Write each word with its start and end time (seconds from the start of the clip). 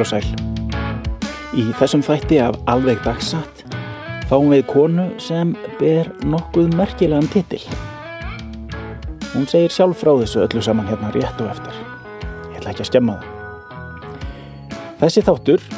Heil 0.00 0.06
og 0.06 0.08
sæl. 0.08 0.28
Í 1.60 1.64
þessum 1.76 2.02
þætti 2.04 2.38
af 2.40 2.56
alveg 2.70 3.00
dagsatt 3.04 3.64
fáum 4.30 4.52
við 4.52 4.62
konu 4.70 5.08
sem 5.20 5.52
ber 5.80 6.08
nokkuð 6.24 6.70
merkilegan 6.78 7.28
titil. 7.28 7.60
Hún 9.34 9.44
segir 9.50 9.74
sjálf 9.74 10.00
frá 10.00 10.14
þessu 10.22 10.44
öllu 10.46 10.62
saman 10.64 10.88
hérna 10.88 11.10
rétt 11.12 11.42
og 11.42 11.50
eftir. 11.52 11.76
Ég 12.54 12.60
ætla 12.60 12.72
ekki 12.72 12.84
að 12.86 12.90
skemma 12.90 13.18
það. 13.18 13.28
Þessi 15.02 15.26
þáttur 15.28 15.68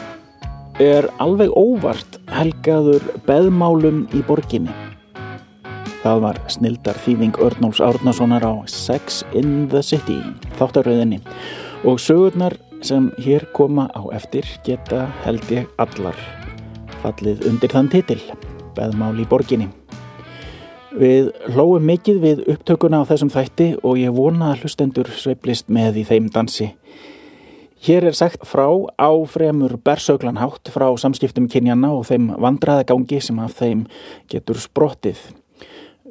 er 0.82 1.08
alveg 1.22 1.50
óvart 1.58 2.18
helgaður 2.30 3.02
beðmálum 3.26 4.04
í 4.14 4.22
borginni. 4.28 4.74
Það 6.02 6.26
var 6.28 6.42
snildar 6.50 6.98
þýðing 7.02 7.38
Örnóls 7.42 7.82
Árnasonar 7.82 8.46
á 8.46 8.54
Sex 8.70 9.22
in 9.34 9.68
the 9.70 9.82
City, 9.82 10.18
þáttaröðinni 10.58 11.22
og 11.86 11.98
sögurnar 12.02 12.58
sem 12.82 13.10
hér 13.22 13.46
koma 13.54 13.88
á 13.94 14.02
eftir 14.14 14.46
geta 14.66 15.06
held 15.24 15.46
ég 15.50 15.68
allar 15.82 16.18
fallið 17.02 17.46
undir 17.50 17.72
þann 17.72 17.90
titil, 17.90 18.20
beðmál 18.76 19.14
í 19.18 19.26
borginni. 19.28 19.68
Við 20.92 21.30
hlóum 21.54 21.86
mikið 21.88 22.18
við 22.20 22.42
upptökuna 22.52 23.00
á 23.00 23.08
þessum 23.08 23.32
þætti 23.32 23.68
og 23.80 23.98
ég 24.00 24.12
vona 24.12 24.52
að 24.52 24.64
hlustendur 24.66 25.08
sveiplist 25.16 25.70
með 25.72 26.02
í 26.02 26.06
þeim 26.08 26.28
dansi. 26.34 26.72
Hér 27.82 28.06
er 28.10 28.14
sagt 28.14 28.44
frá 28.46 28.68
á 29.00 29.10
fremur 29.26 29.78
bersöglanhátt 29.82 30.70
frá 30.70 30.86
samskiptum 31.00 31.48
kynjana 31.50 31.90
og 31.96 32.04
þeim 32.10 32.28
vandraðagangi 32.38 33.18
sem 33.24 33.40
af 33.42 33.56
þeim 33.58 33.86
getur 34.30 34.60
sprottið. 34.62 35.18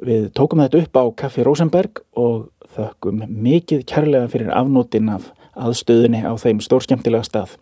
Við 0.02 0.32
tókum 0.36 0.60
þetta 0.64 0.82
upp 0.82 0.98
á 0.98 1.04
Kaffi 1.22 1.46
Rosenberg 1.46 2.02
og 2.18 2.50
þökkum 2.74 3.22
mikið 3.30 3.86
kærlega 3.88 4.28
fyrir 4.34 4.52
afnótin 4.52 5.14
af 5.14 5.30
aðstöðunni 5.56 6.22
á 6.24 6.32
þeim 6.40 6.62
stórskemtilega 6.64 7.26
stað. 7.26 7.56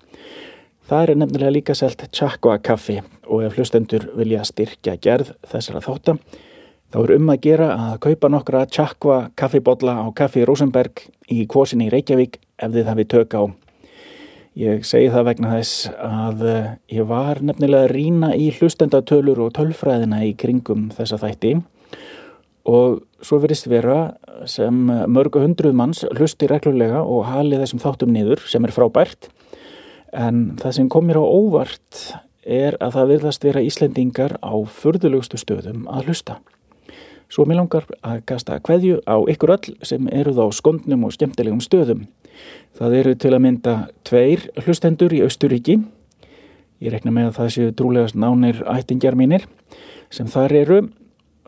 Það 0.90 1.02
er 1.02 1.18
nefnilega 1.22 1.54
líka 1.54 1.74
selt 1.78 2.02
Chakwa 2.10 2.58
kaffi 2.58 2.98
og 3.28 3.44
ef 3.46 3.56
hlustendur 3.58 4.08
vilja 4.18 4.42
styrkja 4.46 4.96
gerð 4.98 5.34
þessara 5.46 5.82
þóttam 5.84 6.18
þá 6.90 6.98
er 7.04 7.12
um 7.14 7.30
að 7.30 7.42
gera 7.46 7.68
að 7.76 7.98
kaupa 8.06 8.30
nokkra 8.32 8.66
Chakwa 8.66 9.18
kaffibodla 9.38 10.00
á 10.02 10.06
Kaffi 10.16 10.42
Rosenberg 10.48 11.04
í 11.30 11.44
kvosinni 11.50 11.86
í 11.86 11.92
Reykjavík 11.94 12.40
ef 12.58 12.72
þið 12.74 12.90
hafið 12.90 13.10
tök 13.14 13.36
á. 13.38 13.42
Ég 14.58 14.82
segi 14.84 15.12
það 15.14 15.28
vegna 15.28 15.52
þess 15.54 15.90
að 16.02 16.46
eh, 16.50 16.70
ég 16.98 17.06
var 17.06 17.38
nefnilega 17.38 17.86
að 17.86 17.92
rína 17.94 18.32
í 18.34 18.50
hlustendatölur 18.56 19.38
og 19.46 19.52
tölfræðina 19.54 20.24
í 20.26 20.32
kringum 20.34 20.88
þessa 20.96 21.20
þætti 21.22 21.60
og 21.60 21.79
svo 23.24 23.38
verist 23.42 23.68
vera 23.70 24.14
sem 24.48 24.86
mörgu 25.10 25.42
hundruð 25.42 25.76
manns 25.76 26.04
hlusti 26.14 26.48
reglulega 26.50 27.02
og 27.02 27.26
hali 27.28 27.58
þessum 27.60 27.82
þáttum 27.82 28.12
niður 28.14 28.42
sem 28.48 28.64
er 28.64 28.74
frábært 28.74 29.30
en 30.16 30.56
það 30.60 30.76
sem 30.76 30.90
kom 30.90 31.06
mér 31.06 31.20
á 31.20 31.24
óvart 31.24 32.00
er 32.44 32.76
að 32.80 32.96
það 32.96 33.10
virðast 33.14 33.44
vera 33.44 33.62
Íslendingar 33.64 34.36
á 34.40 34.54
förðulegustu 34.64 35.38
stöðum 35.40 35.86
að 35.90 36.10
hlusta. 36.10 36.38
Svo 37.30 37.44
mér 37.46 37.60
langar 37.60 37.86
að 38.02 38.24
gasta 38.26 38.58
hverju 38.58 38.98
á 39.06 39.16
ykkur 39.30 39.54
öll 39.54 39.76
sem 39.86 40.08
eru 40.10 40.34
þá 40.34 40.56
skondnum 40.56 41.04
og 41.06 41.14
skemmtilegum 41.14 41.60
stöðum. 41.62 42.08
Það 42.74 42.96
eru 43.00 43.14
til 43.14 43.34
að 43.36 43.44
mynda 43.44 43.74
tveir 44.08 44.48
hlustendur 44.64 45.14
í 45.14 45.22
Östuríki. 45.22 45.78
Ég 46.80 46.94
rekna 46.94 47.12
með 47.14 47.30
að 47.30 47.36
það 47.38 47.52
séu 47.54 47.74
trúlegast 47.76 48.18
nánir 48.18 48.64
ættingjar 48.66 49.18
mínir 49.18 49.46
sem 50.10 50.26
þar 50.26 50.56
eru 50.64 50.80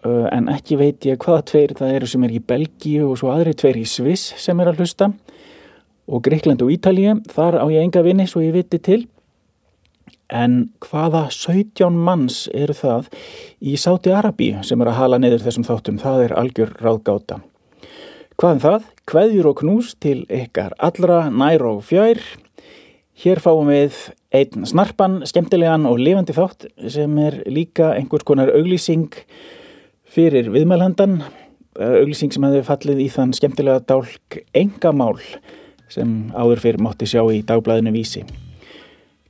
en 0.03 0.49
ekki 0.51 0.79
veit 0.81 1.07
ég 1.07 1.21
hvaða 1.23 1.45
tveir 1.47 1.75
það 1.79 1.97
eru 1.97 2.09
sem 2.11 2.25
er 2.27 2.35
í 2.35 2.43
Belgíu 2.43 3.11
og 3.13 3.19
svo 3.21 3.31
aðri 3.31 3.55
tveir 3.55 3.79
í 3.79 3.87
Sviss 3.87 4.33
sem 4.43 4.59
er 4.61 4.73
að 4.73 4.83
hlusta. 4.83 5.13
Og 6.11 6.25
Greikland 6.27 6.63
og 6.65 6.73
Ítalíu, 6.75 7.21
þar 7.31 7.61
á 7.63 7.67
ég 7.71 7.85
enga 7.87 8.03
vinni 8.03 8.27
svo 8.27 8.43
ég 8.43 8.57
viti 8.57 8.81
til. 8.83 9.05
En 10.33 10.73
hvaða 10.83 11.27
17 11.31 11.95
manns 11.95 12.49
eru 12.57 12.75
það 12.75 13.13
í 13.61 13.77
Sáti 13.79 14.11
Arabíu 14.17 14.65
sem 14.67 14.81
er 14.83 14.91
að 14.91 14.99
hala 14.99 15.21
neyður 15.23 15.47
þessum 15.47 15.69
þáttum, 15.69 16.01
það 16.03 16.27
er 16.27 16.37
algjör 16.41 16.75
ráðgáta. 16.83 17.43
Hvaðan 18.41 18.63
það? 18.65 18.91
Hveðjur 19.13 19.51
og 19.53 19.59
knús 19.61 19.95
til 20.03 20.23
ykkar 20.33 20.75
allra 20.83 21.27
nær 21.31 21.63
og 21.69 21.83
fjær. 21.87 22.19
Hér 23.23 23.39
fáum 23.45 23.69
við 23.71 24.09
einn 24.35 24.67
snarpan, 24.67 25.21
skemmtilegan 25.29 25.85
og 25.87 26.01
lifandi 26.01 26.35
þátt 26.35 26.67
sem 26.91 27.19
er 27.23 27.43
líka 27.47 27.93
einhvers 27.95 28.25
konar 28.27 28.51
auglýsing 28.57 29.13
fyrir 30.13 30.51
viðmælhandan 30.53 31.23
auglýsing 31.81 32.35
sem 32.35 32.45
hefði 32.45 32.63
fallið 32.67 32.99
í 33.01 33.09
þann 33.15 33.31
skemmtilega 33.33 33.81
dálk 33.89 34.43
engamál 34.53 35.17
sem 35.93 36.11
áður 36.37 36.61
fyrir 36.61 36.83
mátti 36.85 37.09
sjá 37.09 37.23
í 37.33 37.41
dagblæðinu 37.49 37.95
vísi. 37.95 38.25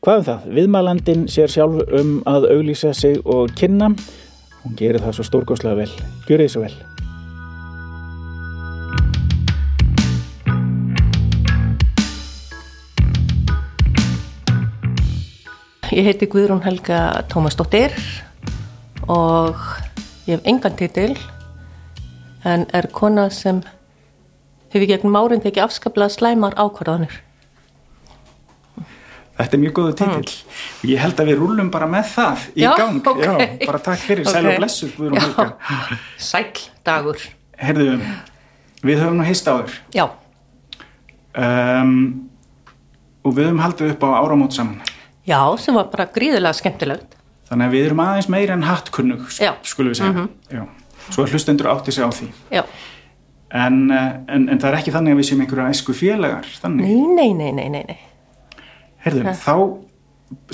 Hvað 0.03 0.19
um 0.19 0.25
það? 0.26 0.48
Viðmælandin 0.56 1.28
sér 1.31 1.53
sjálf 1.54 1.84
um 1.94 2.16
að 2.26 2.48
auglýsa 2.56 2.91
sig 2.98 3.20
og 3.22 3.54
kynna. 3.59 3.93
Hún 4.65 4.75
gerir 4.78 4.98
það 5.04 5.20
svo 5.20 5.26
stórgóðslega 5.28 5.84
vel. 5.84 5.93
Gjör 6.26 6.43
þið 6.43 6.50
svo 6.50 6.65
vel. 6.65 6.75
Ég 15.93 16.09
heiti 16.09 16.26
Guðrún 16.26 16.64
Helga 16.66 17.22
Tómasdóttir 17.31 17.94
og 19.06 19.62
Ég 20.27 20.37
hef 20.38 20.47
engan 20.47 20.77
titil 20.78 21.16
en 22.47 22.65
er 22.75 22.87
kona 22.94 23.28
sem 23.31 23.60
hefur 24.72 24.87
gegnum 24.88 25.16
árind 25.19 25.47
ekki 25.49 25.62
afskaplega 25.62 26.12
slæmar 26.15 26.55
ákvarðanir. 26.59 27.15
Þetta 29.32 29.56
er 29.56 29.62
mjög 29.62 29.72
góðu 29.78 29.94
titil. 29.99 30.32
Mm. 30.34 30.91
Ég 30.93 31.00
held 31.03 31.21
að 31.22 31.31
við 31.32 31.38
rúlum 31.41 31.71
bara 31.72 31.87
með 31.91 32.11
það 32.12 32.43
í 32.53 32.62
Já, 32.62 32.72
gang. 32.78 32.99
ok. 33.09 33.22
Já, 33.25 33.32
bara 33.66 33.81
takk 33.82 34.03
fyrir, 34.05 34.27
sæl 34.28 34.44
Ok. 34.47 34.50
og 34.53 34.59
blessu, 34.61 34.91
Guðrún 34.97 35.22
Helga. 35.25 35.47
Sæl 36.31 36.50
dagur. 36.87 37.22
Herðu, 37.62 37.87
við 38.84 39.00
höfum 39.03 39.19
nú 39.22 39.27
hist 39.27 39.47
áður 39.49 39.75
Já, 39.94 40.05
um, 41.38 42.28
og 43.25 43.34
við 43.37 43.49
höfum 43.49 43.62
haldið 43.62 43.93
upp 43.94 44.03
á 44.06 44.09
áramót 44.21 44.56
saman. 44.56 44.81
já, 45.27 45.38
sem 45.59 45.75
var 45.75 45.88
bara 45.93 46.06
gríðilega 46.11 46.53
skemmtilegt. 46.59 47.12
Þannig 47.52 47.68
að 47.68 47.74
við 47.76 47.86
erum 47.90 48.00
aðeins 48.00 48.30
meira 48.32 48.54
en 48.56 48.62
hattkunnug. 48.64 49.26
Mhm. 49.28 49.56
skulum 49.68 49.92
við 49.92 49.98
segja. 50.00 50.28
Já. 50.48 50.62
Svo 51.12 51.24
er 51.26 51.32
hlustendur 51.34 51.68
átti 51.68 51.92
sig 51.92 52.04
á 52.04 52.08
því. 52.08 52.28
En, 53.52 53.90
eh, 53.90 54.12
en, 54.32 54.48
en 54.48 54.58
það 54.58 54.68
er 54.70 54.76
ekki 54.78 54.92
þannig 54.94 55.12
að 55.12 55.18
við 55.20 55.26
séum 55.28 55.42
einhverja 55.44 55.72
æsku 55.74 55.92
félagar, 55.92 56.46
þannig. 56.62 56.86
nei, 56.88 57.32
nei, 57.32 57.32
nei, 57.34 57.52
nei, 57.52 57.68
nei, 57.68 57.84
nei. 57.90 57.98
Herðu, 59.04 59.34
þá 59.36 59.54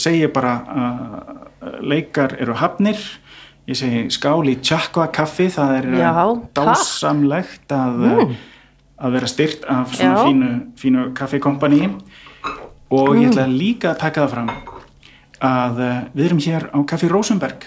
segi 0.03 0.25
ég 0.25 0.33
bara 0.35 0.55
að 0.67 1.79
leikar 1.87 2.35
eru 2.41 2.57
hafnir. 2.59 2.99
Ég 3.69 3.77
segi 3.79 4.09
skál 4.11 4.49
í 4.49 4.57
tjakva 4.65 5.07
kaffi, 5.13 5.47
það 5.53 5.75
er 5.77 5.89
eh, 5.93 6.01
Já, 6.01 6.13
dásamlegt 6.57 7.71
að, 7.77 8.35
að 8.99 9.15
vera 9.15 9.31
styrt 9.31 9.69
af 9.69 9.95
svona 9.95 10.17
Já. 10.17 10.25
fínu, 10.25 10.51
fínu 10.81 11.07
kaffikompaníi 11.15 11.93
og 12.91 13.15
ég 13.21 13.29
ætla 13.29 13.45
líka 13.47 13.93
að 13.93 14.01
taka 14.01 14.25
það 14.25 14.35
fram 14.35 14.78
að 15.45 15.81
eh, 15.85 15.97
við 16.15 16.29
erum 16.29 16.43
hér 16.43 16.69
á 16.75 16.79
Kaffi 16.89 17.09
Rosenberg 17.11 17.67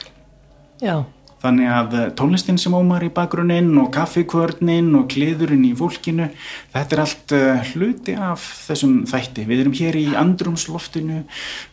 Já, 0.81 1.03
þannig 1.41 1.71
að 1.73 1.95
eh, 1.97 2.07
tónlistin 2.17 2.59
sem 2.61 2.75
ómar 2.75 3.03
í 3.05 3.11
bakgrunnin 3.13 3.71
og 3.81 3.89
kaffikvörnin 3.95 4.91
og 4.99 5.07
kliðurinn 5.13 5.65
í 5.69 5.73
fólkinu 5.77 6.29
þetta 6.73 6.97
er 6.97 7.03
allt 7.05 7.35
uh, 7.37 7.71
hluti 7.71 8.15
af 8.17 8.45
þessum 8.67 9.01
þætti. 9.09 9.47
Við 9.49 9.63
erum 9.63 9.77
hér 9.77 9.97
í 9.99 10.05
andrumsloftinu 10.19 11.23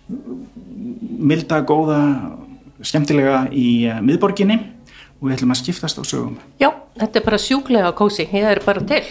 milda, 0.09 1.61
góða 1.69 2.01
skemmtilega 2.85 3.47
í 3.53 3.89
miðborginni 4.05 4.59
og 5.19 5.27
við 5.27 5.39
ætlum 5.39 5.53
að 5.53 5.61
skiptast 5.65 5.99
á 5.99 6.05
sögum. 6.07 6.39
já, 6.63 6.71
þetta 7.01 7.21
er 7.21 7.27
bara 7.27 7.43
sjúklega 7.43 7.93
kósi, 7.99 8.29
ég 8.31 8.49
er 8.55 8.63
bara 8.65 8.85
til. 8.87 9.03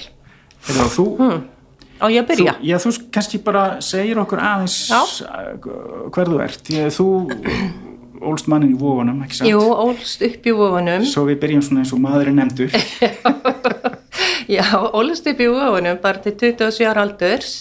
Hefur 0.67 0.91
þú, 0.93 1.07
Á 1.97 2.05
ég 2.13 2.21
að 2.21 2.27
þú, 2.27 2.33
byrja? 2.33 2.53
já, 2.61 2.77
þú 2.83 2.91
kannski 3.15 3.39
bara 3.41 3.65
segir 3.81 4.19
okkur 4.21 4.41
aðeins 4.43 4.77
uh, 4.93 5.67
hver 6.13 6.29
þú 6.31 6.39
ert. 6.45 6.69
Ég, 6.73 6.91
þú 6.93 7.07
ólst 8.27 8.49
mannin 8.49 8.73
í 8.75 8.77
vófunum, 8.79 9.21
ekki 9.25 9.39
sant? 9.39 9.49
Jú, 9.49 9.61
ólst 9.61 10.23
upp 10.25 10.45
í 10.49 10.53
vofunum. 10.57 11.05
Svo 11.09 11.25
við 11.27 11.39
byrjum 11.43 11.63
svona 11.65 11.83
eins 11.83 11.93
og 11.95 12.01
maðurinn 12.03 12.37
nefndur. 12.41 12.73
Já, 14.57 14.63
ólst 14.95 15.27
upp 15.27 15.41
í 15.43 15.49
vofunum 15.51 15.99
bara 16.03 16.21
til 16.23 16.35
27 16.37 16.87
ára 16.87 17.03
aldurs 17.05 17.57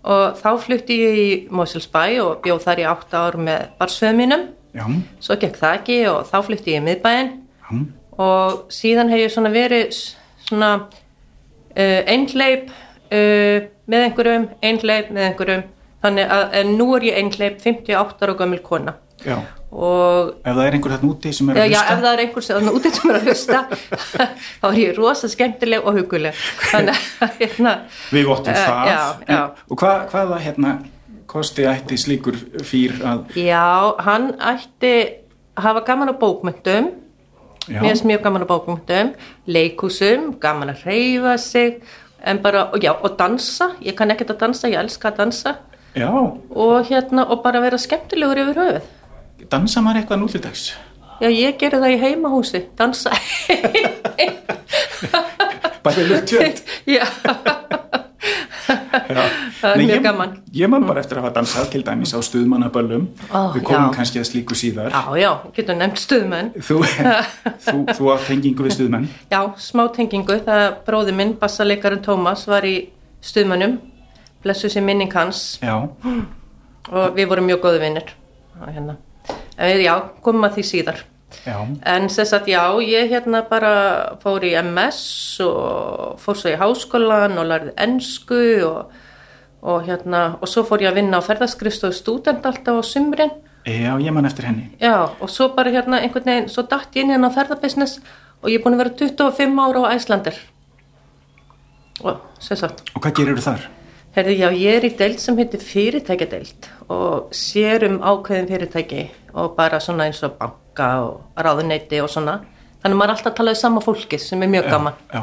og 0.00 0.38
þá 0.40 0.50
flutti 0.62 0.96
ég 0.96 1.18
í 1.20 1.30
Moselsbæ 1.52 2.04
og 2.24 2.38
bjóð 2.44 2.62
þar 2.64 2.80
í 2.80 2.86
8 2.88 3.18
ár 3.20 3.36
með 3.48 3.64
barsföðum 3.80 4.20
mínum. 4.22 4.46
Já, 4.76 4.84
Svo 5.20 5.36
gekk 5.40 5.58
það 5.58 5.76
ekki 5.80 5.98
og 6.12 6.20
þá 6.30 6.36
flutti 6.46 6.76
ég 6.76 6.78
í 6.80 6.84
miðbæinn 6.86 7.32
já. 7.34 7.80
og 8.22 8.60
síðan 8.72 9.10
hef 9.10 9.24
ég 9.24 9.32
svona 9.34 9.50
verið 9.52 9.96
svona 10.46 10.70
uh, 10.86 12.00
einhleip 12.06 12.70
uh, 13.12 13.68
með 13.90 14.04
einhverjum, 14.08 14.48
einhleip 14.62 15.10
með 15.14 15.28
einhverjum. 15.30 15.62
Þannig 16.00 16.30
að 16.32 16.68
nú 16.78 16.90
er 16.96 17.02
ég 17.10 17.16
einhleip 17.20 17.58
58 17.60 18.22
ára 18.24 18.34
gömul 18.38 18.60
kona. 18.64 18.94
Já, 19.20 19.34
og 19.70 20.30
ef 20.40 20.54
það 20.56 20.62
er 20.64 20.74
einhver 20.78 20.92
þarna 20.94 21.08
úti 21.12 21.30
sem 21.36 21.50
er 21.52 21.58
Já, 21.58 21.62
að 21.62 21.72
já, 21.74 21.80
hlusta? 21.80 21.92
ef 21.92 22.00
það 22.00 22.14
er 22.14 22.22
einhver 22.22 22.44
sem 22.46 22.68
út 22.70 22.86
sem 22.96 23.10
er 23.10 23.18
að 23.18 23.26
hlusta 23.28 23.58
þá 24.62 24.64
er 24.70 24.78
ég 24.80 24.94
rosa 24.96 25.28
skemmtileg 25.28 25.84
og 25.84 25.98
huguleg. 25.98 26.38
Þannig 26.70 27.02
að 27.26 27.34
hérna 27.42 27.74
við 28.16 28.30
vottum 28.30 28.54
Eh, 28.54 28.62
það. 28.64 28.88
já, 28.88 29.02
já. 29.28 29.36
En, 29.36 29.60
og 29.68 29.82
hvað, 29.82 29.98
hvaða 30.14 30.38
hérna 30.46 30.72
kosti 31.30 31.68
ætti 31.68 31.98
slíkur 32.00 32.40
fýr 32.66 32.96
að 33.06 33.36
Já, 33.36 33.66
hann 34.08 34.30
ætti 34.40 34.94
hafa 35.60 35.84
gaman 35.86 36.10
á 36.10 36.14
bókmyndum, 36.16 36.88
já, 37.68 37.76
mér 37.76 37.90
finnst 37.92 38.08
mjög 38.08 38.24
gaman 38.24 38.48
á 38.48 38.52
bókmyndum, 38.54 39.12
leikúsum, 39.46 40.30
gaman 40.40 40.72
að 40.72 40.86
reyfa 40.88 41.36
sig, 41.38 41.82
en 42.24 42.38
bara, 42.42 42.66
og 42.72 42.78
já, 42.84 42.92
og 42.92 43.16
dansa, 43.18 43.70
ég 43.82 43.94
kann 43.96 44.10
ekkert 44.10 44.30
að 44.34 44.38
dansa, 44.44 44.68
ég 44.68 44.78
elska 44.82 45.08
að 45.10 45.16
dansa, 45.22 45.54
já, 45.96 46.08
og 46.10 46.86
hérna, 46.90 47.24
og 47.30 47.42
bara 47.42 47.60
vera 47.60 47.78
skemmtilegur 47.78 48.38
yfir 48.44 48.60
höfuð. 48.62 48.82
dansa 49.50 49.80
maður 49.80 50.02
eitthvað 50.02 50.20
núlítags 50.24 50.70
Já, 51.20 51.28
ég 51.28 51.58
gerði 51.60 51.80
það 51.82 51.92
í 51.92 51.98
heimahúsi, 52.00 52.60
dansa. 52.78 53.10
bara 55.84 56.02
lög 56.08 56.24
tjöld. 56.28 56.62
Já, 56.96 57.04
það 58.70 59.72
er 59.74 59.82
mjög 59.84 60.02
gaman. 60.04 60.32
ég 60.54 60.70
man 60.72 60.86
bara 60.88 61.00
eftir 61.02 61.18
að 61.18 61.24
hafa 61.26 61.34
dansað 61.40 61.68
til 61.72 61.82
dæmis 61.86 62.12
á 62.14 62.18
stuðmannaböllum 62.24 63.04
Ó, 63.30 63.40
við 63.54 63.62
komum 63.66 63.90
já. 63.90 63.96
kannski 63.96 64.20
að 64.22 64.28
slíku 64.30 64.56
síðar 64.58 64.90
Já, 64.94 65.02
já, 65.20 65.30
getur 65.56 65.78
nefnt 65.80 66.02
stuðmenn. 66.04 66.50
þú, 66.68 66.80
þú, 67.66 67.76
þú 67.98 68.10
átt 68.14 68.26
tengingu 68.30 68.66
við 68.68 68.76
stuðmenn 68.78 69.08
Já, 69.32 69.40
smá 69.60 69.84
tengingu, 69.96 70.38
það 70.46 70.64
bróði 70.88 71.16
minn, 71.20 71.34
bassalekarinn 71.40 72.02
Tómas, 72.06 72.46
var 72.50 72.66
í 72.68 72.74
stuðmönnum, 73.24 73.78
blessu 74.44 74.70
sér 74.72 74.84
minning 74.86 75.12
hans 75.14 75.58
já, 75.62 75.76
og 76.90 77.14
við 77.16 77.28
vorum 77.30 77.44
mjög 77.50 77.60
góði 77.66 77.80
vinnir. 77.82 78.08
Hérna. 78.60 78.94
En 79.60 79.68
við, 79.74 79.82
já, 79.84 79.94
komum 80.24 80.46
að 80.48 80.56
því 80.58 80.64
síðar. 80.70 81.02
Já, 81.46 81.56
En 81.86 82.08
sess 82.08 82.34
að 82.36 82.50
já, 82.52 82.62
ég 82.84 83.10
hérna 83.12 83.42
bara 83.48 84.16
fór 84.22 84.44
í 84.46 84.54
MS 84.62 85.00
og 85.44 86.18
fór 86.20 86.38
svo 86.38 86.52
í 86.52 86.58
háskólan 86.60 87.38
og 87.40 87.48
lærði 87.50 87.74
ennsku 87.86 88.42
og, 88.66 88.92
og 89.62 89.86
hérna, 89.88 90.36
og 90.40 90.50
svo 90.50 90.64
fór 90.68 90.84
ég 90.84 90.92
að 90.92 91.00
vinna 91.02 91.20
á 91.20 91.26
ferðaskristofu 91.26 91.96
stúdent 91.96 92.46
alltaf 92.46 92.80
á 92.80 92.82
sumrin. 92.84 93.32
já, 93.64 93.92
ég 94.00 94.12
man 94.12 94.24
eftir 94.24 94.46
henni 94.48 94.70
Já, 94.80 95.10
og 95.20 95.28
svo 95.30 95.50
bara 95.54 95.70
hérna 95.70 96.00
einhvern 96.00 96.24
veginn, 96.24 96.48
svo 96.48 96.62
datt 96.62 96.96
ég 96.96 97.04
inn 97.04 97.12
hérna 97.12 97.28
á 97.28 97.36
ferðabusiness 97.36 98.00
og 98.42 98.48
ég 98.48 98.60
er 98.60 98.64
búin 98.64 98.78
að 98.78 98.84
vera 98.84 98.96
25 98.96 99.60
ára 99.60 99.84
á 99.84 99.92
Æslandir. 99.94 100.38
Og, 102.00 102.16
sem 102.40 102.56
sagt, 102.56 102.80
og 102.94 103.02
hvað 103.04 103.14
gerir 103.18 103.36
þú 103.36 103.44
þar? 103.44 103.68
herði, 104.16 104.36
já, 104.40 104.48
ég 104.56 104.78
er 104.78 104.86
í 104.88 104.92
deild 104.98 105.20
sem 105.22 105.38
heitir 105.38 105.62
fyrirtækjadeild 105.62 106.68
og 106.90 107.34
sér 107.36 107.86
um 107.86 108.00
ákveðin 108.02 108.48
fyrirtæki 108.50 109.04
og 109.38 109.54
bara 109.58 109.78
svona 109.82 110.08
eins 110.08 110.22
og 110.26 110.34
banka 110.80 110.88
og 111.04 111.20
ráðuneyti 111.36 112.00
og 112.02 112.10
svona. 112.10 112.40
Þannig 112.80 112.94
að 112.94 112.98
maður 112.98 113.10
er 113.10 113.16
alltaf 113.16 113.32
að 113.32 113.36
tala 113.36 113.52
um 113.52 113.60
sama 113.60 113.80
fólki 113.80 114.18
sem 114.18 114.42
er 114.42 114.48
mjög 114.48 114.70
gaman 114.70 114.94
já, 115.12 115.22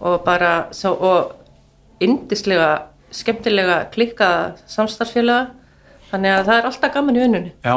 og 0.00 0.22
bara, 0.24 0.68
svo, 0.72 0.94
og 0.94 2.00
yndislega, 2.00 2.70
skemmtilega 3.12 3.90
klikkaða 3.92 4.54
samstarfsfélaga, 4.66 5.50
þannig 6.10 6.32
að 6.32 6.48
það 6.48 6.56
er 6.56 6.68
alltaf 6.70 6.94
gaman 6.94 7.16
í 7.16 7.20
vinnunni. 7.20 7.52
já 7.64 7.76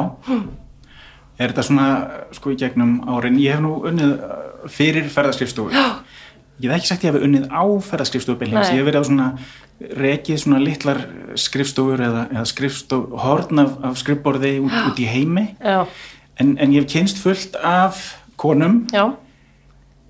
er 1.38 1.52
þetta 1.52 1.64
svona 1.68 1.88
sko 2.34 2.52
í 2.52 2.58
gegnum 2.58 3.02
árin 3.06 3.38
ég 3.38 3.54
hef 3.54 3.62
nú 3.62 3.76
unnið 3.86 4.14
uh, 4.16 4.70
fyrir 4.72 5.10
ferðarskrifstofu 5.12 5.76
já. 5.76 6.00
ég 6.64 6.72
hef 6.72 6.80
ekki 6.80 6.88
sagt 6.88 7.04
ég 7.04 7.14
hef 7.14 7.28
unnið 7.28 7.52
á 7.52 7.64
ferðarskrifstofu 7.92 8.40
beinlínis. 8.40 8.72
Nei. 8.72 8.78
ég 8.78 8.82
hef 8.82 8.88
verið 8.88 9.04
á 9.04 9.10
svona 9.12 9.28
rekið 9.78 10.40
svona 10.42 10.60
litlar 10.64 11.04
skrifstofur 11.38 12.02
eða, 12.02 12.24
eða 12.32 12.46
skrifstof, 12.50 13.12
horn 13.22 13.62
af, 13.62 13.76
af 13.86 14.00
skrifborði 14.00 14.56
út, 14.64 14.74
út 14.90 15.02
í 15.04 15.06
heimi 15.06 15.52
Já, 15.62 15.84
en, 16.42 16.58
en 16.58 16.74
ég 16.74 16.84
hef 16.84 16.92
kynst 16.92 17.22
fullt 17.22 17.56
af 17.64 18.02
konum 18.38 18.88
já. 18.94 19.06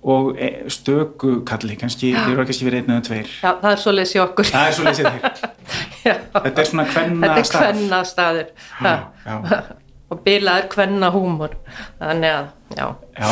og 0.03 0.35
e, 0.39 0.69
stöku 0.69 1.41
kalli, 1.47 1.75
kannski, 1.79 2.13
þeir 2.15 2.35
eru 2.35 2.45
kannski 2.47 2.68
verið 2.68 2.83
einn 2.83 2.95
eða 2.95 3.06
tveir. 3.07 3.33
Já, 3.41 3.51
það 3.62 3.69
er 3.71 3.83
svoleiðis 3.83 4.15
í 4.15 4.24
okkur. 4.24 4.50
Það 4.51 4.69
er 4.69 4.77
svo 4.77 4.88
leysið 4.88 5.12
þér. 5.12 5.53
Já. 6.07 6.13
Þetta 6.31 6.62
er 6.62 6.68
svona 6.69 6.83
er 6.88 7.47
kvenna 7.51 8.01
staður. 8.07 8.51
Já, 8.79 8.94
já. 9.25 9.62
Og 10.12 10.21
bilaður 10.24 10.69
kvenna 10.71 11.09
húmor. 11.12 11.57
Þannig 12.00 12.31
að, 12.31 12.45
já. 12.77 12.85
Já, 13.18 13.31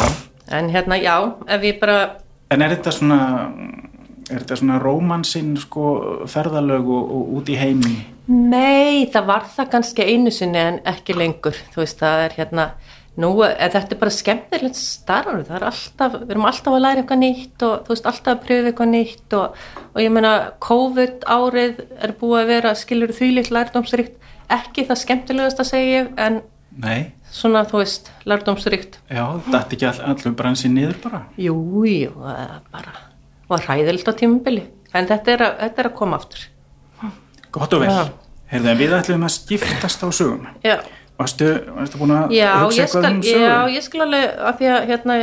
En 0.51 0.67
hérna, 0.69 0.97
já, 0.99 1.15
ef 1.47 1.63
ég 1.63 1.79
bara, 1.79 2.17
en 2.53 2.61
er 2.61 2.75
þetta 2.75 2.91
svona, 2.93 3.19
er 4.29 4.43
þetta 4.43 4.57
svona 4.59 4.79
rómansinn 4.81 5.55
sko 5.57 5.85
ferðalög 6.29 6.91
og, 6.93 7.15
og 7.17 7.31
út 7.39 7.49
í 7.49 7.57
heimi? 7.57 7.95
Nei, 8.27 9.05
það 9.13 9.25
var 9.29 9.47
það 9.55 9.71
kannski 9.73 10.05
einu 10.09 10.31
sinni 10.33 10.61
en 10.61 10.77
ekki 10.89 11.15
lengur. 11.17 11.57
Þú 11.73 11.81
veist, 11.83 11.99
það 12.01 12.23
er 12.25 12.35
hérna, 12.39 12.65
nú, 13.21 13.29
en 13.45 13.73
þetta 13.75 13.95
er 13.95 14.01
bara 14.01 14.13
skemmtilegt 14.15 14.79
starf. 14.79 15.31
Það 15.47 15.55
er 15.59 15.67
alltaf, 15.69 16.17
við 16.21 16.33
erum 16.35 16.47
alltaf 16.49 16.73
að 16.77 16.83
læra 16.85 17.03
eitthvað 17.03 17.21
nýtt 17.23 17.65
og 17.67 17.85
þú 17.85 17.93
veist, 17.95 18.09
alltaf 18.11 18.33
að 18.33 18.43
pröfa 18.47 18.71
eitthvað 18.71 18.91
nýtt 18.93 19.37
og, 19.39 19.63
og 19.93 20.01
ég 20.03 20.13
meina, 20.17 20.33
COVID 20.67 21.27
árið 21.37 21.83
er 22.05 22.15
búið 22.19 22.41
að 22.41 22.51
vera, 22.55 22.75
skilur 22.81 23.15
því 23.15 23.31
litt 23.39 23.51
lærdómsríkt. 23.55 24.17
Ekki 24.55 24.85
það 24.89 25.01
skemmtilegast 25.05 25.63
að 25.63 25.71
segja 25.71 26.05
en 26.21 26.41
Nei, 26.75 27.11
svona, 27.31 27.63
þú 27.69 27.79
veist, 27.79 28.09
lærdómsríkt. 28.27 28.99
já, 29.09 29.25
þetta 29.47 29.77
ekki 29.77 29.87
all, 29.89 30.01
allur 30.11 30.33
bransin 30.37 30.75
niður 30.75 30.97
bara. 31.05 31.21
Jú, 31.39 31.55
jú, 31.87 32.11
það 32.19 32.41
er 32.43 32.57
bara 32.73 32.97
var 33.49 33.61
hræðilt 33.67 34.07
á 34.09 34.13
tímubili 34.17 34.63
en 34.95 35.07
þetta 35.09 35.33
er, 35.35 35.43
að, 35.45 35.55
þetta 35.61 35.81
er 35.83 35.89
að 35.91 35.95
koma 35.99 36.17
aftur 36.17 36.45
Gott 37.55 37.73
og 37.77 37.83
vel. 37.85 37.95
Heyrðu, 38.51 38.69
en 38.71 38.79
við 38.79 38.93
ætlum 38.99 39.25
að 39.25 39.33
skiptast 39.39 40.03
á 40.05 40.07
sögum. 40.13 40.45
Já, 40.65 40.77
Varstu, 41.15 41.47
varstu 41.77 41.99
búin 42.01 42.11
að 42.11 42.33
já, 42.35 42.49
hugsa 42.59 42.83
eitthvað 42.83 43.05
um 43.07 43.21
sögum? 43.23 43.43
já 43.45 43.75
ég 43.77 43.83
skal 43.85 44.01
alveg 44.03 44.41
af 44.49 44.57
því 44.59 44.67
að 44.73 44.89
hérna, 44.89 45.15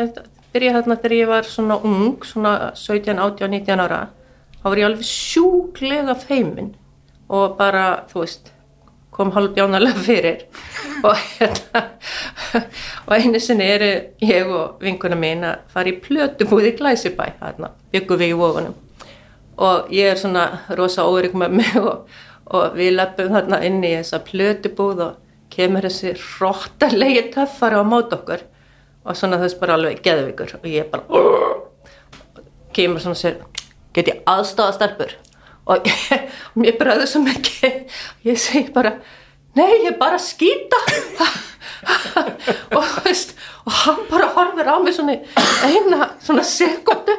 byrja 0.55 0.73
hérna 0.79 0.97
þegar 1.03 1.15
ég 1.19 1.29
var 1.29 1.49
svona 1.49 1.77
ung, 1.85 2.25
svona 2.25 2.53
17, 2.81 3.19
18, 3.21 3.51
19 3.53 3.83
ára 3.85 3.99
þá 4.63 4.65
var 4.71 4.81
ég 4.81 4.89
alveg 4.89 5.11
sjúklega 5.11 6.17
feimin 6.17 6.71
og 7.29 7.59
bara, 7.61 7.85
þú 8.09 8.25
veist 8.25 8.53
kom 9.13 9.35
hálfbjánalega 9.37 10.01
fyrir 10.07 10.47
og 11.05 11.21
hérna 11.37 11.83
og 13.07 13.13
einu 13.13 13.41
sinni 13.45 13.69
eru 13.69 13.91
ég 14.25 14.49
og 14.49 14.81
vinkuna 14.81 15.19
mín 15.21 15.45
að 15.45 15.67
fara 15.75 15.93
í 15.93 15.99
plötubúð 16.01 16.71
í 16.71 16.77
Glæsibæ 16.81 17.35
hérna, 17.37 17.75
byggum 17.93 18.23
við 18.25 18.33
í 18.33 18.41
vofunum 18.41 18.81
og 19.57 19.91
ég 19.93 20.13
er 20.13 20.21
svona 20.21 20.47
rosa 20.79 21.05
órygg 21.09 21.35
með 21.39 21.57
mig 21.61 21.77
og, 21.81 22.07
og 22.53 22.77
við 22.79 22.95
leppum 22.97 23.33
þarna 23.35 23.61
inn 23.67 23.83
í 23.85 23.93
þessa 23.99 24.23
plötubúð 24.27 25.05
og 25.07 25.19
kemur 25.53 25.85
þessi 25.87 26.15
róttalegi 26.17 27.27
töffari 27.35 27.81
á 27.81 27.85
mót 27.85 28.15
okkur. 28.17 28.47
Og 29.03 29.19
svona 29.19 29.41
þess 29.43 29.59
bara 29.59 29.77
alveg 29.77 30.01
geðvikur 30.05 30.55
og 30.61 30.69
ég 30.71 30.89
bara 30.93 31.05
kemur 32.73 33.03
svona 33.03 33.17
og 33.17 33.21
sér 33.21 33.41
get 33.93 34.09
ég 34.09 34.23
aðstáða 34.31 34.77
stelpur? 34.79 35.17
Og 35.71 35.87
ég, 35.87 36.31
mér 36.59 36.79
bræður 36.79 37.11
svo 37.11 37.23
mikið. 37.27 37.83
Ég 38.27 38.41
segi 38.41 38.71
bara 38.75 38.97
nei 39.59 39.85
ég 39.85 39.99
bara 40.01 40.21
skýta 40.23 40.79
og, 42.77 42.85
veist, 43.05 43.35
og 43.63 43.73
hann 43.83 44.03
bara 44.11 44.29
horfir 44.37 44.71
á 44.71 44.77
mig 44.83 44.97
svona 44.97 45.17
eina 45.67 46.11
svona 46.23 46.45
sekundu 46.47 47.15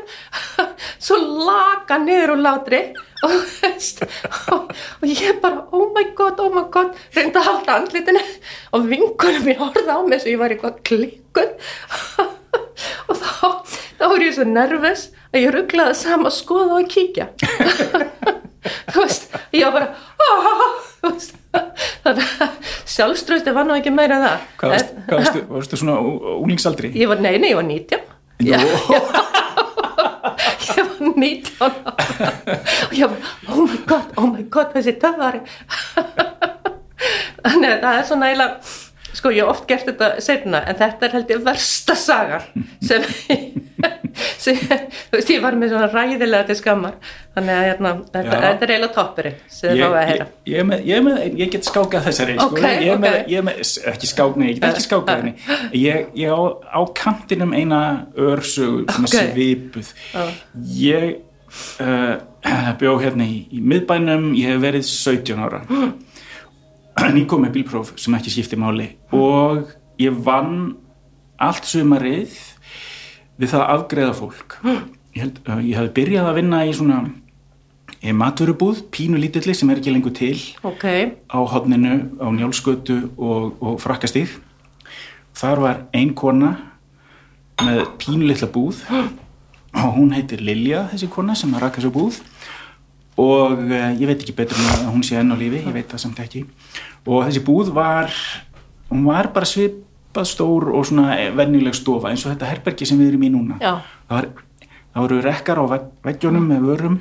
svo 1.06 1.18
laka 1.48 1.98
niður 2.04 2.36
úr 2.36 2.44
látri 2.44 2.82
og, 3.24 3.36
og, 4.54 4.72
og 5.02 5.08
ég 5.08 5.40
bara 5.44 5.64
oh 5.72 5.90
my 5.96 6.06
god, 6.18 6.40
oh 6.44 6.52
my 6.54 6.66
god 6.74 6.92
reyndi 7.16 7.40
að 7.40 7.50
halda 7.50 7.80
andlitinu 7.80 8.24
og 8.76 8.88
vinkunum 8.92 9.48
mér 9.48 9.62
horfði 9.62 9.96
á 9.96 10.00
mig 10.04 10.24
svo 10.24 10.34
ég 10.34 10.42
var 10.42 10.56
eitthvað 10.56 10.82
klikkuð. 10.90 11.52
Og 13.10 13.18
þá, 13.18 13.76
þá 14.00 14.06
var 14.12 14.24
ég 14.24 14.36
svo 14.36 14.46
nervus 14.48 15.08
að 15.32 15.46
ég 15.46 15.54
rugglaði 15.56 15.96
saman 15.98 16.30
að 16.30 16.36
skoða 16.38 16.80
og 16.82 16.90
kíkja 16.92 17.30
þú 18.94 19.04
veist, 19.04 19.24
ég 19.54 19.66
var 19.68 19.74
bara 19.76 19.88
þannig 22.04 22.30
að 22.44 22.52
sjálfströsti 22.94 23.54
var 23.56 23.66
nú 23.68 23.76
ekki 23.78 23.92
meira 23.94 24.16
en 24.20 24.24
það 24.28 24.38
Hvað 24.62 24.74
varstu, 24.74 24.94
En- 24.96 25.04
hvað 25.10 25.18
varstu, 25.24 25.42
varstu 25.58 25.80
svona 25.82 25.96
úlingsaldri? 26.40 26.92
ég 27.00 27.08
var, 27.12 27.20
nei, 27.24 27.36
nei, 27.42 27.50
ég 27.54 27.60
var 27.60 27.68
19 27.68 28.00
Nú. 28.44 28.48
Já, 28.50 28.58
ég 30.74 30.84
var 30.84 30.98
19 31.16 31.64
ára. 31.64 31.94
og 32.88 32.96
ég 32.98 33.06
var, 33.08 33.20
oh 33.54 33.62
my 33.68 33.78
god, 33.88 34.08
oh 34.18 34.28
my 34.32 34.44
god 34.52 34.74
þessi 34.76 34.94
töfari 35.00 35.42
þannig 37.44 37.70
að 37.70 37.80
það 37.84 37.98
er 38.00 38.08
svona 38.10 38.30
eiginlega 38.32 38.54
sko 39.14 39.32
ég 39.34 39.44
hef 39.44 39.52
oft 39.54 39.68
gert 39.70 39.86
þetta 39.90 40.08
setna 40.24 40.64
en 40.68 40.78
þetta 40.80 41.08
er 41.08 41.16
held 41.18 41.34
ég 41.36 41.44
versta 41.46 41.96
sagan 42.00 42.66
sem, 42.82 43.04
sem 44.44 44.58
þú 44.58 45.18
veist 45.18 45.32
ég 45.34 45.44
var 45.44 45.58
með 45.60 45.74
svona 45.74 45.90
ræðilega 45.92 46.48
til 46.50 46.58
skammar. 46.60 46.96
Þannig 47.34 47.56
að 47.58 47.64
hérna, 47.66 47.92
þetta, 48.14 48.40
þetta 48.44 48.66
er 48.68 48.72
eiginlega 48.74 48.94
toppurinn 48.94 49.38
sem 49.50 49.72
Ég, 49.74 49.80
fáið 49.82 49.96
að 49.98 50.04
ég, 50.04 50.10
heyra. 50.12 50.28
ég, 50.46 50.58
er 50.62 50.68
með, 50.70 50.84
ég, 50.90 51.04
með, 51.08 51.22
ég 51.42 51.52
get 51.56 51.66
skákað 51.70 52.08
þessari 52.10 52.36
sko. 52.38 52.48
Ok, 52.52 52.62
ég, 52.62 52.90
er 52.94 53.00
með, 53.02 53.16
ég 53.34 53.46
með, 53.48 53.62
ekki 53.94 54.10
skák, 54.12 54.36
nei, 54.38 54.48
ég 54.52 54.60
get 54.60 54.68
ekki 54.70 54.86
skákað 54.86 55.22
henni. 55.24 55.34
Ég, 55.82 56.12
ég 56.22 56.30
á, 56.30 56.42
á 56.78 56.82
kantinum 57.00 57.56
eina 57.58 57.80
örsögu 58.14 58.84
svona 58.86 59.10
Ok. 59.10 59.16
svipuð. 59.18 59.94
Ég 60.78 61.08
uh, 61.82 62.16
bjó 62.84 62.96
hérna 63.02 63.26
í, 63.26 63.40
í 63.50 63.62
miðbænum 63.66 64.30
ég 64.38 64.54
hef 64.54 64.62
verið 64.68 64.86
17 64.94 65.42
ára. 65.48 65.64
En 65.74 65.94
kom 67.30 67.44
með 67.44 67.56
bílpróf 67.58 67.94
sem 68.00 68.16
ekki 68.18 68.34
skipti 68.34 68.60
máli. 68.60 68.92
Og 69.16 69.72
ég 70.02 70.16
vann 70.26 70.76
allt 71.42 71.68
sumarið 71.68 72.36
við 73.40 73.54
það 73.54 73.64
að 73.64 73.74
afgreða 73.76 74.16
fólk. 74.18 74.58
Ég, 74.64 75.20
held, 75.22 75.44
uh, 75.48 75.60
ég 75.62 75.78
hafði 75.78 75.94
byrjað 75.98 76.30
að 76.30 76.40
vinna 76.40 76.64
í 76.66 76.74
svona 76.78 77.02
maturubúð, 78.04 78.82
pínu 78.92 79.20
lítilli 79.22 79.56
sem 79.56 79.70
er 79.72 79.80
ekki 79.80 79.94
lengur 79.94 80.14
til. 80.16 80.36
Ok, 80.68 80.86
á 81.32 81.40
hodninu 81.54 81.96
á 82.20 82.28
njálskötu 82.36 82.98
og, 83.16 83.54
og 83.64 83.80
frakkastíð 83.80 84.36
þar 85.34 85.62
var 85.64 85.80
ein 85.96 86.14
kona 86.14 86.54
með 87.64 87.86
pínu 88.02 88.28
litla 88.28 88.50
búð. 88.52 88.84
Og 89.74 89.96
hún 89.96 90.12
heitir 90.14 90.44
Lilja 90.46 90.84
þessi 90.92 91.08
kona 91.10 91.34
sem 91.38 91.54
að 91.56 91.64
raka 91.64 91.82
þessu 91.82 91.94
búð 91.96 92.20
og 93.18 93.60
uh, 93.60 93.92
ég 94.00 94.08
veit 94.10 94.22
ekki 94.24 94.34
betur 94.38 94.58
en 94.58 94.88
hún 94.94 95.04
sé 95.06 95.20
enn 95.20 95.32
á 95.34 95.38
lífi, 95.38 95.62
ég 95.66 95.74
veit 95.76 95.90
það 95.92 96.02
samt 96.08 96.20
ekki. 96.24 96.46
Og 97.06 97.26
þessi 97.28 97.44
búð 97.46 97.70
var 97.76 98.10
hún 98.90 99.06
var 99.06 99.30
bara 99.36 99.46
svipað 99.50 100.28
stór 100.30 100.70
og 100.74 100.86
svona 100.90 101.16
venjuleg 101.38 101.76
stofa 101.78 102.10
eins 102.12 102.26
og 102.26 102.34
þetta 102.34 102.50
herbergi 102.52 102.86
sem 102.90 103.00
við 103.02 103.14
erum 103.14 103.24
í 103.28 103.32
núna. 103.34 103.58
Já. 103.62 103.74
það, 104.10 104.18
var, 104.18 104.28
það 104.94 105.06
voru 105.08 105.22
rekkar 105.26 105.62
á 105.62 105.66
vegg- 105.76 105.92
veggjunum 106.10 106.48
með 106.54 106.68
vörum 106.72 106.98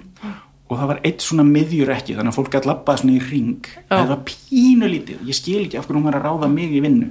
og 0.73 0.79
það 0.81 0.89
var 0.89 1.01
eitt 1.05 1.21
svona 1.21 1.45
miðjurekki 1.45 2.15
þannig 2.17 2.33
að 2.33 2.37
fólk 2.39 2.53
gæti 2.55 2.69
labbað 2.71 3.01
svona 3.03 3.17
í 3.19 3.23
ring 3.31 3.67
það 3.91 4.07
var 4.09 4.21
pínu 4.31 4.89
lítið, 4.89 5.19
ég 5.29 5.37
skil 5.37 5.59
ekki 5.67 5.77
af 5.81 5.85
hvernig 5.89 6.01
hún 6.01 6.07
var 6.09 6.17
að 6.21 6.25
ráða 6.31 6.49
mig 6.53 6.73
í 6.73 6.81
vinnu 6.81 7.11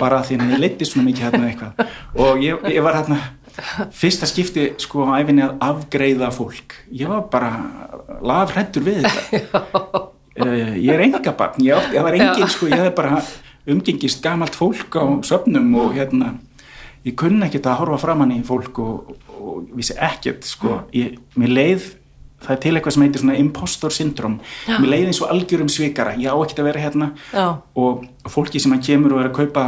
bara 0.00 0.22
því 0.24 0.38
að 0.40 0.54
ég 0.54 0.62
leitti 0.62 0.84
svona 0.88 1.06
mikið 1.10 1.26
hérna 1.26 1.50
eitthvað. 1.50 1.92
Og 2.20 2.40
ég, 2.44 2.64
ég 2.72 2.82
var 2.84 2.96
hérna 2.98 3.16
fyrsta 3.94 4.28
skipti 4.28 4.68
sko 4.82 5.06
á 5.08 5.20
æfinni 5.20 5.44
að 5.46 5.56
afgreiða 5.68 6.30
fólk. 6.34 6.76
Ég 6.92 7.10
var 7.10 7.26
bara 7.32 7.52
lafrættur 8.24 8.86
við 8.86 9.06
þetta. 9.06 10.04
Uh, 10.36 10.74
ég 10.76 10.90
er 10.92 11.00
enga 11.00 11.32
barn 11.32 11.62
ég, 11.64 11.92
ég 11.96 12.02
var 12.04 12.12
engin 12.12 12.50
sko, 12.52 12.66
ég 12.68 12.76
hef 12.76 12.90
bara 12.92 13.22
umgengist 13.72 14.20
gamalt 14.20 14.52
fólk 14.52 14.98
á 15.00 15.04
söfnum 15.24 15.70
og 15.80 15.94
hérna 15.96 16.34
ég 17.06 17.14
kunni 17.16 17.46
ekkert 17.46 17.70
að 17.70 17.78
horfa 17.80 18.02
framann 18.02 18.34
í 18.34 18.42
fólk 18.44 18.76
og, 18.84 19.14
og 19.32 19.70
vissi 19.78 19.96
ekkert 19.96 20.44
sko, 20.44 20.82
ég, 20.92 21.16
mér 21.40 21.54
leið 21.56 21.86
það 22.44 22.52
er 22.52 22.60
til 22.62 22.74
eitthvað 22.74 22.96
sem 22.96 23.04
heitir 23.06 23.24
svona 23.24 23.38
impostor 23.40 23.94
syndrom 23.96 24.36
mér 24.68 24.90
leið 24.92 25.08
eins 25.08 25.22
og 25.24 25.32
algjörum 25.32 25.72
svikara. 25.72 26.16
Ég 26.20 26.28
á 26.28 26.36
ekkert 26.36 26.60
að 26.62 26.68
vera 26.68 26.84
hérna. 26.84 27.08
Já. 27.32 27.46
og 27.80 28.04
fólki 28.28 28.60
sem 28.60 28.76
að 28.76 28.84
kemur 28.90 29.16
og 29.16 29.22
er 29.22 29.30
að 29.30 29.38
kaupa 29.40 29.64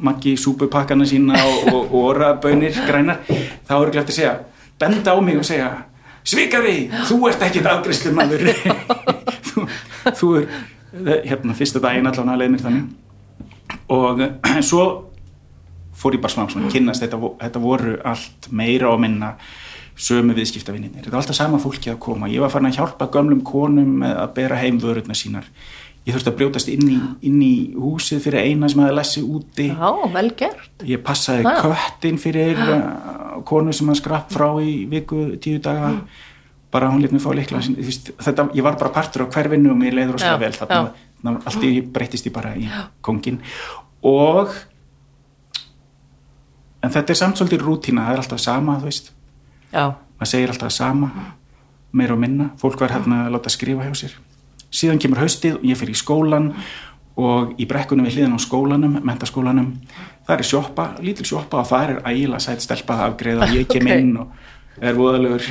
maggi 0.00 0.36
súpupakkana 0.40 1.06
sína 1.08 1.38
og, 1.42 1.72
og, 1.72 1.82
og 1.94 2.08
orabönir 2.12 2.76
grænar 2.86 3.22
þá 3.26 3.74
er 3.76 3.88
ekki 3.88 4.00
eftir 4.02 4.12
að 4.12 4.18
segja, 4.20 4.34
benda 4.80 5.14
á 5.14 5.18
mig 5.24 5.38
og 5.40 5.46
segja 5.46 5.70
svikari, 6.26 6.78
þú 7.06 7.20
ert 7.30 7.44
ekkert 7.46 7.68
afgriðslu 7.70 8.14
maður 8.16 8.48
þú, 9.48 9.66
þú 10.20 10.32
er 10.40 10.48
hérna 11.26 11.54
fyrsta 11.56 11.82
daginn 11.82 12.08
allan 12.08 12.32
að 12.32 12.42
leið 12.42 12.54
mér 12.54 12.64
þannig. 12.64 12.88
Og 13.92 14.22
eh, 14.24 14.58
svo 14.64 14.84
fór 15.96 16.16
ég 16.16 16.22
bara 16.22 16.34
svona 16.34 16.66
að 16.66 16.74
kynnast 16.74 17.04
þetta, 17.04 17.20
þetta 17.40 17.62
voru 17.62 17.96
allt 18.04 18.50
meira 18.50 18.90
og 18.92 19.00
minna 19.02 19.36
sömu 19.96 20.34
viðskiptavinninir, 20.36 21.06
þetta 21.06 21.14
var 21.14 21.22
alltaf 21.22 21.38
sama 21.38 21.60
fólki 21.60 21.88
að 21.88 22.02
koma. 22.04 22.28
Ég 22.28 22.42
var 22.42 22.52
farin 22.52 22.68
að 22.68 22.82
hjálpa 22.82 23.08
gömlum 23.14 23.40
konum 23.46 24.02
að 24.04 24.34
bera 24.36 24.58
heim 24.60 24.80
vörurnar 24.82 25.16
sínar 25.16 25.46
ég 26.06 26.14
þurfti 26.14 26.30
að 26.30 26.36
brjótast 26.38 26.68
inn 26.70 26.88
í, 26.88 26.96
inn 27.26 27.40
í 27.42 27.52
húsið 27.74 28.20
fyrir 28.22 28.44
eina 28.46 28.68
sem 28.70 28.80
hefði 28.84 28.94
lesið 29.00 29.24
úti. 29.36 29.66
Já, 29.72 29.90
vel 30.14 30.30
gert. 30.38 30.70
Ég 30.86 31.02
passaði 31.02 31.44
Ah. 31.50 31.60
köttin 31.64 32.18
fyrir 32.22 32.56
konu 33.44 33.72
sem 33.72 33.88
að 33.90 33.96
skrapp 34.00 34.30
frá 34.30 34.48
í 34.62 34.86
viku 34.88 35.36
tíu 35.42 35.58
daga. 35.60 35.96
Bara 36.70 36.90
hún 36.90 37.00
lét 37.02 37.12
mig 37.12 37.22
fá 37.22 37.30
leikla 37.34 37.58
þetta, 37.62 38.50
ég 38.54 38.62
var 38.62 38.76
bara 38.76 38.90
partur 38.92 39.26
á 39.26 39.30
hverfinu 39.30 39.70
og 39.70 39.76
mér 39.78 39.94
leiður 39.94 40.18
Já, 40.18 40.36
rosalega 40.36 40.38
vel 40.38 40.52
já. 40.52 40.58
þarna, 40.60 41.40
allt 41.46 41.62
í 41.62 41.80
breytist 41.92 42.26
ég 42.26 42.32
bara 42.34 42.54
í 42.58 42.66
kongin 43.02 43.38
og 44.02 44.50
en 46.82 46.90
þetta 46.92 47.10
er 47.14 47.18
samt 47.18 47.38
svolítið 47.40 47.64
rútína, 47.64 48.04
það 48.06 48.12
er 48.16 48.22
alltaf 48.22 48.42
sama 48.42 48.76
þú 48.82 48.88
veist, 48.90 49.10
já, 49.72 49.86
maður 50.18 50.30
segir 50.32 50.52
alltaf 50.52 50.72
sama 50.74 51.10
meira 51.96 52.12
og 52.16 52.20
minna, 52.20 52.50
fólk 52.60 52.80
var 52.82 52.92
hérna 52.92 53.22
að 53.26 53.36
láta 53.36 53.52
skrifa 53.54 53.86
hjá 53.86 53.94
sér 54.02 54.16
síðan 54.76 55.00
kemur 55.02 55.22
haustið 55.24 55.58
og 55.58 55.64
ég 55.66 55.80
fyrir 55.80 55.96
í 55.96 56.00
skólan 56.00 56.50
og 57.16 57.54
í 57.60 57.66
brekkunum 57.68 58.06
við 58.06 58.18
hliðan 58.18 58.36
á 58.36 58.40
skólanum 58.44 58.98
mentaskólanum, 59.00 59.70
það 60.26 60.42
er 60.42 60.48
sjoppa 60.50 60.90
lítil 61.00 61.24
sjoppa 61.28 61.62
og 61.62 61.70
það 61.70 61.86
er 61.86 62.02
ægilega 62.12 62.42
sætt 62.44 62.64
stelpa 62.64 62.98
að 62.98 63.06
afgreiða. 63.10 63.48
Og 63.48 63.56
ég 63.60 63.70
kem 63.72 63.88
inn 63.94 64.12
og 64.20 64.34
er 64.80 64.96
voðalegur 64.96 65.44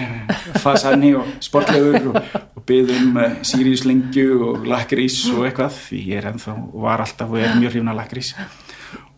fasanni 0.61 1.11
og 1.17 1.29
sportlegur 1.43 2.11
og, 2.11 2.19
og 2.55 2.65
byðum 2.69 3.17
uh, 3.17 3.37
síriuslengju 3.45 4.27
og 4.49 4.67
lakrís 4.69 5.17
og 5.33 5.47
eitthvað 5.47 5.79
því 5.87 6.01
ég 6.11 6.21
er 6.21 6.29
ennþá 6.31 6.55
var 6.85 7.03
alltaf 7.05 7.33
og 7.33 7.41
er 7.41 7.55
mjög 7.57 7.77
hrifna 7.77 7.95
lakrís 7.97 8.35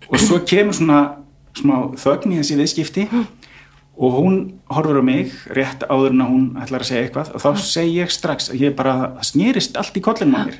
og 0.07 0.19
svo 0.21 0.39
kemur 0.47 0.77
svona 0.77 1.01
smá 1.57 1.75
þögn 1.99 2.35
í 2.35 2.39
þessi 2.39 2.59
viðskipti 2.61 3.07
og 3.97 4.13
hún 4.13 4.35
horfur 4.69 5.01
á 5.01 5.03
mig 5.03 5.33
rétt 5.49 5.81
áður 5.89 6.13
en 6.13 6.21
að 6.21 6.31
hún 6.31 6.45
ætlar 6.61 6.83
að 6.83 6.89
segja 6.91 7.03
eitthvað. 7.07 7.31
Og 7.33 7.41
þá 7.41 7.49
segi 7.65 7.95
ég 7.97 8.11
strax 8.13 8.51
að 8.53 8.61
ég 8.61 8.75
bara 8.77 8.93
það 9.17 9.29
snýrist 9.31 9.77
allt 9.81 9.97
í 9.97 10.03
kollin 10.05 10.35
á 10.37 10.39
mér. 10.45 10.59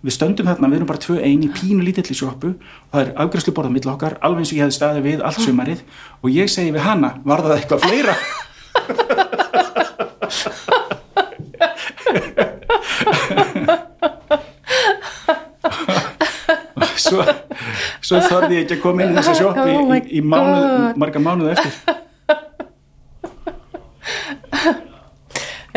Við 0.00 0.16
stöndum 0.16 0.48
þarna, 0.48 0.70
við 0.72 0.78
erum 0.78 0.88
bara 0.88 1.02
tvö 1.04 1.18
ein 1.20 1.44
í 1.44 1.50
pínu 1.52 1.84
lítilli 1.84 2.16
sjoppu. 2.16 2.54
Og 2.56 2.94
það 2.94 3.02
er 3.04 3.10
afgræslu 3.20 3.52
borðað 3.56 3.76
mill 3.76 3.92
okkar 3.92 4.16
alveg 4.24 4.40
eins 4.46 4.52
og 4.54 4.56
ég 4.56 4.64
hefði 4.64 4.78
staðið 4.78 5.08
við 5.10 5.24
allt 5.28 5.44
sumarið. 5.44 5.84
Og 6.24 6.28
ég 6.32 6.48
segi 6.48 6.72
við 6.72 6.86
hana, 6.88 7.10
var 7.28 7.44
það 7.44 7.56
eitthvað 7.58 7.84
fleira? 7.84 8.16
Svo, 17.00 17.24
svo 18.04 18.20
þorði 18.22 18.58
ég 18.58 18.66
ekki 18.66 18.76
að 18.76 18.82
koma 18.84 19.02
inn 19.02 19.14
í 19.14 19.16
þessa 19.16 19.32
sjoppu 19.38 19.64
í, 19.66 19.72
Oh 19.74 19.94
í, 19.96 20.00
í 20.14 20.22
mánuð, 20.22 20.92
marga 21.00 21.22
mánuð 21.22 21.48
eftir 21.56 21.96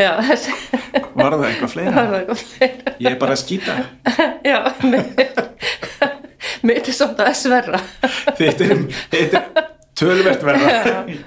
já, 0.00 0.10
þessi 0.30 0.56
var 1.14 1.36
það 1.36 1.46
eitthvað 1.50 1.60
það 1.60 1.74
fleira? 1.74 1.94
Var 1.94 2.16
eitthvað 2.20 2.42
fleira? 2.42 2.96
Ég 2.98 3.10
er 3.12 3.20
bara 3.20 3.36
að 3.36 3.42
skýta 3.44 3.78
já, 4.50 4.58
mér 6.64 6.80
er 6.80 6.96
samt 6.96 7.22
að 7.22 7.36
sverra 7.38 7.80
þetta 8.38 8.68
er, 8.70 8.84
er 9.20 9.72
tölvert 9.98 10.42
verða 10.44 10.70
ég, 11.08 11.18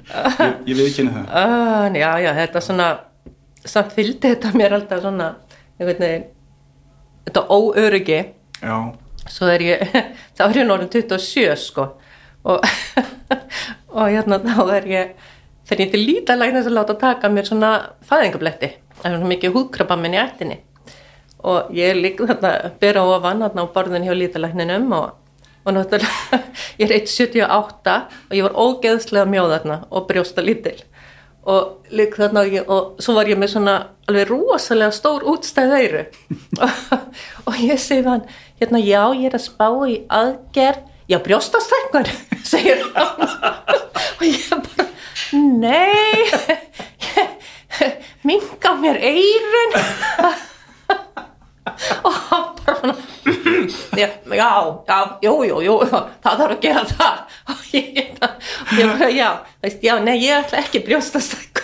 ég 0.67 0.75
við 0.75 0.87
ekki 0.89 1.05
það. 1.07 1.27
Ah, 1.31 1.87
já, 1.95 2.09
já, 2.23 2.31
þetta 2.41 2.63
svona 2.63 2.87
samt 3.67 3.93
fylgdi 3.95 4.33
þetta 4.33 4.53
mér 4.57 4.75
alltaf 4.77 5.03
svona 5.03 5.29
einhvern 5.77 6.03
veginn. 6.03 6.27
Þetta 7.27 7.43
óöryggi. 7.51 8.19
Já, 8.61 8.75
svo 9.27 9.49
er 9.51 9.65
ég, 9.65 9.95
þá 10.37 10.43
er 10.49 10.61
ég 10.61 10.69
norðin 10.69 10.91
27 10.93 11.55
sko. 11.63 11.89
Og, 12.47 12.63
og 13.97 14.11
hérna 14.11 14.39
þá 14.43 14.61
er 14.77 14.91
ég 14.91 15.27
þegar 15.67 15.83
ég 15.83 15.93
til 15.93 16.03
lítið 16.03 16.41
læknast 16.41 16.71
að 16.71 16.77
láta 16.79 16.97
taka 17.01 17.31
mér 17.31 17.47
svona 17.49 17.71
fæðingabletti 18.07 18.71
það 18.97 19.11
er 19.11 19.15
svona 19.17 19.31
mikið 19.31 19.55
húðkrabba 19.55 19.99
minn 19.99 20.17
í 20.17 20.21
ættinni. 20.21 20.59
Og 21.47 21.71
ég 21.77 21.97
lík 21.97 22.21
þarna 22.23 22.73
bera 22.81 23.05
ofan 23.05 23.43
þarna 23.45 23.65
á 23.69 23.73
borðin 23.75 24.07
hjá 24.07 24.13
lítalækninum 24.17 24.89
og, 24.97 25.11
og 25.63 25.75
náttúrulega 25.75 26.41
ég 26.81 26.89
er 26.89 26.95
1,78 26.97 27.97
og 28.29 28.37
ég 28.39 28.47
var 28.47 28.57
ógeðslega 28.57 29.29
mjóð 29.29 29.53
þarna 29.55 29.81
og 29.91 30.07
brjósta 30.09 30.45
lítil 30.45 30.79
og 31.47 31.93
lík 31.95 32.17
þarna 32.19 32.43
og, 32.65 32.97
svo 32.99 33.15
var 33.15 33.29
ég 33.29 33.39
með 33.39 33.53
svona 33.53 33.75
alveg 34.09 34.27
rosalega 34.31 34.91
stór 34.95 35.23
útstæð 35.31 35.75
eyru 35.77 36.03
og, 36.57 36.81
og 37.47 37.61
ég 37.61 37.79
segi 37.79 38.03
hann 38.07 38.25
hérna 38.59 38.81
já 38.83 39.03
ég 39.13 39.29
er 39.29 39.37
að 39.37 39.45
spá 39.45 39.69
í 39.87 40.01
aðgerð 40.11 40.81
já 41.07 41.17
brjóstastækkun 41.23 42.05
segir 42.51 42.79
hann 42.95 43.21
og 43.23 44.25
ég 44.25 44.49
bara 44.51 44.85
nei 45.33 46.31
minga 48.27 48.71
mér 48.81 48.97
eirun 49.11 49.71
og 52.07 52.13
hann 52.29 52.47
bara 52.63 52.75
svona 52.79 52.95
já, 53.97 54.09
já, 54.87 55.17
jú, 55.21 55.43
jú, 55.43 55.61
jú 55.61 55.77
það 55.83 56.07
þarf 56.23 56.51
að 56.51 56.61
gera 56.61 56.83
það. 56.91 57.17
Og 57.53 57.61
ég, 57.73 58.19
bara, 58.19 58.35
já, 59.11 59.29
já, 59.81 59.99
nei, 60.03 60.17
ég 60.21 60.37
ætla 60.41 60.57
ekki 60.63 60.79
brjóstastækku 60.85 61.61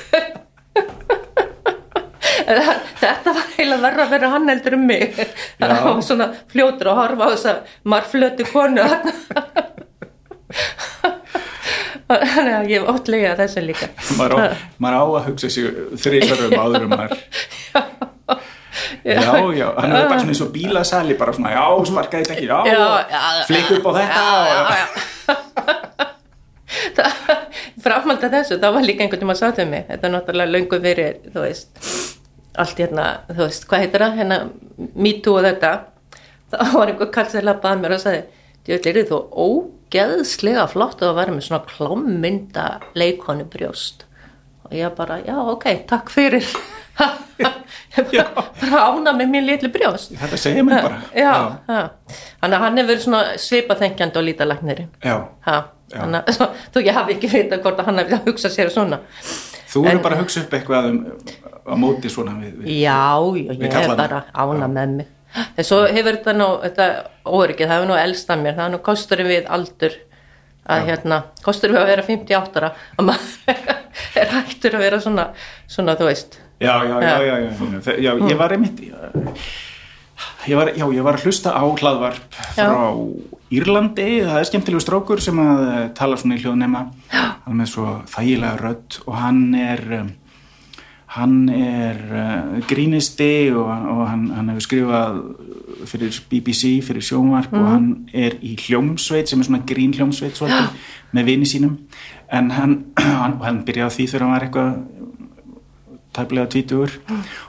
þetta 3.04 3.34
var 3.38 3.52
heila 3.58 3.78
verra 3.84 4.06
að 4.06 4.14
vera 4.16 4.32
hann 4.34 4.50
heldur 4.52 4.78
um 4.78 4.86
mig. 4.90 5.20
Það 5.60 5.76
var 5.88 6.02
svona 6.06 6.30
fljótur 6.54 6.92
að 6.94 7.00
horfa 7.02 7.28
á 7.28 7.30
þessa 7.34 7.54
marflötu 7.94 8.48
konu 8.52 8.88
þannig 12.14 12.54
að 12.54 12.70
ég 12.70 12.82
hef 12.82 12.90
ótlega 12.92 13.36
þessu 13.40 13.64
líka. 13.66 13.90
Maður 14.20 14.34
á, 14.38 14.38
maður 14.78 14.98
á 15.00 15.04
að 15.04 15.28
hugsa 15.32 15.50
sig 15.54 15.64
þrísarum 16.04 16.58
áður 16.60 16.88
um 16.88 16.92
maður 16.94 17.20
já, 19.04 19.54
já, 19.56 19.74
hann 19.78 19.92
er 19.92 20.08
bara 20.08 20.20
svona 20.20 20.34
eins 20.34 20.42
og 20.44 20.52
bílasali 20.54 21.18
bara 21.20 21.34
svona, 21.36 21.52
já, 21.54 21.64
sparkaði 21.90 22.24
þetta 22.24 22.36
ekki 22.38 22.48
já, 22.48 22.82
flik 23.48 23.72
upp 23.78 23.86
á 23.90 23.92
þetta 23.98 24.22
já, 24.24 24.30
já, 24.48 24.62
já. 24.80 24.86
framhald 27.84 28.24
að 28.24 28.36
þessu, 28.38 28.60
þá 28.62 28.68
var 28.78 28.84
líka 28.88 29.06
einhvern 29.06 29.24
tíma 29.24 29.36
að 29.36 29.42
sátu 29.44 29.66
mig, 29.70 29.84
þetta 29.90 30.08
er 30.08 30.14
náttúrulega 30.16 30.54
löngu 30.56 30.78
verið, 30.84 31.14
þú 31.34 31.40
veist 31.46 31.70
allt 32.62 32.80
hérna, 32.80 33.08
þú 33.32 33.42
veist, 33.42 33.68
hvað 33.70 33.84
heitir 33.86 34.06
það? 34.06 34.22
Hérna, 34.22 34.40
me 34.94 35.14
too 35.24 35.40
og 35.40 35.48
þetta. 35.48 35.74
Þá 36.54 36.64
var 36.78 36.92
einhver 36.92 37.12
kall 37.14 37.30
sem 37.32 37.46
lappaði 37.48 37.78
að 37.78 37.84
mér 37.84 37.96
og 37.98 38.04
sagði 38.04 38.24
veit, 38.68 38.88
er 38.88 39.00
þú 39.10 39.20
ógeðslega 39.44 40.68
flott 40.72 41.02
að 41.04 41.18
vera 41.18 41.34
með 41.36 41.48
svona 41.48 41.66
klámynda 41.68 42.68
leikonu 42.96 43.48
brjóst? 43.52 44.06
Og 44.68 44.78
ég 44.78 44.94
bara, 44.96 45.20
já, 45.26 45.36
ok, 45.36 45.68
takk 45.90 46.14
fyrir 46.14 46.48
bara, 46.98 48.82
ána 48.90 49.14
með 49.18 49.32
mér 49.34 49.46
litlu 49.48 49.70
brjóst. 49.74 50.14
Þetta 50.18 50.40
segir 50.40 50.66
mér 50.68 50.84
bara. 50.86 51.00
já, 51.18 51.34
já. 51.68 51.82
þannig 52.42 52.58
að 52.58 52.66
hann 52.66 52.82
hefur 52.82 53.02
svona 53.06 53.24
svipaþengjandi 53.42 54.22
og 54.22 54.28
já. 55.04 55.16
Að 55.94 56.34
svo- 56.38 56.52
þú 56.74 56.86
ég 56.88 56.96
hafi 56.98 57.18
ekki 57.18 57.30
vita 57.32 57.60
hvort 57.62 57.82
að 57.82 57.90
hann 57.90 58.02
hefði 58.02 58.18
að 58.18 58.30
hugsa 58.30 58.50
sér 58.54 58.72
svona. 58.74 59.02
Þú 59.74 59.84
eru 59.90 60.04
bara 60.06 60.18
að 60.18 60.24
hugsa 60.24 60.44
upp 60.46 60.54
eitthvað 60.58 60.88
um, 60.92 61.02
á 61.66 61.74
móti 61.80 62.10
svona 62.14 62.34
við, 62.40 62.56
við. 62.62 62.72
já, 62.84 63.02
já, 63.42 63.54
ég 63.58 63.78
er 63.84 63.94
bara 63.98 64.24
ána 64.34 64.70
með 64.70 64.96
mig. 65.02 65.12
En 65.58 65.66
svo 65.66 65.84
hefur 65.90 66.18
þetta 66.20 66.34
nú 66.38 66.48
þetta 66.62 66.88
óryggið, 67.26 67.70
það 67.70 67.78
hefur 67.80 67.90
nú 67.90 67.98
elst 67.98 68.34
að 68.34 68.44
mér. 68.44 68.58
Það 68.58 68.66
er 68.68 68.74
nú 68.76 68.82
kosturinn 68.86 69.32
við 69.32 69.48
aldur 69.58 69.96
að 70.74 70.86
hérna, 70.90 71.18
kosturinn 71.46 71.76
við 71.78 71.84
að 71.84 71.92
vera 71.94 72.08
58 72.10 72.62
ára. 72.62 72.72
Að 72.98 73.08
maður 73.10 73.74
er 74.22 74.34
hættur 74.38 74.78
að 74.78 74.86
vera 74.86 75.02
svona, 75.04 75.28
svona 75.70 75.98
þú 76.00 76.10
veist 76.10 76.38
já, 76.64 76.74
já, 76.88 76.96
já, 77.02 77.14
já, 77.28 77.38
já, 77.38 77.84
já, 77.84 78.02
já 78.08 78.16
ég 78.32 78.40
var 78.40 78.56
einmitt 78.56 78.82
ég 80.48 80.58
var, 80.60 80.74
já, 80.76 80.86
ég 80.88 81.06
var 81.06 81.20
að 81.20 81.28
hlusta 81.28 81.54
á 81.56 81.64
hlaðvarp 81.64 82.42
frá 82.56 82.82
Írlandi, 83.54 84.24
það 84.26 84.40
er 84.40 84.50
skemmtilegu 84.50 84.82
strókur 84.82 85.22
sem 85.22 85.38
að 85.38 85.64
tala 85.98 86.18
svona 86.18 86.40
í 86.40 86.42
hljóðnema 86.42 86.88
hann 87.14 87.62
er 87.62 87.70
svo 87.70 88.00
þægilega 88.10 88.58
rödd 88.64 89.00
og 89.06 89.18
hann 89.20 89.44
er 89.60 89.84
um, 90.00 90.12
hann 91.14 91.50
er 91.54 92.00
uh, 92.10 92.62
grínisti 92.70 93.52
og, 93.54 93.70
og 93.70 94.08
hann, 94.10 94.26
hann 94.34 94.50
hefur 94.54 94.66
skrifað 94.66 95.20
fyrir 95.90 96.18
BBC, 96.32 96.80
fyrir 96.86 97.06
sjónvarp 97.06 97.54
og 97.54 97.68
hann 97.70 97.88
er 98.16 98.40
í 98.42 98.56
hljómsveit 98.58 99.30
sem 99.30 99.42
er 99.42 99.50
svona 99.50 99.62
grín 99.68 99.94
hljómsveit 99.94 100.38
svolítið 100.38 100.90
með 101.14 101.30
vini 101.30 101.50
sínum. 101.50 101.76
En 102.34 102.50
hann, 102.56 102.76
hann, 103.22 103.38
hann 103.44 103.62
byrjaði 103.68 103.98
því 103.98 104.08
þegar 104.10 104.26
hann 104.26 104.34
var 104.34 104.48
eitthvað 104.48 104.72
tæplega 106.16 106.52
tvítugur. 106.54 106.98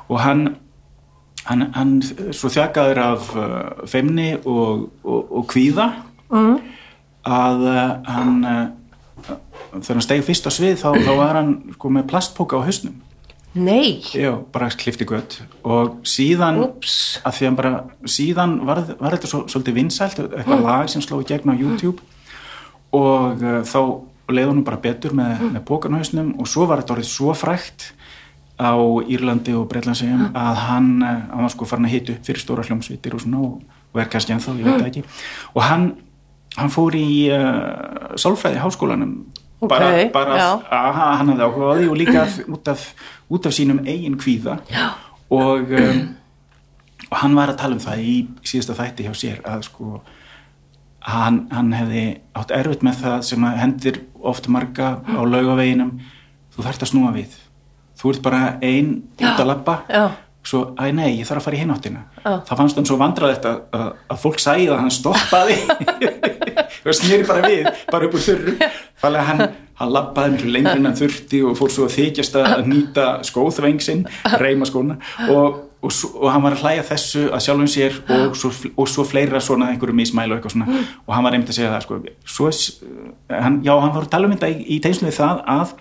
Og 0.08 0.20
hann 0.24 0.48
hann, 1.48 1.68
hann 1.74 1.94
svo 2.34 2.50
þjakaður 2.52 3.00
af 3.02 3.32
uh, 3.36 3.86
feimni 3.90 4.32
og, 4.40 4.88
og, 5.04 5.32
og 5.40 5.46
kvíða 5.52 5.90
mm. 6.32 6.54
að 7.28 7.64
uh, 7.68 7.82
hann 8.08 8.36
uh, 8.48 8.62
þegar 9.74 9.96
hann 9.96 10.06
stegi 10.06 10.26
fyrst 10.26 10.48
á 10.48 10.52
svið 10.54 10.78
þá, 10.80 10.88
þá 11.04 11.12
var 11.18 11.40
hann 11.40 11.52
sko, 11.76 11.92
með 11.96 12.08
plastpóka 12.12 12.60
á 12.60 12.66
hausnum. 12.66 13.00
Nei, 13.54 14.02
Já, 14.10 14.32
bara 14.50 14.66
klifti 14.74 15.06
gött 15.06 15.36
og 15.62 16.00
síðan 16.10 16.56
Úps. 16.64 17.20
að 17.22 17.36
því 17.36 17.46
að 17.46 17.58
bara 17.60 17.74
síðan 18.10 18.56
var, 18.66 18.80
var 18.98 19.14
þetta 19.14 19.30
svo, 19.30 19.44
svolítið 19.52 19.76
vinsælt 19.78 20.18
eitthvað 20.24 20.64
lag 20.64 20.90
sem 20.90 21.04
sló 21.04 21.20
í 21.22 21.28
gegn 21.28 21.54
á 21.54 21.60
YouTube. 21.60 22.02
Og 22.94 23.44
uh, 23.44 23.60
þá 23.66 23.80
leið 24.34 24.50
honum 24.50 24.66
bara 24.66 24.80
betur 24.82 25.14
með, 25.14 25.44
með 25.52 25.62
bókanhausnum 25.68 26.32
og 26.40 26.48
svo 26.50 26.66
var 26.66 26.80
þetta 26.80 26.96
orðið 26.96 27.10
svo 27.12 27.34
frækt 27.36 27.92
á 28.54 28.74
Írlandi 29.10 29.54
og 29.58 29.66
Breitlandsegjum 29.70 30.28
að 30.30 30.58
hann, 30.62 30.90
uh, 31.02 31.22
hann 31.32 31.46
var 31.46 31.52
sko 31.52 31.66
farin 31.66 31.88
að 31.88 31.96
hitu 31.96 32.16
fyrir 32.22 32.42
stóra 32.42 32.64
hljómsveitir 32.66 33.16
og 33.16 33.22
svona 33.24 33.42
og, 33.42 33.62
er 33.98 34.10
kannski 34.10 34.34
ennþá, 34.34 34.54
ég 34.58 34.66
veit 34.66 34.78
það 34.78 34.90
ekki. 34.90 35.04
Og 35.54 35.62
hann, 35.62 35.86
hann 36.56 36.74
fór 36.74 36.96
í 36.98 37.06
uh, 37.34 38.14
sálfræði 38.20 38.62
háskólanum. 38.62 39.14
Ok, 39.60 39.70
bara, 39.70 39.90
bara 40.14 40.38
að 40.70 40.98
hann 41.00 41.32
hafði 41.32 41.46
áhuga 41.46 41.70
á 41.70 41.74
því 41.78 41.88
og 41.90 41.98
líka 41.98 42.24
út 42.54 42.70
af, 42.70 42.88
út 43.32 43.46
af 43.48 43.54
sínum 43.56 43.80
eigin 43.86 44.18
kvíða. 44.20 44.58
Og, 45.34 45.72
um, 45.74 46.02
og 47.10 47.16
hann 47.22 47.38
var 47.38 47.54
að 47.54 47.62
tala 47.62 47.78
um 47.78 47.82
það 47.82 48.02
í 48.06 48.16
síðasta 48.46 48.76
þætti 48.78 49.06
hjá 49.08 49.14
sér 49.18 49.40
að 49.48 49.64
sko 49.70 50.02
hann, 51.06 51.46
hann 51.54 51.72
hefði 51.74 52.04
átt 52.36 52.54
erfitt 52.54 52.84
með 52.86 53.00
það 53.02 53.16
sem 53.30 53.48
hendir 53.62 54.02
oft 54.22 54.50
marga 54.52 54.98
á 55.06 55.20
laugaveginum. 55.22 55.96
Þú 56.54 56.68
þarft 56.68 56.86
að 56.86 56.92
snúa 56.92 57.14
við 57.14 57.34
þú 58.04 58.12
ert 58.12 58.24
bara 58.24 58.42
ein 58.60 58.94
út 59.16 59.40
að 59.40 59.48
Já. 59.88 60.04
svo, 60.44 60.60
æ 60.76 60.92
nei, 60.92 61.16
ég 61.16 61.24
þarf 61.24 61.40
að 61.40 61.46
fara 61.46 61.56
í 61.56 61.60
hináttina. 61.62 62.02
Það 62.20 62.58
fannst 62.58 62.76
hann 62.76 62.88
svo 62.88 62.98
vandraðist 63.00 63.46
að, 63.48 63.60
að, 63.72 63.86
að 64.12 64.18
fólk 64.20 64.42
sæði 64.44 64.66
að 64.68 64.82
hann 64.82 64.92
stoppaði. 64.92 65.56
Og 66.84 66.96
snýri 66.98 67.24
bara 67.24 67.48
við 67.48 67.68
bara 67.88 68.08
upp 68.08 68.16
úr 68.18 68.24
þurru. 68.26 68.56
Þannig 69.00 69.22
að 69.22 69.28
hann, 69.30 69.54
hann 69.80 69.94
labbaði 69.94 70.34
miklu 70.34 70.52
lengur 70.52 70.82
en 70.82 70.98
þurfti 70.98 71.40
og 71.48 71.56
fór 71.56 71.72
svo 71.72 71.86
að 71.88 71.94
þykjast 71.96 72.36
að 72.42 72.66
nýta 72.68 73.06
skóðveng 73.24 73.80
sinn, 73.80 74.04
reyma 74.36 74.68
skóna. 74.68 74.98
Og, 75.32 75.62
og, 75.80 75.96
og 76.12 76.28
hann 76.28 76.44
var 76.44 76.58
að 76.58 76.66
hlæja 76.66 76.84
þessu 76.90 77.24
að 77.30 77.44
sjálfum 77.46 77.72
sér 77.72 77.98
og 78.18 78.36
svo, 78.36 78.52
og 78.76 78.92
svo 78.92 79.08
fleira 79.08 79.40
svona 79.40 79.72
einhverju 79.72 79.96
mismæl 79.96 80.28
og 80.28 80.36
eitthvað 80.36 80.58
svona. 80.58 80.84
Og 81.06 81.16
hann 81.16 81.24
var 81.24 81.38
einmitt 81.38 81.54
að 81.54 81.60
segja 81.62 81.72
það 81.72 81.86
sko, 81.88 82.00
svo, 82.36 82.52
hann, 83.32 83.62
já, 83.64 83.72
hann 83.72 83.96
var 83.96 84.04
að 84.04 84.12
tala 84.12 84.28
um 84.28 84.36
þetta 84.36 84.52
í, 84.52 84.76
í 84.76 84.80
að 85.56 85.76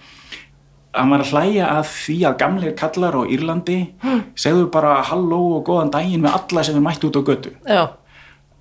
hann 0.93 1.11
var 1.13 1.23
að 1.25 1.33
hlæja 1.33 1.71
að 1.79 1.89
því 1.95 2.17
að 2.29 2.37
gamlir 2.43 2.77
kallar 2.79 3.17
á 3.17 3.21
Írlandi 3.25 3.79
segðu 4.45 4.69
bara 4.73 5.01
halló 5.09 5.41
og 5.57 5.67
góðan 5.67 5.93
daginn 5.93 6.23
við 6.25 6.39
alla 6.39 6.63
sem 6.63 6.79
er 6.79 6.85
mætt 6.85 7.05
út 7.07 7.17
á 7.17 7.21
götu. 7.25 7.53
Já, 7.67 7.83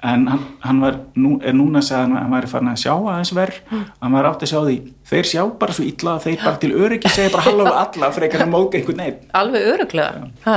en 0.03 0.27
hann, 0.27 0.45
hann 0.65 0.81
var 0.83 0.97
nú, 1.15 1.37
er 1.45 1.55
núna 1.55 1.83
að 1.83 2.15
hann 2.17 2.33
var 2.33 2.47
farin 2.51 2.73
að 2.73 2.81
sjá 2.83 2.93
aðeins 2.97 3.33
verð 3.37 3.61
hann 3.71 4.17
var 4.17 4.29
átt 4.33 4.43
að 4.43 4.51
sjá 4.51 4.59
því, 4.67 4.77
þeir 5.13 5.29
sjá 5.31 5.43
bara 5.61 5.77
svo 5.77 5.85
illa 5.87 6.17
að 6.17 6.25
þeir 6.27 6.41
bara 6.43 6.61
til 6.65 6.73
öryggi 6.75 7.13
segja 7.13 7.35
bara 7.35 7.47
halló 7.47 7.67
alla 7.71 8.11
frekar 8.15 8.47
að 8.47 8.51
móka 8.55 8.81
einhvern 8.81 8.99
neitt 9.03 9.29
alveg 9.39 9.69
öruglega 9.75 10.25
ha. 10.49 10.57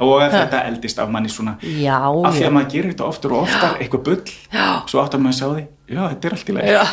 Og 0.00 0.14
að 0.24 0.34
þetta 0.36 0.62
eldist 0.70 1.00
af 1.02 1.10
manni 1.12 1.30
svona 1.32 1.56
já, 1.60 1.96
af 2.00 2.34
því 2.36 2.42
já, 2.42 2.48
að 2.48 2.54
maður 2.56 2.70
gerir 2.74 2.92
þetta 2.94 3.08
oftur 3.08 3.34
og 3.36 3.42
oftar 3.46 3.76
eitthvað 3.80 4.04
bull, 4.08 4.34
Já. 4.52 4.66
svo 4.90 5.02
átt 5.02 5.16
að 5.16 5.24
maður 5.26 5.38
sjá 5.38 5.46
því 5.50 5.64
já, 5.90 6.02
þetta 6.02 6.28
er 6.28 6.36
allt 6.36 6.50
í 6.52 6.56
lagi. 6.56 6.74
Já. 6.74 6.84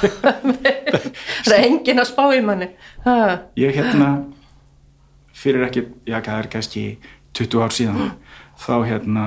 það 1.48 1.56
er 1.58 1.68
enginn 1.68 2.04
að 2.04 2.10
spá 2.10 2.24
í 2.36 2.42
manni. 2.44 2.70
Ég 3.62 3.78
hérna 3.78 4.10
fyrir 5.38 5.68
ekki, 5.68 5.86
já 6.10 6.18
það 6.20 6.40
er 6.42 6.50
kannski 6.58 6.86
20 7.38 7.64
ár 7.64 7.76
síðan 7.76 8.12
þá 8.58 8.74
hérna 8.88 9.26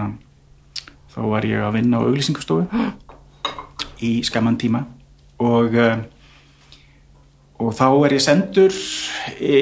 þá 1.15 1.21
var 1.31 1.47
ég 1.47 1.63
að 1.63 1.77
vinna 1.79 2.01
á 2.03 2.07
auglýsingastofu 2.07 2.67
í 4.07 4.13
skamman 4.27 4.59
tíma 4.61 4.85
og 5.41 5.77
uh, 5.79 6.01
og 7.61 7.75
þá 7.77 7.87
er 8.07 8.15
ég 8.17 8.25
sendur 8.25 8.77
í, 9.41 9.59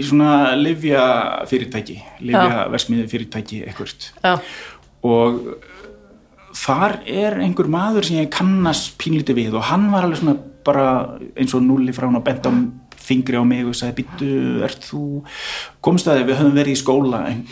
í 0.00 0.06
svona 0.06 0.54
livja 0.58 1.04
fyrirtæki 1.50 1.98
livja 2.26 2.66
versmiði 2.72 3.06
fyrirtæki 3.12 3.62
ekkert 3.70 4.10
já, 4.24 4.34
og 5.04 5.40
þar 6.54 7.00
er 7.10 7.38
einhver 7.44 7.68
maður 7.70 8.08
sem 8.08 8.22
ég 8.22 8.32
kannast 8.34 8.96
pínlítið 9.02 9.40
við 9.40 9.58
og 9.58 9.68
hann 9.70 9.90
var 9.92 10.06
alveg 10.06 10.22
svona 10.22 10.38
bara 10.64 10.88
eins 11.36 11.54
og 11.56 11.64
nulli 11.64 11.92
frá 11.94 12.08
hann 12.08 12.18
og 12.18 12.24
bent 12.26 12.48
á 12.48 12.52
fingri 13.04 13.36
á 13.36 13.44
mig 13.44 13.66
og 13.68 13.76
sagði 13.76 14.00
býttu, 14.00 14.28
ert 14.64 14.86
þú 14.88 15.04
komst 15.84 16.08
að 16.08 16.22
við 16.24 16.38
höfum 16.40 16.56
verið 16.56 16.72
í 16.72 16.80
skóla 16.80 17.22
en, 17.28 17.42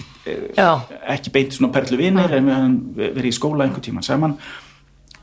já, 0.57 0.70
ekki 1.12 1.33
beint 1.35 1.57
svona 1.57 1.72
perlu 1.75 1.98
vinir 2.01 2.33
en 2.38 2.48
við 2.48 2.57
höfum 2.57 2.77
verið 3.03 3.29
í 3.29 3.37
skóla 3.37 3.66
einhver 3.66 3.85
tíman 3.85 4.07
saman 4.07 4.38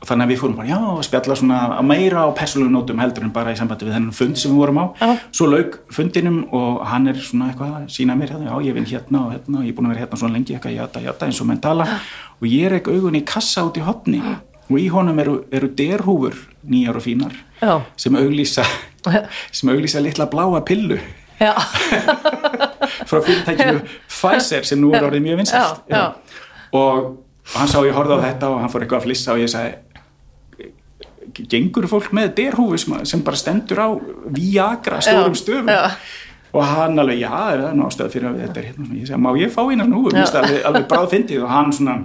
þannig 0.06 0.24
að 0.24 0.30
við 0.32 0.38
fórum 0.40 0.56
bara 0.56 0.68
já 0.70 0.78
að 0.80 1.02
spjalla 1.06 1.36
svona 1.36 1.58
að 1.76 1.86
meira 1.90 2.24
á 2.24 2.28
persónulegu 2.36 2.72
nótum 2.72 3.02
heldur 3.02 3.26
en 3.26 3.32
bara 3.34 3.52
í 3.52 3.58
sambandi 3.58 3.88
við 3.88 3.96
þennan 3.98 4.16
fund 4.16 4.40
sem 4.40 4.52
við 4.52 4.60
vorum 4.62 4.80
á. 4.80 4.84
Já. 5.00 5.08
svo 5.36 5.48
lauk 5.50 5.78
fundinum 5.92 6.38
og 6.56 6.80
hann 6.88 7.10
er 7.12 7.20
svona 7.20 7.50
eitthvað 7.50 7.74
að 7.76 7.88
sína 7.92 8.16
mér 8.16 8.32
hérna, 8.34 8.48
já 8.48 8.68
ég 8.68 8.78
vinn 8.78 8.88
hérna 8.88 9.24
og 9.26 9.34
hérna 9.34 9.60
og 9.60 9.66
ég 9.66 9.74
er 9.74 9.76
búin 9.76 9.90
að 9.90 9.94
vera 9.94 10.04
hérna 10.04 10.20
svona 10.22 10.36
lengi 10.38 10.56
eitthvað 10.56 10.78
jata 10.78 11.04
jata 11.04 11.28
eins 11.28 11.40
og 11.40 11.50
menn 11.50 11.60
tala. 11.60 11.88
Og 12.40 12.48
ég 12.48 12.66
er 12.66 12.78
ekki 12.78 12.96
augun 12.96 13.20
í 13.20 13.24
kassa 13.28 13.66
út 13.68 13.76
í 13.76 13.84
hotni 13.84 14.22
og 14.70 14.76
í 14.78 14.88
honum 14.92 15.18
eru, 15.20 15.40
eru 15.52 15.68
derhúfur 15.76 16.36
nýjar 16.64 16.96
og 16.96 17.04
fínar 17.04 17.34
já, 17.60 17.80
sem 17.96 18.16
auglýsa 18.16 18.64
sem 19.56 19.72
auglýsa 19.72 20.00
litla 20.00 20.28
bláa 20.30 20.62
pillu 20.64 21.00
frá 23.08 23.20
fyrirtækinu 23.24 23.80
Pfizer 24.08 24.66
sem 24.68 24.80
nú 24.80 24.92
er 24.94 25.06
orðið 25.06 25.24
mjög 25.24 25.40
vinsælt. 25.40 25.82
Já, 25.88 25.96
já. 25.96 26.04
og 26.76 27.16
hann 27.54 27.70
sá 27.70 27.78
ég 27.86 27.96
horfði 27.96 28.18
á 28.20 28.24
þetta 28.28 28.50
og 28.52 28.60
hann 28.60 28.72
fór 28.72 28.84
eitthvað 28.84 29.00
að 29.00 29.06
flissa 29.08 29.34
og 29.34 29.40
ég 29.40 29.50
sagði 29.50 29.72
gengur 31.50 31.86
fólk 31.90 32.10
með 32.16 32.34
derhúfu 32.40 32.80
sem, 33.04 33.22
bara 33.26 33.36
stendur 33.40 33.80
á 33.82 33.88
Viagra 34.34 35.00
stórum 35.04 35.34
stöfum. 35.38 35.70
já. 35.70 35.96
og 36.52 36.64
hann 36.66 36.98
alveg, 36.98 37.20
já, 37.22 37.30
er 37.54 37.64
það 37.64 37.74
nú 37.78 37.86
ástæða 37.86 38.10
fyrir 38.10 38.28
að 38.30 38.38
þetta 38.44 38.60
er 38.60 38.68
hérna 38.70 38.98
ég 38.98 39.06
segi, 39.06 39.20
má 39.22 39.30
ég 39.38 39.52
fá 39.54 39.62
eina 39.70 39.84
svona 39.86 39.96
húfu 40.00 40.10
Já. 40.10 40.14
Mér 40.14 40.20
finnst 40.20 40.34
það 40.36 40.46
alveg, 40.48 40.62
alveg 40.70 40.86
bráð 40.90 41.10
fyndið 41.14 41.42
og 41.46 41.50
hann 41.54 41.72
svona 41.72 41.96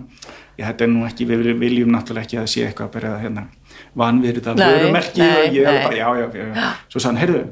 já, 0.56 0.66
þetta 0.68 0.86
er 0.86 0.92
nú 0.94 1.06
ekki, 1.10 1.30
við 1.32 1.46
viljum 1.60 1.94
náttúrulega 1.96 2.28
ekki 2.28 2.42
að 2.42 2.50
sé 2.54 2.66
eitthvað 2.68 2.90
að 2.90 2.96
byrja 2.98 3.14
að 3.16 3.24
hérna 3.26 3.46
vanverið 3.96 4.50
Nei, 4.56 4.66
vörumerki. 4.76 5.22
Nei, 5.22 5.30
og 5.36 5.56
ég 5.56 5.70
alveg 5.70 5.88
bara, 5.88 5.98
já, 5.98 6.10
já, 6.22 6.28
já, 6.36 6.74
svo 6.94 7.06
hann, 7.10 7.22
heyrðu 7.24 7.44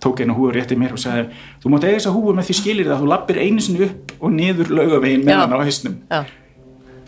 tók 0.00 0.20
eina 0.20 0.34
húfu 0.36 0.52
rétt 0.52 0.72
í 0.74 0.78
mér 0.78 0.94
og 0.96 1.00
sagði 1.00 1.28
þú 1.62 1.72
mátt 1.72 1.86
eiga 1.86 1.98
þessa 1.98 2.12
húfu 2.14 2.34
með 2.36 2.48
því 2.48 2.56
skilir 2.58 2.90
það 2.90 3.02
þú 3.02 3.10
lappir 3.12 3.40
einu 3.40 3.64
sinni 3.64 3.86
upp 3.86 4.14
og 4.20 4.34
niður 4.34 4.72
laugavegin 4.74 5.24
með 5.24 5.40
hann 5.40 5.54
á 5.54 5.58
hausnum. 5.62 5.96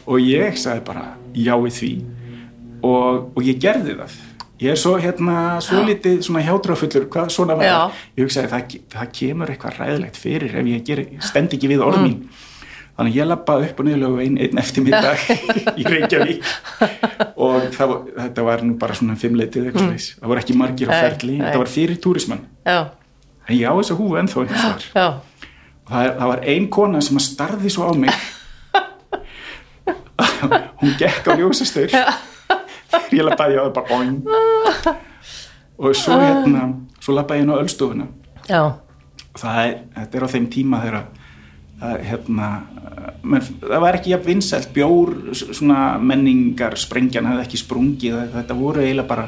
Og 0.06 0.22
ég 0.22 0.56
sagði 0.60 0.84
bara 0.86 1.04
já 1.34 1.52
við 1.60 1.74
því 1.80 1.90
og, 2.86 3.28
og 3.36 3.40
ég 3.46 3.56
gerði 3.62 3.92
það. 4.00 4.10
Ég 4.56 4.72
er 4.72 4.78
svo 4.80 4.94
hérna 4.96 5.60
svo 5.60 5.82
litið 5.84 6.22
svona 6.24 6.40
hjátrafullur 6.46 7.04
hvað 7.12 7.28
svona 7.34 7.54
var. 7.58 7.66
Já. 7.66 7.90
ég 8.16 8.24
hugsaði 8.24 8.48
það, 8.54 8.62
það 8.94 9.06
kemur 9.18 9.50
eitthvað 9.52 9.74
ræðilegt 9.82 10.16
fyrir 10.20 10.52
ef 10.56 10.64
ég 10.70 10.80
ger, 10.86 11.00
stend 11.20 11.52
ekki 11.52 11.68
við 11.74 11.80
orð 11.84 12.00
mín. 12.06 12.18
Þannig 12.96 13.12
að 13.12 13.18
ég 13.18 13.26
lappaði 13.28 13.66
upp 13.68 13.80
og 13.82 13.86
niður 13.86 14.00
laugavegin 14.00 14.38
einn 14.40 14.58
eftir 14.62 14.80
middag 14.86 15.18
í 15.80 15.82
Reykjavík. 15.84 16.42
Og 17.36 17.66
það, 17.74 17.90
þetta 18.14 18.40
var 18.46 18.58
nú 18.64 18.72
bara 18.80 18.94
svona 18.96 19.16
fimmleitið 19.20 19.66
eitthvað 19.68 19.90
mm. 19.90 19.98
það 20.22 20.28
voru 20.32 20.40
ekki 20.40 20.56
margir 20.56 20.88
á 20.88 20.94
ferli. 20.94 21.34
þetta 21.42 21.60
var 21.60 21.70
fyrir 21.74 21.96
túrismann 22.00 22.42
já, 22.64 22.78
en 23.44 23.54
ég 23.58 23.68
á 23.68 23.76
þessa 23.76 23.98
húfu 23.98 24.16
ennþá 24.22 24.40
já, 24.48 24.56
það, 25.90 25.90
það 25.90 26.26
var 26.32 26.40
ein 26.54 26.66
kona 26.72 26.98
sem 27.04 27.20
að 27.20 27.26
starði 27.26 27.68
svo 27.76 27.82
á 27.84 27.92
mig. 28.00 28.16
Hún 30.80 30.96
gekk 30.96 31.28
á 31.28 31.36
ljósastur 31.36 31.92
þegar 32.92 33.14
ég 33.18 33.28
lappaði 33.28 33.60
á 33.60 33.62
það 33.66 33.74
bara 33.76 33.88
boing 33.90 34.16
og 35.76 35.96
svo 35.98 36.18
hérna 36.22 36.64
svo 37.00 37.16
lappaði 37.16 37.42
ég 37.42 37.46
inn 37.46 37.54
á 37.54 37.60
öllstofuna 37.60 38.08
já, 38.48 38.62
það 39.36 39.62
er, 39.64 39.76
þetta 39.98 40.18
er 40.18 40.26
á 40.26 40.32
þeim 40.34 40.50
tíma 40.52 40.82
þegar 40.84 41.02
að 41.86 41.98
hérna 42.08 42.50
menn, 43.26 43.44
það 43.60 43.82
var 43.84 43.98
ekki 43.98 44.12
jafn 44.14 44.28
vinsælt. 44.30 44.70
Bjór 44.72 45.12
svona 45.36 45.80
menningar 46.00 46.76
sprengjan 46.80 47.28
hafði 47.28 47.44
ekki 47.44 47.60
sprungið. 47.60 48.16
Þetta 48.32 48.56
voru 48.58 48.84
eiginlega 48.84 49.10
bara 49.10 49.26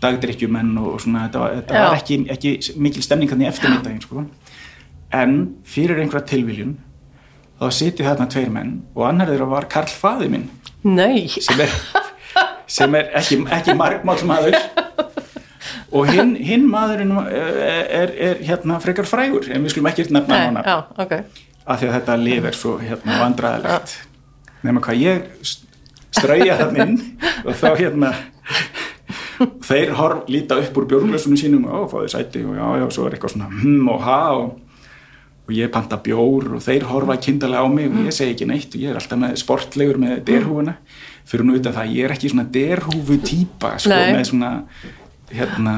dagdrykkjumenn 0.00 0.76
og 0.80 1.00
svona 1.04 1.26
þetta, 1.26 1.46
þetta 1.58 1.80
var 1.84 1.98
ekki, 1.98 2.20
ekki 2.36 2.76
mikil 2.80 3.04
stemning 3.04 3.32
hann 3.32 3.44
í 3.44 3.48
eftirmyndaginn 3.50 4.04
sko. 4.04 4.24
en 5.10 5.32
fyrir 5.66 5.98
einhverja 5.98 6.28
tilviljun 6.30 6.76
þá 7.58 7.64
sitið 7.74 8.06
þarna 8.06 8.26
tveir 8.30 8.52
menn 8.54 8.68
og 8.94 9.02
annar 9.08 9.26
þeirra 9.32 9.48
var 9.50 9.66
Karl 9.68 9.90
faði 9.90 10.28
minn. 10.30 10.46
Nei. 10.86 11.26
Sem 11.28 11.60
er, 11.60 11.72
sem 12.70 12.94
er 12.98 13.10
ekki, 13.18 13.40
ekki 13.58 13.76
margmáll 13.78 14.22
maður. 14.28 14.58
Og 15.90 16.06
hinn, 16.06 16.36
hinn 16.38 16.68
maðurinn 16.70 17.16
er, 17.26 17.56
er, 18.00 18.12
er 18.30 18.44
hérna 18.46 18.78
frekar 18.82 19.08
frægur 19.10 19.48
en 19.50 19.64
við 19.64 19.74
skulum 19.74 19.90
ekki 19.90 20.06
nefna 20.14 20.38
hana 20.46 20.62
já, 20.62 20.76
ok. 21.02 21.16
Af 21.66 21.80
því 21.80 21.88
að 21.88 21.96
þetta 21.96 22.16
lif 22.22 22.46
er 22.46 22.56
svo 22.56 22.76
hérna 22.80 23.18
vandræðilegt 23.20 23.96
nema 24.66 24.82
hvað 24.84 25.02
ég 25.02 25.50
strauja 26.14 26.56
þann 26.62 26.80
inn 26.84 26.96
og 27.42 27.58
þá 27.58 27.68
hérna 27.74 28.12
þeir 29.64 29.94
horf 29.96 30.30
líta 30.30 30.58
upp 30.60 30.80
úr 30.80 30.88
bjórglösunum 30.90 31.38
sínum 31.40 31.68
og 31.70 31.90
fáðu 31.92 32.10
sæti. 32.12 32.42
Og 32.46 32.56
já, 32.58 32.66
já, 32.80 32.86
svo 32.94 33.06
er 33.06 33.16
eitthvað 33.16 33.36
svona 33.36 33.50
hm 33.52 33.92
og 33.92 34.02
ha 34.04 34.18
og, 34.36 34.50
og 35.46 35.54
ég 35.56 35.72
panta 35.72 36.00
bjór. 36.00 36.50
Og 36.56 36.64
þeir 36.64 36.88
horfa 36.90 37.18
kindalega 37.22 37.64
á 37.64 37.68
mig 37.72 37.90
og 37.90 38.08
ég 38.08 38.16
segi 38.16 38.36
ekki 38.36 38.50
neitt 38.50 38.74
og 38.74 38.84
ég 38.84 38.92
er 38.92 39.00
alltaf 39.00 39.22
með 39.22 39.38
sportlegur 39.40 40.00
með 40.02 40.20
derhúfuna 40.28 40.76
fyrir 41.28 41.46
nú 41.46 41.56
utan 41.58 41.74
það, 41.76 41.92
ég 41.96 42.06
er 42.06 42.14
ekki 42.14 42.30
svona 42.32 42.46
derhúfu 42.54 43.18
típa 43.24 43.74
sko, 43.78 43.92
Nei. 43.92 44.12
með 44.16 44.24
svona 44.30 44.50
hérna, 45.30 45.74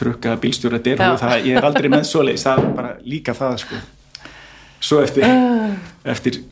trukka 0.00 0.36
bílstjóra 0.40 0.80
derhúfu, 0.84 1.20
það, 1.22 1.46
ég 1.48 1.58
er 1.60 1.68
aldrei 1.68 1.88
með 1.92 2.04
svoleiðis, 2.08 2.46
það 2.46 2.62
er 2.62 2.76
bara 2.78 2.92
líka 3.04 3.34
það 3.36 3.56
sko. 3.64 3.80
Svo 4.78 5.00
eftir 5.02 5.26
eftir 6.06 6.42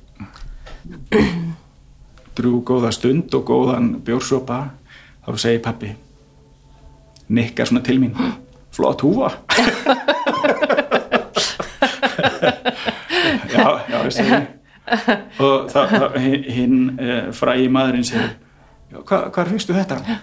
drú 2.37 2.59
góða 2.67 2.91
stund 2.93 3.35
og 3.39 3.47
góðan 3.49 3.95
bjórsopa 4.05 4.59
þá 5.27 5.31
segir 5.41 5.63
pappi 5.65 5.95
nikkar 7.33 7.71
svona 7.71 7.85
til 7.87 7.99
mín. 8.03 8.15
Flott 8.77 9.01
húfa. 9.07 9.31
Já, 13.53 13.81
já, 13.89 14.11
segi 14.11 14.56
og 15.43 16.19
hinn 16.21 16.99
eh, 17.01 17.29
frægi 17.35 17.69
maðurinn 17.73 18.07
segir 18.07 18.37
já, 18.93 19.01
hva, 19.03 19.21
hvar 19.35 19.51
fyrstu 19.51 19.75
þetta? 19.77 20.21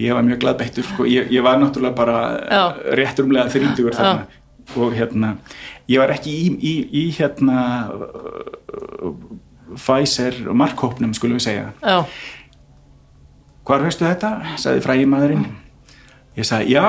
ég 0.00 0.14
var 0.14 0.24
mjög 0.26 0.40
gladbeittur 0.42 0.86
sko. 0.86 1.04
ég, 1.06 1.30
ég 1.30 1.42
var 1.44 1.58
náttúrulega 1.60 1.94
bara 1.94 2.18
Já. 2.50 2.62
rétt 2.98 3.20
rúmlega 3.20 3.50
þrítugur 3.52 3.94
þarna 3.94 4.26
og 4.80 4.94
hérna, 4.96 5.34
ég 5.88 6.00
var 6.00 6.14
ekki 6.14 6.32
í, 6.32 6.46
í, 6.56 6.74
í 6.90 7.04
hérna 7.18 7.58
Pfizer 9.74 10.38
markhópnum 10.54 11.12
skulum 11.16 11.38
við 11.38 11.46
segja 11.48 11.68
já, 11.82 12.04
hvar 13.64 13.84
veistu 13.84 14.06
þetta? 14.06 14.56
sagði 14.60 14.84
frægi 14.86 15.06
maðurinn 15.10 15.46
ég 16.38 16.48
sagði, 16.48 16.74
já, 16.74 16.88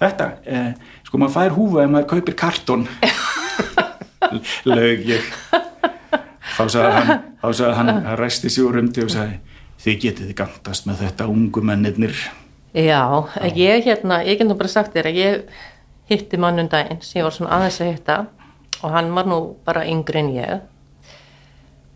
þetta 0.00 0.30
eh, 0.48 0.72
sko 1.06 1.20
maður 1.20 1.36
fær 1.36 1.56
húfa 1.58 1.84
ef 1.84 1.94
maður 1.94 2.10
kaupir 2.14 2.38
kartón 2.40 2.88
lög 4.74 5.06
ég 5.10 5.30
þá 6.56 6.62
sagði 6.66 6.92
hann 6.98 7.88
hann, 7.88 8.04
hann 8.06 8.18
ræsti 8.20 8.50
sig 8.50 8.64
úr 8.66 8.80
umdi 8.82 9.04
og 9.04 9.12
sagði 9.12 9.38
þið 9.80 10.00
getið 10.04 10.32
gantast 10.38 10.88
með 10.88 11.04
þetta 11.06 11.28
ungu 11.32 11.62
mennirnir. 11.64 12.16
Já 12.76 13.02
ég 13.56 13.86
hérna, 13.86 14.20
ég 14.26 14.38
get 14.38 14.48
nú 14.48 14.56
bara 14.58 14.70
sagt 14.70 14.94
þér 14.94 15.10
að 15.10 15.20
ég 15.20 15.54
hitti 16.10 16.38
mannum 16.40 16.68
daginn 16.70 17.00
sem 17.02 17.20
ég 17.20 17.26
var 17.26 17.34
svona 17.34 17.56
aðeins 17.56 17.80
að 17.80 17.92
hitta 17.94 18.18
og 18.80 18.92
hann 18.94 19.10
var 19.14 19.30
nú 19.30 19.40
bara 19.66 19.86
yngri 19.88 20.22
en 20.22 20.30
ég. 20.34 20.60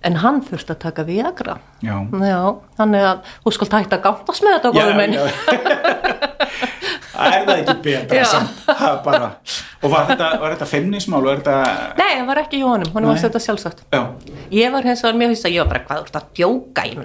En 0.04 0.18
hann 0.20 0.42
þurfti 0.44 0.74
að 0.74 0.82
taka 0.82 1.04
Viagra. 1.08 1.54
Já, 1.80 1.94
já, 2.04 2.40
þannig 2.76 3.06
að 3.08 3.30
þú 3.44 3.52
skalt 3.56 3.76
hægt 3.78 3.94
að 3.96 4.02
gáttast 4.04 4.44
með 4.44 4.58
þetta 4.58 4.96
minn. 4.98 5.14
Það 5.16 6.82
er 7.14 7.44
það 7.46 7.60
ekki 7.62 7.76
betra 7.84 8.24
samt, 8.28 8.62
bara 9.04 9.28
og 9.84 9.90
var 9.92 10.08
þetta, 10.10 10.28
var 10.42 10.54
þetta 10.56 10.68
femnismál 10.70 11.20
og 11.22 11.30
er 11.32 11.42
þetta 11.42 11.56
Nei, 12.00 12.12
það 12.18 12.26
var 12.30 12.40
ekki 12.44 12.60
hjá 12.62 12.68
honum, 12.70 12.90
hann 12.96 13.08
var 13.10 13.20
þetta 13.22 13.42
sjálfsagt. 13.44 13.84
Já, 13.94 14.02
Ég 14.54 14.74
var 14.74 14.82
hins 14.88 15.02
vegar 15.04 15.18
mjög 15.20 15.30
hissa, 15.34 15.52
ég 15.52 15.60
var 15.64 15.70
bara 15.74 15.82
hvað 15.88 15.96
þú 15.98 16.04
ert 16.08 16.18
að 16.20 16.26
djóka? 16.40 16.82
Ég 16.90 16.96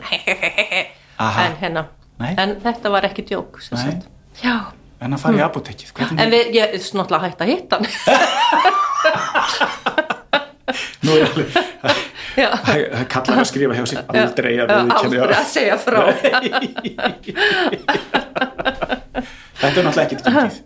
Aha. 1.26 1.45
en 1.45 1.56
hérna, 1.60 1.82
Nei. 2.19 2.34
en 2.39 2.50
þetta 2.63 2.88
var 2.93 3.04
ekki 3.10 3.28
djók 3.28 3.60
en 5.00 5.15
að 5.15 5.22
fara 5.22 5.38
í 5.39 5.41
apotekið 5.43 5.89
hvernig, 5.95 6.19
en 6.19 6.32
við, 6.34 6.50
ég 6.58 6.63
er 6.76 6.82
snáttúrulega 6.84 7.26
hægt 7.28 7.41
að 7.43 7.52
hitta 7.54 7.76
nú 11.08 11.12
er 11.15 11.30
Já, 12.39 12.50
það 12.63 13.06
kallar 13.12 13.41
að 13.41 13.48
skrifa 13.50 13.76
hjá 13.76 13.86
sig 13.89 14.00
aldrei 14.13 14.54
að 14.63 14.67
aldrei 14.76 15.19
að 15.28 15.48
segja 15.50 15.78
frá 15.82 16.00
þetta 19.60 19.76
er 19.76 19.88
náttúrulega 19.88 20.08
ekkert 20.08 20.28
gengið 20.28 20.65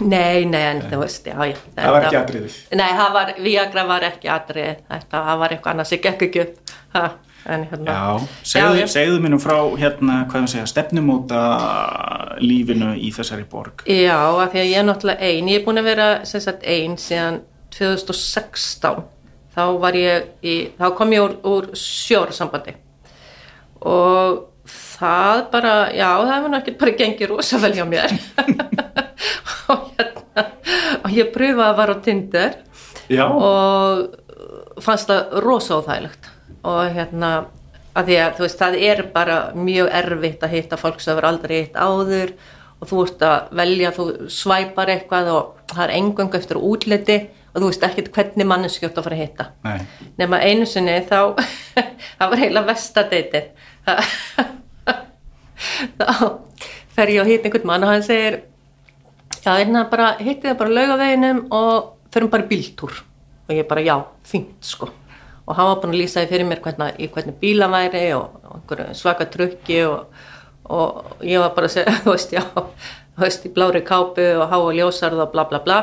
Nei, 0.00 0.44
nei, 0.48 0.62
en 0.64 0.80
þú 0.88 1.00
veist, 1.02 1.26
já, 1.26 1.36
já. 1.44 1.56
Það 1.76 1.94
var 1.94 2.06
ekki 2.06 2.18
atriðið. 2.20 2.54
Nei, 2.78 2.86
var, 3.14 3.32
Viagra 3.42 3.82
var 3.88 4.06
ekki 4.06 4.30
atrið 4.32 4.70
þetta, 4.88 5.10
það 5.26 5.40
var 5.42 5.54
eitthvað 5.54 5.74
annað 5.74 5.90
sem 5.90 6.02
gekk 6.06 6.24
ekki 6.28 6.42
upp. 6.44 6.72
Ha, 6.94 7.02
en 7.52 7.64
hérna. 7.68 7.96
Já, 7.96 8.32
segðu, 8.52 8.86
segðu 8.94 9.20
mér 9.20 9.34
nú 9.34 9.40
frá 9.42 9.56
hérna, 9.80 10.18
hvað 10.30 10.46
ég 10.46 10.52
segja, 10.54 10.66
stefnumóta 10.72 11.40
lífinu 12.40 12.94
í 12.96 13.12
þessari 13.16 13.46
borg. 13.50 13.84
Já, 13.88 14.16
af 14.16 14.52
því 14.54 14.62
að 14.62 14.68
ég 14.70 14.80
er 14.80 14.86
náttúrulega 14.88 15.32
ein. 15.32 15.50
Ég 15.52 15.60
er 15.60 15.66
búin 15.66 15.82
að 15.82 15.90
vera 15.90 16.10
sem 16.28 16.44
sagt 16.44 16.64
ein 16.64 16.96
síðan 17.00 17.42
2016. 17.76 19.02
Þá 19.50 19.64
var 19.82 19.98
ég 19.98 20.30
í, 20.46 20.60
þá 20.78 20.86
kom 20.96 21.12
ég 21.12 21.26
úr, 21.26 21.36
úr 21.50 21.72
sjórsambandi 21.76 22.78
og 23.80 24.49
það 25.00 25.44
bara, 25.52 25.74
já, 25.96 26.08
það 26.08 26.32
hefur 26.34 26.52
náttúrulega 26.54 26.80
bara 26.84 26.96
gengið 27.00 27.32
rosa 27.32 27.60
vel 27.62 27.72
hjá 27.78 27.86
mér. 27.88 28.16
Og, 29.70 29.84
hérna, 29.94 30.44
og 31.04 31.12
ég 31.14 31.28
pröfaði 31.30 31.68
að 31.68 31.76
vara 31.78 31.94
á 31.94 32.02
Tinder 32.02 32.54
Já, 33.06 33.22
og 33.30 34.80
fannst 34.82 35.10
það 35.10 35.36
rosa 35.44 35.78
óþægilegt. 35.78 36.30
Og 36.66 36.80
hérna 36.96 37.30
að 37.94 38.08
því 38.08 38.16
að 38.22 38.32
þú 38.38 38.44
veist 38.46 38.62
það 38.62 38.78
er 38.88 39.02
bara 39.14 39.36
mjög 39.58 39.90
erfitt 40.00 40.46
að 40.46 40.54
hitta 40.56 40.78
fólk 40.80 41.02
sem 41.02 41.12
hefur 41.12 41.28
aldrei 41.30 41.54
hitt 41.60 41.78
áður 41.78 42.32
og 42.80 42.88
þú 42.90 43.02
ert 43.04 43.24
að 43.26 43.50
velja, 43.60 43.92
þú 43.96 44.06
svæpar 44.32 44.92
eitthvað 44.94 45.30
og 45.34 45.74
það 45.74 45.84
er 45.86 45.94
engung 45.98 46.36
eftir 46.38 46.60
útliti 46.60 47.18
og 47.50 47.58
þú 47.58 47.66
veist 47.66 47.86
ekkert 47.88 48.12
hvernig 48.14 48.48
manneskjótt 48.50 48.98
að 48.98 49.06
fara 49.08 49.18
að 49.18 49.24
hitta. 49.24 49.48
Nei, 49.66 50.08
nema 50.20 50.40
einu 50.42 50.68
sinni 50.70 50.96
þá 51.06 51.18
það 52.18 52.26
var 52.26 52.42
heila 52.44 52.64
vestadeitin 52.68 53.50
þá 55.98 56.38
fer 56.96 57.12
ég 57.14 57.22
að 57.22 57.32
hitta 57.32 57.48
einhvern 57.48 57.68
mann 57.70 57.86
og 57.86 57.92
hann 57.92 58.06
segir 58.06 58.40
já, 59.44 59.52
hérna 59.54 59.84
bara 59.90 60.14
hitti 60.18 60.48
það 60.48 60.58
bara 60.62 60.76
laugaveginum 60.78 61.44
og 61.50 61.96
förum 62.12 62.30
bara 62.30 62.48
bíltúr. 62.48 63.04
Og 63.48 63.54
ég 63.54 63.68
bara 63.68 63.80
já, 63.80 64.04
fínt 64.24 64.64
sko. 64.64 64.88
Og 65.46 65.56
hann 65.56 65.66
var 65.66 65.80
búin 65.82 65.94
að 65.94 66.02
lýsa 66.02 66.22
því 66.22 66.30
fyrir 66.30 66.46
mér 66.46 66.60
hvernig, 66.62 67.10
hvernig 67.14 67.38
bíla 67.40 67.68
væri 67.70 68.12
og, 68.14 68.36
og 68.46 68.74
svaka 68.94 69.26
trukki 69.26 69.80
og, 69.84 70.06
og 70.64 71.24
ég 71.26 71.42
var 71.42 71.54
bara 71.56 71.66
að 71.66 71.74
segja, 71.74 71.96
þú 72.04 72.14
veist, 72.14 72.34
já 72.34 72.44
þú 72.52 73.24
veist, 73.24 73.46
í 73.46 73.54
blári 73.54 73.82
kápu 73.86 74.26
og 74.38 74.50
há 74.50 74.58
og 74.58 74.74
ljósarð 74.76 75.24
og 75.26 75.32
bla 75.32 75.46
bla 75.50 75.62
bla. 75.64 75.80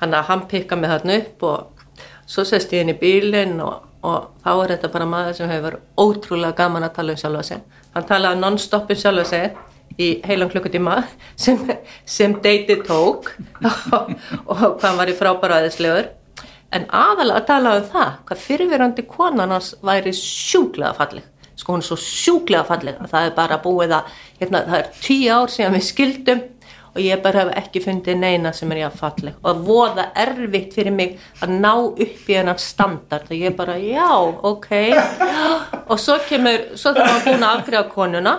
Þannig 0.00 0.18
að 0.18 0.30
hann 0.30 0.46
pikka 0.50 0.78
mig 0.78 0.90
þarna 0.90 1.18
upp 1.22 1.46
og 1.48 1.84
svo 2.26 2.44
sest 2.46 2.72
ég 2.74 2.84
inn 2.84 2.94
í 2.94 2.98
bílinn 2.98 3.60
og, 3.62 3.87
og 4.06 4.28
þá 4.44 4.50
er 4.52 4.74
þetta 4.74 4.90
bara 4.92 5.08
maður 5.10 5.38
sem 5.38 5.50
hefur 5.50 5.78
ótrúlega 5.98 6.56
gaman 6.58 6.86
að 6.86 6.94
tala 6.98 7.14
um 7.14 7.20
sjálfa 7.22 7.46
sig. 7.48 7.64
Hann 7.94 8.06
talaði 8.08 8.40
non-stop 8.42 8.92
um 8.92 9.00
sjálfa 9.00 9.24
sig 9.32 9.48
í 9.98 10.10
heilan 10.26 10.50
klukkutíma 10.52 11.00
sem, 11.44 11.64
sem 12.06 12.36
deiti 12.44 12.78
tók 12.86 13.32
og, 13.96 14.14
og 14.46 14.62
hann 14.84 15.00
var 15.00 15.10
í 15.10 15.16
frábæra 15.18 15.62
aðeinslegur 15.62 16.12
en 16.76 16.84
aðalega 16.92 17.40
að 17.40 17.48
tala 17.48 17.74
um 17.78 17.88
það 17.88 18.14
hvað 18.28 18.44
fyrirverandi 18.44 19.04
konan 19.08 19.56
hans 19.56 19.72
væri 19.84 20.12
sjúklega 20.14 20.94
falleg. 20.98 21.24
Sko 21.58 21.74
hún 21.74 21.82
er 21.82 21.88
svo 21.88 21.98
sjúklega 21.98 22.62
falleg 22.68 23.00
að 23.02 23.10
það 23.10 23.28
er 23.28 23.34
bara 23.34 23.58
búið 23.62 23.96
að 23.96 24.12
hérna, 24.38 24.62
það 24.68 24.78
er 24.78 24.90
tíu 25.02 25.32
ár 25.34 25.50
síðan 25.50 25.74
við 25.74 25.86
skildum 25.88 26.44
og 26.98 27.04
ég 27.04 27.22
bara 27.22 27.44
hef 27.44 27.52
ekki 27.62 27.82
fundið 27.84 28.18
neina 28.18 28.52
sem 28.56 28.72
er 28.74 28.82
ég 28.82 28.88
að 28.90 28.98
falleg. 28.98 29.38
Og 29.46 29.62
voða 29.68 30.08
erfitt 30.18 30.74
fyrir 30.74 30.94
mig 30.94 31.14
að 31.44 31.54
ná 31.62 31.72
upp 31.78 32.02
í 32.02 32.36
hennan 32.36 32.58
standard. 32.58 33.30
Og 33.30 33.46
ég 33.46 33.56
bara 33.58 33.78
já, 33.78 34.10
ok. 34.50 34.68
Og 35.90 35.96
svo 36.02 36.18
kemur, 36.28 36.74
svo 36.74 36.92
þegar 36.92 37.08
maður 37.14 37.24
búin 37.30 37.46
að 37.46 37.54
afgriða 37.54 37.84
konuna 37.94 38.34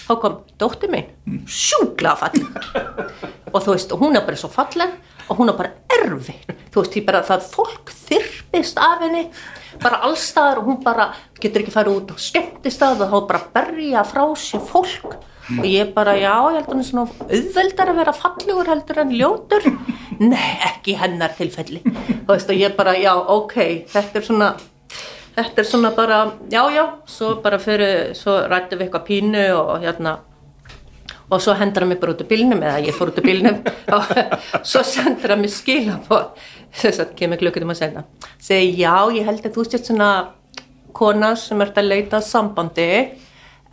þá 0.00 0.12
kom 0.24 0.40
dóttir 0.58 0.90
mín. 0.90 1.12
Sjúklega 1.46 2.16
falleg. 2.24 3.30
Og 3.52 3.62
þú 3.62 3.76
veist, 3.76 3.94
og 3.94 4.02
hún 4.02 4.18
er 4.18 4.26
bara 4.26 4.40
svo 4.40 4.50
falleg 4.50 4.98
og 5.30 5.38
hún 5.38 5.52
er 5.52 5.54
bara 5.54 5.76
erfitt 5.94 6.48
þú 6.74 6.82
veist, 6.82 6.94
því 6.96 7.02
bara 7.06 7.22
það 7.26 7.44
fólk 7.52 7.92
þyrp 7.94 8.40
kippist 8.50 8.78
af 8.82 9.02
henni 9.04 9.28
bara 9.80 10.02
allstaðar 10.06 10.58
og 10.60 10.66
hún 10.66 10.80
bara 10.82 11.12
getur 11.40 11.62
ekki 11.62 11.74
farið 11.74 11.98
út 12.00 12.14
á 12.14 12.16
skemmtistað 12.18 13.04
og 13.04 13.12
þá 13.12 13.18
bara 13.28 13.42
berja 13.54 14.02
frá 14.04 14.24
sér 14.34 14.64
fólk 14.66 15.14
og 15.58 15.66
ég 15.66 15.92
bara, 15.94 16.16
já, 16.18 16.32
ég 16.50 16.58
held 16.58 16.66
að 16.66 16.72
hann 16.72 16.82
er 16.82 16.88
svona 16.88 17.06
auðveldar 17.26 17.92
að 17.92 18.00
vera 18.00 18.16
fallegur 18.16 18.70
heldur 18.70 19.02
en 19.02 19.14
ljótur. 19.16 19.68
Nei, 20.32 20.50
ekki 20.68 20.96
hennar 21.00 21.36
tilfelli. 21.38 21.82
Þú 21.84 22.28
veist, 22.28 22.52
og 22.52 22.60
ég 22.60 22.76
bara, 22.78 22.96
já, 23.00 23.12
ok 23.16 23.56
þetta 23.90 24.20
er 24.20 24.26
svona 24.26 24.50
þetta 25.36 25.62
er 25.62 25.68
svona 25.68 25.92
bara, 25.96 26.24
já, 26.52 26.62
já 26.74 26.84
svo 27.08 27.36
bara 27.44 27.60
fyrir, 27.62 28.12
svo 28.18 28.40
rættum 28.50 28.80
við 28.80 28.88
eitthvað 28.88 29.06
pínu 29.06 29.46
og 29.56 29.78
hérna 29.84 30.18
og 31.30 31.38
svo 31.42 31.54
hendur 31.54 31.84
hann 31.84 31.92
mig 31.92 32.00
bara 32.02 32.12
út 32.14 32.22
úr 32.24 32.28
bílnum 32.30 32.62
eða 32.66 32.80
ég 32.82 32.96
fór 32.96 33.12
út 33.12 33.18
úr 33.20 33.26
bílnum. 33.26 33.60
Og 33.94 34.66
svo 34.66 34.82
sendur 34.82 35.30
hann 35.30 35.44
mig 35.44 35.52
skila 35.54 36.00
på 36.08 36.18
þess 36.74 37.02
að 37.04 37.14
kemur 37.18 37.38
klukkutum 37.38 37.70
að 37.70 37.82
segja 37.84 38.04
segi 38.42 38.82
já, 38.82 38.94
ég 39.14 39.26
held 39.28 39.46
að 39.46 39.54
þú 39.54 39.66
stjórn 39.68 39.86
svona 39.86 40.10
kona 40.96 41.34
sem 41.38 41.62
ert 41.62 41.78
að 41.78 41.90
leita 41.92 42.20
sambandi 42.24 42.90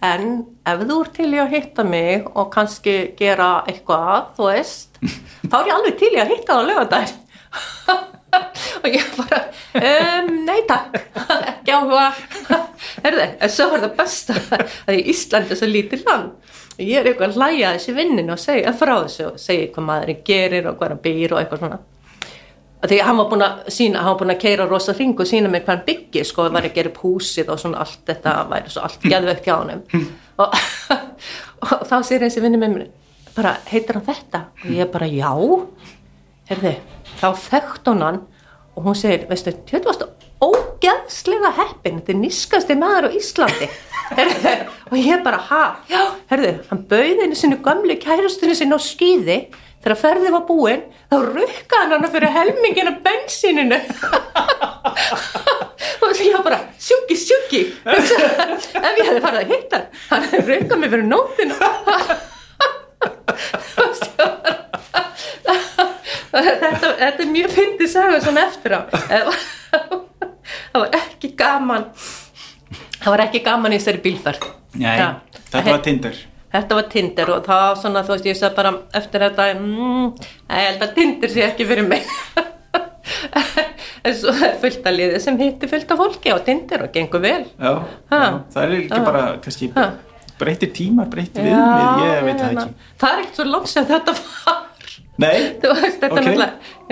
en 0.05 0.27
ef 0.67 0.83
þú 0.83 0.99
ert 1.03 1.15
til 1.17 1.29
í 1.31 1.39
að 1.41 1.55
hitta 1.55 1.85
mig 1.87 2.27
og 2.33 2.51
kannski 2.53 2.97
gera 3.17 3.63
eitthvað, 3.69 4.33
þú 4.37 4.51
veist 4.51 4.99
þá 5.47 5.57
er 5.61 5.71
ég 5.71 5.73
alveg 5.77 5.97
til 6.01 6.11
í 6.13 6.21
að 6.21 6.35
hitta 6.35 6.53
það 6.53 6.61
á 6.61 6.69
lögadær 6.71 7.15
og 8.83 8.87
ég 8.91 9.09
bara 9.17 9.39
um, 9.79 10.31
nei 10.45 10.61
takk. 10.67 10.95
Ekki 11.51 11.73
áhuga. 11.73 12.07
Herði, 13.03 13.27
en 13.41 13.51
svo 13.51 13.69
var 13.73 13.83
það 13.85 13.97
besta 13.97 14.37
að 14.87 14.95
í 14.99 15.03
Íslandi 15.13 15.55
er 15.55 15.61
svo 15.61 15.69
lítið 15.71 16.07
land. 16.07 16.55
Og 16.77 16.83
ég 16.85 16.99
er 16.99 17.09
eitthvað 17.09 17.31
að 17.31 17.39
hlæja 17.39 17.75
þessi 17.77 17.95
vinnin 17.97 18.33
og 18.33 18.41
segja 18.41 18.73
frá 18.77 18.93
þessu 18.99 19.29
og 19.31 19.39
segja 19.41 19.71
hvað 19.73 19.87
maðurinn 19.87 20.25
gerir 20.27 20.69
og 20.69 20.77
hvað 20.77 20.93
hann 20.93 21.05
býr 21.07 21.33
og 21.33 21.41
eitthvað 21.41 21.63
svona 21.63 21.79
því 22.85 22.99
hann 23.01 23.17
var 23.17 23.29
búin 23.31 23.45
að 23.45 23.71
sína, 23.73 24.03
hann 24.03 24.13
var 24.13 24.19
búin 24.21 24.35
að 24.35 24.41
keira 24.43 24.67
rosa 24.69 24.93
hring 24.93 25.17
og 25.17 25.27
sína 25.27 25.49
mig 25.49 25.63
hvað 25.65 25.75
hann 25.75 25.87
byggir 25.87 26.27
sko, 26.29 26.45
það 26.45 26.57
var 26.59 26.67
að 26.69 26.77
gera 26.77 26.91
upp 26.91 27.01
húsið 27.01 27.49
og 27.49 27.59
svona 27.61 27.81
allt 27.81 28.03
þetta 28.05 28.35
væri 28.51 28.73
svo 28.73 28.85
allt 28.85 29.07
geðveikt 29.07 29.49
hjá 29.49 29.55
hann 29.55 29.83
og, 30.37 30.57
og 31.65 31.85
þá 31.89 31.97
sér 32.05 32.27
þessi 32.27 32.43
vinni 32.43 32.61
með 32.61 32.75
mér 32.75 32.87
bara 33.37 33.57
heitir 33.69 33.97
hann 33.97 34.07
þetta? 34.07 34.43
Og 34.65 34.73
ég 34.73 34.89
bara 34.93 35.07
já. 35.09 35.33
Herði, 36.47 36.77
þá 37.19 37.27
þekkt 37.43 37.91
hún 37.91 38.05
hann 38.05 38.23
og 38.77 38.85
hún 38.85 38.97
segir, 38.97 39.25
veistu, 39.29 39.53
þetta 39.67 39.89
varstu 39.89 40.07
ógeðslega 40.37 41.51
heppin, 41.57 41.97
þetta 41.99 42.13
er 42.13 42.19
nískasti 42.21 42.77
maður 42.77 43.09
á 43.09 43.17
Íslandi. 43.17 43.69
Herði, 44.17 44.53
og 44.87 44.97
ég 45.01 45.23
bara, 45.25 45.39
ha, 45.49 45.63
já, 45.89 46.01
herði 46.29 46.53
hann 46.69 46.83
bauði 46.87 47.17
henni 47.23 47.37
sinu 47.37 47.57
gamlu 47.65 47.97
kærustunni 47.99 48.55
sinni 48.55 48.77
á 48.77 48.81
skýði 48.81 49.39
þegar 49.87 50.01
ferðið 50.01 50.33
var 50.35 50.43
búinn 50.47 50.81
þá 51.07 51.15
rukkaði 51.23 51.93
hann 51.95 52.07
fyrir 52.11 52.33
helmingina 52.35 52.91
bensininu 53.05 53.77
og 56.03 56.19
ég 56.19 56.43
bara 56.43 56.59
sjúki, 56.75 57.15
sjúki 57.15 57.61
ef 57.87 58.11
ég 58.99 59.05
hefði 59.07 59.23
farið 59.23 59.39
að 59.39 59.51
hitta 59.53 59.79
hann 60.09 60.27
rukkaði 60.33 60.81
mig 60.81 60.91
fyrir 60.91 61.07
nótinu 61.07 61.55
þetta, 66.37 66.91
þetta 66.99 67.23
er 67.23 67.29
mjög 67.31 67.49
fyndið 67.55 67.89
saga 67.91 68.19
svona 68.21 68.45
eftir 68.47 68.75
á. 68.75 68.81
Það 70.67 70.79
var 70.83 70.97
ekki 70.99 71.31
gaman. 71.39 71.85
Það 72.97 73.11
var 73.13 73.23
ekki 73.27 73.43
gaman 73.45 73.75
í 73.75 73.79
þessari 73.79 74.01
bílferð. 74.03 74.49
Nei, 74.81 74.97
þetta 75.47 75.69
var 75.69 75.85
Tinder 75.85 76.15
Þetta 76.53 76.75
var 76.79 76.85
Tinder 76.91 77.29
og 77.35 77.41
það 77.45 77.61
var 77.65 77.79
svona, 77.81 78.03
þú 78.07 78.13
veist, 78.15 78.27
ég 78.29 78.37
sagði 78.39 78.55
bara 78.55 78.71
eftir 78.95 79.19
þetta, 79.25 79.47
mm, 79.59 80.05
ég 80.53 80.67
held 80.69 80.81
að 80.85 80.93
Tinder 80.95 81.29
sé 81.33 81.41
ekki 81.49 81.63
fyrir 81.67 81.87
mig. 81.89 82.03
en 84.07 84.13
svo 84.15 84.31
er 84.45 84.55
fullt 84.61 84.85
að 84.87 84.95
liði 84.99 85.19
sem 85.23 85.37
hitti 85.41 85.65
fullt 85.71 85.91
af 85.91 85.97
fólki 86.01 86.29
á 86.31 86.37
Tinder 86.45 86.79
og 86.87 86.91
gengur 86.95 87.21
vel. 87.23 87.43
Já, 87.59 87.71
já, 88.11 88.21
það 88.53 88.63
er 88.63 88.69
Ha. 88.93 88.97
bara 89.09 89.23
kannski 89.43 89.65
breytir 90.37 90.69
tímar, 90.75 91.07
breytir 91.11 91.41
viðmið, 91.47 92.01
ég 92.05 92.23
veit 92.27 92.39
það 92.41 92.51
ekki 92.53 92.69
Það 93.01 93.11
er 93.13 93.17
ekkert 93.23 93.37
svo 93.41 93.45
langt 93.51 93.69
sem 93.71 93.85
þetta 93.89 94.11
var. 94.21 94.63
Nei, 95.17 95.37
veist, 95.65 95.97
þetta 96.03 96.19
Ok. 96.21 96.27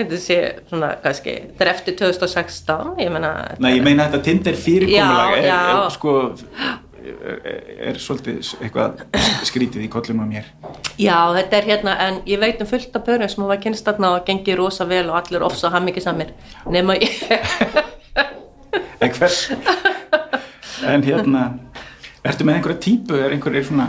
þetta 0.00 0.16
sé 0.18 0.38
svona, 0.68 0.88
kannski, 1.04 1.32
þetta 1.52 1.62
er 1.64 1.70
eftir 1.70 1.94
2016, 2.00 2.96
ég 3.04 3.10
meina. 3.14 3.30
Nei, 3.62 3.70
ég 3.78 3.84
meina 3.86 4.08
þetta 4.10 4.20
Tinder 4.26 4.56
fyrirkomulag 4.58 5.30
er, 5.38 5.44
er, 5.52 5.86
sko, 5.94 6.12
er, 7.06 7.98
svolítið 8.02 8.40
eitthvað 8.60 9.02
skrítið 9.48 9.86
í 9.86 9.90
kollum 9.92 10.22
á 10.22 10.26
mér 10.28 10.48
Já, 11.00 11.18
þetta 11.36 11.58
er 11.58 11.68
hérna, 11.70 11.96
en 12.06 12.22
ég 12.28 12.40
veit 12.42 12.62
um 12.62 12.70
fullt 12.70 12.96
af 12.96 13.04
börjum 13.06 13.30
sem 13.32 13.44
hafa 13.44 13.58
kynst 13.62 13.86
þarna 13.86 14.14
og 14.16 14.26
gengið 14.28 14.60
rosa 14.60 14.88
vel 14.88 15.06
og 15.10 15.20
allir 15.20 15.44
ofsa 15.46 15.70
hammingjusamir, 15.74 16.32
nema 16.72 16.96
ég. 17.00 17.20
En 19.00 19.12
hvers 19.12 19.42
En 20.86 21.02
hérna 21.04 21.42
Ertu 22.26 22.46
með 22.46 22.56
einhverja 22.58 22.82
típu, 22.82 23.18
er 23.20 23.34
einhverjir 23.36 23.68
svona 23.68 23.84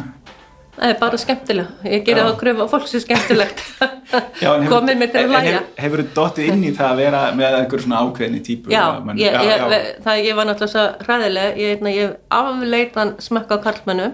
Það 0.78 0.92
er 0.94 0.98
bara 1.02 1.18
skemmtilega. 1.18 1.68
Ég 1.90 2.04
gerir 2.06 2.22
það 2.22 2.28
að 2.32 2.36
kröfu 2.42 2.62
að 2.64 2.74
fólk 2.74 2.90
skemmtilegt. 3.02 3.62
Já, 4.44 4.50
en 4.54 4.62
hefur- 4.64 4.74
Komið 4.76 5.00
mér 5.02 5.10
til 5.14 5.20
að 5.20 5.24
en 5.24 5.32
læja. 5.34 5.54
hefur- 5.58 5.82
Hefurðu 5.84 6.06
dottið 6.20 6.52
inn 6.54 6.64
í 6.68 6.74
það 6.78 6.92
að 6.92 7.00
vera 7.02 7.22
með 7.40 7.56
einhverju 7.62 7.86
svona 7.88 8.02
ákveðni 8.06 8.42
típu 8.46 8.72
Já, 8.76 8.84
mann- 9.08 9.18
ég, 9.18 9.34
já, 9.34 9.42
ég, 9.42 9.64
já. 9.64 9.88
það 10.06 10.22
ég 10.28 10.38
var 10.38 10.46
náttúrulega 10.52 10.74
svo 10.76 10.86
hræðileg. 11.08 11.58
Ég, 11.58 11.72
hérna, 11.74 11.96
ég 11.98 12.14
afleitan 12.42 13.16
smökk 13.26 13.52
á 13.52 13.58
karlmennu 13.66 14.12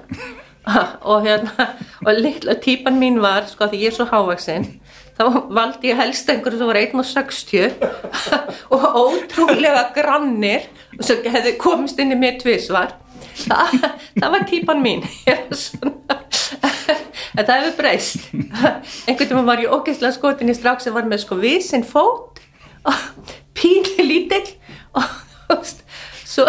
og 1.11 1.25
hérna, 1.27 1.67
og 2.07 2.13
litla 2.23 2.55
típan 2.63 2.95
mín 3.01 3.19
var, 3.19 3.43
sko 3.51 3.67
því 3.67 3.81
ég 3.83 3.91
er 3.91 3.97
svo 3.97 4.05
hávaksinn, 4.07 4.69
þá 5.19 5.23
valdi 5.53 5.91
ég 5.91 5.99
helst 5.99 6.29
einhverju 6.31 6.61
sem 6.61 6.69
var 6.71 6.79
1.60 6.87 7.83
og 8.71 8.85
ótrúlega 9.03 9.89
grannir 9.99 10.69
og 10.95 11.03
svo 11.03 11.19
hefði 11.27 11.57
komist 11.59 11.99
inn 11.99 12.15
í 12.15 12.19
mér 12.23 12.39
tvisvar. 12.39 12.95
Þa, 13.33 13.59
það 14.19 14.29
var 14.35 14.47
típan 14.49 14.83
mín. 14.83 15.03
En 17.37 17.45
það 17.47 17.59
hefur 17.59 17.77
breyst. 17.79 18.27
Einhvern 19.07 19.29
veginn 19.29 19.47
var 19.47 19.61
ég 19.63 19.73
ógeðslega 19.73 20.15
skotin 20.15 20.51
í 20.53 20.57
strák 20.57 20.83
sem 20.83 20.95
var 20.95 21.07
með 21.09 21.23
sko 21.25 21.37
vísinn 21.41 21.85
fót. 21.87 22.41
Og 22.83 23.31
píli 23.55 24.03
lítill 24.03 24.45
og 24.99 25.05
þú 25.47 25.55
veist 25.55 25.83
svo 26.27 26.45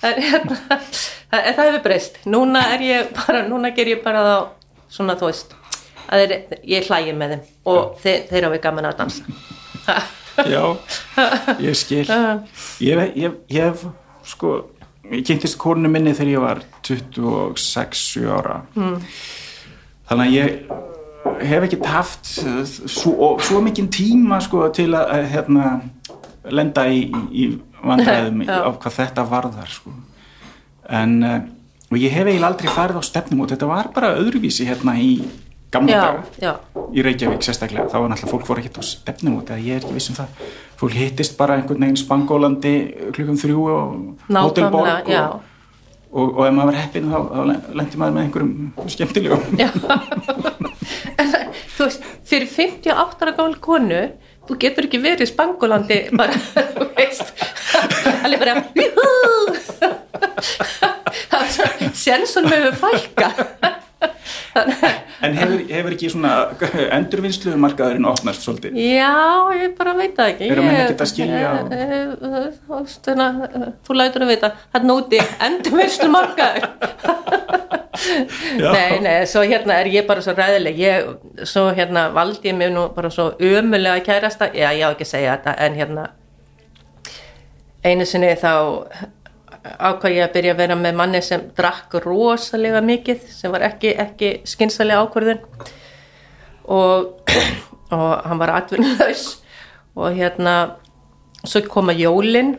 hérna, 0.00 0.78
það 1.30 1.60
hefur 1.60 1.82
breyst. 1.84 2.20
Núna 2.30 2.62
er 2.74 2.84
ég 2.86 3.10
bara, 3.16 3.44
núna 3.46 3.72
ger 3.76 3.90
ég 3.92 4.02
bara 4.04 4.22
þá 4.24 4.36
svona 4.96 5.18
þú 5.20 5.30
veist 5.30 5.56
þeir, 6.06 6.36
ég 6.64 6.88
hlægi 6.88 7.16
með 7.18 7.34
þeim 7.34 7.44
og 7.74 7.98
þeir, 8.02 8.22
þeir 8.30 8.48
hafa 8.48 8.62
gaman 8.68 8.88
að 8.88 9.02
dansa. 9.02 9.98
Já, 10.46 10.62
ég 11.62 11.76
skil. 11.78 12.06
Ég, 12.82 13.04
ég, 13.18 13.36
ég 13.52 13.68
hef 13.68 13.84
sko 14.26 14.56
ég 15.10 15.24
kynntist 15.26 15.58
konu 15.60 15.90
minni 15.90 16.14
þegar 16.16 16.32
ég 16.32 16.44
var 16.44 16.62
26 16.86 18.04
ára. 18.32 18.60
Mm. 18.76 18.98
þannig 20.08 20.26
að 20.26 20.36
ég 20.36 21.46
hef 21.50 21.66
ekki 21.66 21.80
haft 21.90 22.28
svo, 22.30 23.32
svo 23.42 23.60
mikinn 23.64 23.90
tíma 23.92 24.38
sko 24.44 24.68
til 24.74 24.92
að 24.94 25.26
hérna, 25.32 25.80
lenda 26.54 26.86
í, 26.86 27.06
í, 27.34 27.48
vandræðum 27.82 28.44
á 28.66 28.70
hvað 28.70 28.98
þetta 29.00 29.26
varðar 29.30 29.72
sko. 29.74 29.94
En 30.86 31.18
uh, 31.26 31.40
og 31.90 31.98
ég 32.02 32.14
hef 32.14 32.26
eiginlega 32.26 32.50
aldrei 32.50 32.70
farið 32.72 32.98
á 32.98 33.04
stefnum 33.06 33.42
og 33.44 33.50
þetta 33.52 33.68
var 33.70 33.90
bara 33.94 34.14
öðruvísi 34.18 34.66
hérna 34.66 34.96
í 34.98 35.20
gamla 35.76 35.96
daga. 36.02 36.54
í 36.92 37.04
Reykjavík 37.06 37.42
sérstaklega, 37.46 37.88
þá 37.92 37.98
var 37.98 38.08
náttúrulega 38.12 38.32
fólk 38.34 38.46
fór 38.48 38.60
ekkert 38.62 38.80
á 38.80 38.84
stefnum 38.90 39.38
út, 39.40 39.50
eða 39.50 39.62
ég 39.64 39.78
er 39.78 39.84
ekki 39.84 39.96
viss 39.96 40.10
um 40.12 40.18
það. 40.18 40.28
Fólk 40.80 40.96
hittist 40.98 41.36
bara 41.38 41.56
einhvern 41.56 41.84
veginn 41.86 42.00
spangólandi 42.00 42.74
klukkum 43.16 43.38
þrjú 43.40 43.60
og 43.72 43.84
já. 45.08 45.22
og, 45.24 45.40
og, 46.12 46.26
og 46.36 46.42
ef 46.46 46.52
maður 46.56 46.70
var 46.72 46.80
heppin 46.82 47.10
þá, 47.12 47.18
þá 47.32 47.40
lendi 47.80 48.00
maður 48.02 48.14
með 48.16 48.22
einhverjum 48.26 48.52
skemmtilegum. 48.96 49.42
Þú 51.76 51.84
veist, 51.84 52.06
fyrir 52.28 52.48
58 52.48 53.24
ára 53.24 53.32
gáli 53.36 53.58
konu, 53.60 54.02
þú 54.48 54.56
getur 54.62 54.86
ekki 54.88 55.00
verið 55.02 55.28
Spangólandi 55.32 55.98
bara, 56.16 56.36
þú 56.76 56.86
veist, 56.96 57.32
alveg 58.24 58.40
bara, 58.44 58.54
það 61.30 61.40
er 61.42 61.50
svona, 61.56 61.90
sjensun 62.04 62.48
með 62.48 62.70
fælka. 62.80 63.28
En 65.26 65.36
hefur, 65.36 65.60
hefur 65.70 65.94
ekki 65.96 66.08
svona 66.12 66.32
endurvinnslu 66.96 67.54
markaðurinn 67.60 68.08
opnast 68.08 68.44
svolítið? 68.44 68.76
Já, 68.76 69.12
ég 69.56 69.72
bara 69.78 69.94
veit 69.96 70.14
það 70.18 70.32
ekki. 70.34 70.50
Eru 70.52 70.64
menn 70.66 70.76
Ég- 70.76 70.82
ekkert 70.84 71.04
að 71.06 71.10
skilja? 71.12 71.48
Á- 71.48 71.64
Eh, 71.72 71.94
eh, 71.96 72.44
eh, 72.44 73.72
Þú 73.86 73.96
lætur 73.96 74.24
að 74.26 74.32
vita, 74.34 74.52
hann 74.74 74.92
úti, 74.96 75.20
endur 75.48 75.78
veistlu 75.80 76.10
markaður. 76.12 76.68
Nei, 78.60 79.00
nei, 79.00 79.16
svo 79.26 79.40
hérna 79.48 79.78
er 79.80 79.88
ég 79.88 80.06
bara 80.06 80.20
svo 80.24 80.34
ræðileg 80.36 80.76
ég, 80.78 81.08
svo 81.48 81.70
hérna 81.74 82.10
valdi 82.12 82.50
ég 82.52 82.56
mig 82.58 82.70
nú 82.74 82.88
bara 82.94 83.08
svo 83.10 83.30
ömulega 83.40 84.04
kærasta. 84.04 84.50
Já, 84.52 84.68
ég 84.76 84.84
á 84.84 84.92
ekki 84.92 85.06
að 85.08 85.12
segja 85.14 85.36
þetta, 85.38 85.56
en 85.64 85.74
hérna 85.80 86.08
einu 87.86 88.04
sinni 88.08 88.34
þá 88.36 88.52
ákvað 89.78 90.16
ég 90.16 90.26
að 90.26 90.34
byrja 90.36 90.54
að 90.54 90.60
vera 90.62 90.76
með 90.78 90.98
manni 91.00 91.22
sem 91.24 91.48
drakk 91.56 91.96
rosalega 92.04 92.82
mikið 92.84 93.26
sem 93.32 93.52
var 93.52 93.66
ekki, 93.68 93.94
ekki 94.02 94.30
skynsalega 94.48 95.04
ákvörðun. 95.06 95.42
Og, 96.66 97.32
og 97.96 98.08
hann 98.26 98.42
var 98.42 98.54
atvinnulegs 98.56 99.26
og 99.96 100.16
hérna 100.16 100.56
svo 101.46 101.62
koma 101.70 101.94
jólin 101.96 102.56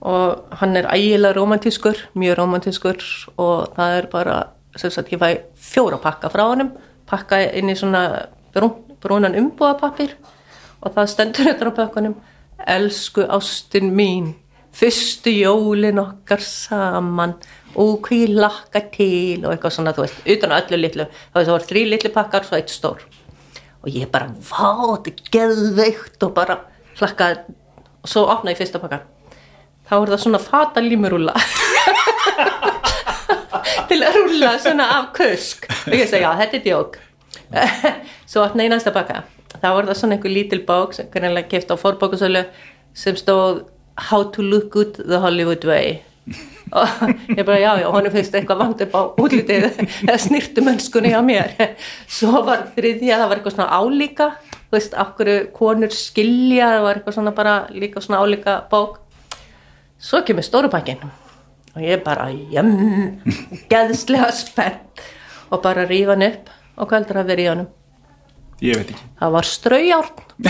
og 0.00 0.54
hann 0.60 0.76
er 0.78 0.86
ægilega 0.94 1.34
romantískur, 1.34 1.96
mjög 2.14 2.38
romantískur 2.38 3.02
og 3.36 3.74
það 3.76 3.96
er 3.96 4.06
bara 4.12 4.36
sem 4.76 4.90
sagt 4.90 5.12
ég 5.12 5.18
fæ 5.18 5.40
fjóra 5.54 5.98
pakka 5.98 6.30
frá 6.30 6.44
honum 6.46 6.70
pakka 7.08 7.40
inn 7.56 7.72
í 7.72 7.76
svona 7.76 8.28
brún, 8.54 8.76
brúnan 9.02 9.36
umbúðapappir 9.38 10.14
og 10.82 10.94
það 10.94 11.10
stendur 11.12 11.50
þetta 11.50 11.72
á 11.72 11.78
pakkanum 11.80 12.14
elsku 12.66 13.26
ástin 13.26 13.90
mín 13.94 14.34
fyrstu 14.76 15.32
jólin 15.32 16.00
okkar 16.02 16.42
saman. 16.44 17.36
Og 17.78 18.08
hví 18.08 18.24
lakka 18.32 18.82
til 18.94 19.44
og 19.44 19.52
eitthvað 19.52 19.76
svona 19.76 19.92
þú 19.94 20.06
veist, 20.06 20.24
utan 20.34 20.54
á 20.54 20.58
öllu 20.58 20.80
litlu. 20.80 21.06
Það 21.34 21.52
var 21.52 21.68
þrý 21.68 21.84
litlu 21.92 22.10
pakkar 22.14 22.48
svo 22.48 22.58
eitt 22.58 22.72
stór. 22.72 23.04
Og 23.84 23.92
ég 23.92 24.10
bara, 24.10 24.32
vá, 24.48 24.96
þetta 24.96 25.12
er 25.12 25.30
geðveikt 25.36 26.26
og 26.26 26.34
bara 26.34 26.58
hlakkaði. 26.98 27.54
Og 28.02 28.10
svo 28.10 28.26
opnaði 28.26 28.56
ég 28.56 28.62
fyrsta 28.64 28.82
pakka 28.82 29.04
þá 29.88 29.96
er 29.96 30.12
það 30.12 30.22
svona 30.24 30.40
fata 30.42 30.82
límurúla 30.84 31.34
til 33.88 34.00
að 34.04 34.18
rúla 34.18 34.52
svona 34.60 34.88
af 34.98 35.10
kusk. 35.16 35.64
Og 35.88 35.96
ég 35.96 36.08
segi, 36.10 36.24
já, 36.24 36.30
þetta 36.42 36.58
er 36.58 36.64
djók. 36.66 36.98
Svo 38.28 38.44
opnaði 38.44 38.68
ég 38.68 38.74
næsta 38.74 38.92
pakka. 38.92 39.22
Þá 39.54 39.68
var 39.72 39.88
það 39.88 40.00
svona 40.02 40.18
einhver 40.18 40.34
lítil 40.34 40.60
bók 40.68 40.92
sem 40.96 41.08
kannilega 41.12 41.48
keft 41.48 41.72
á 41.72 41.76
fórbókusölu 41.80 42.44
sem 42.96 43.16
stóð 43.16 43.62
How 43.98 44.22
to 44.30 44.42
look 44.42 44.70
good 44.70 44.94
the 44.94 45.18
Hollywood 45.18 45.64
way. 45.66 46.02
Og 46.68 46.84
ég 47.32 47.40
bara 47.46 47.56
já 47.58 47.78
já, 47.80 47.88
honum 47.90 48.12
finnst 48.12 48.34
eitthvað 48.36 48.58
vant 48.60 48.82
upp 48.84 48.92
á 48.94 49.00
útlitið 49.24 49.64
eða 50.04 50.18
snirtu 50.20 50.60
mennskunni 50.64 51.14
á 51.16 51.20
mér. 51.24 51.54
Svo 52.06 52.42
var 52.44 52.66
þriðja, 52.76 53.16
það 53.16 53.28
var 53.30 53.36
eitthvað 53.38 53.54
svona 53.56 53.78
álíka 53.80 54.26
þú 54.68 54.76
veist, 54.76 54.92
okkur 55.00 55.28
konur 55.56 55.88
skilja 55.96 56.66
það 56.74 56.82
var 56.84 56.94
eitthvað 57.00 57.14
svona 57.16 57.32
bara 57.38 57.54
líka 57.72 58.00
svona 58.04 58.20
álíka 58.20 58.58
bók. 58.70 58.98
Svo 59.98 60.20
kemur 60.26 60.44
stórupakkin 60.44 61.00
og 61.74 61.80
ég 61.82 62.04
bara 62.04 62.28
jem, 62.52 62.68
geðslega 63.72 64.28
spennt 64.36 65.00
og 65.48 65.62
bara 65.64 65.88
rífa 65.88 66.12
hann 66.14 66.28
upp 66.28 66.44
og 66.76 66.84
hvað 66.84 66.98
heldur 67.00 67.20
að 67.22 67.30
vera 67.32 67.42
í 67.42 67.48
honum. 67.48 67.68
Ég 68.60 68.74
veit 68.74 68.90
ekki. 68.90 69.04
það 69.20 69.30
var 69.38 69.44
straujárn 69.46 70.18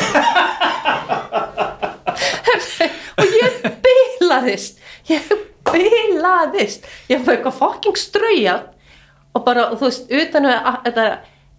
og 3.19 3.39
ég 3.43 3.59
bilaðist 3.85 4.79
ég 5.09 5.33
bilaðist. 5.69 6.87
Ég 7.11 7.25
var 7.25 7.37
eitthvað 7.37 7.59
fokking 7.59 7.99
straujárn 7.99 8.69
og 9.37 9.45
bara, 9.47 9.69
þú 9.77 9.89
veist, 9.89 10.13
utan 10.13 10.49
að 10.49 10.79
þetta 10.87 11.09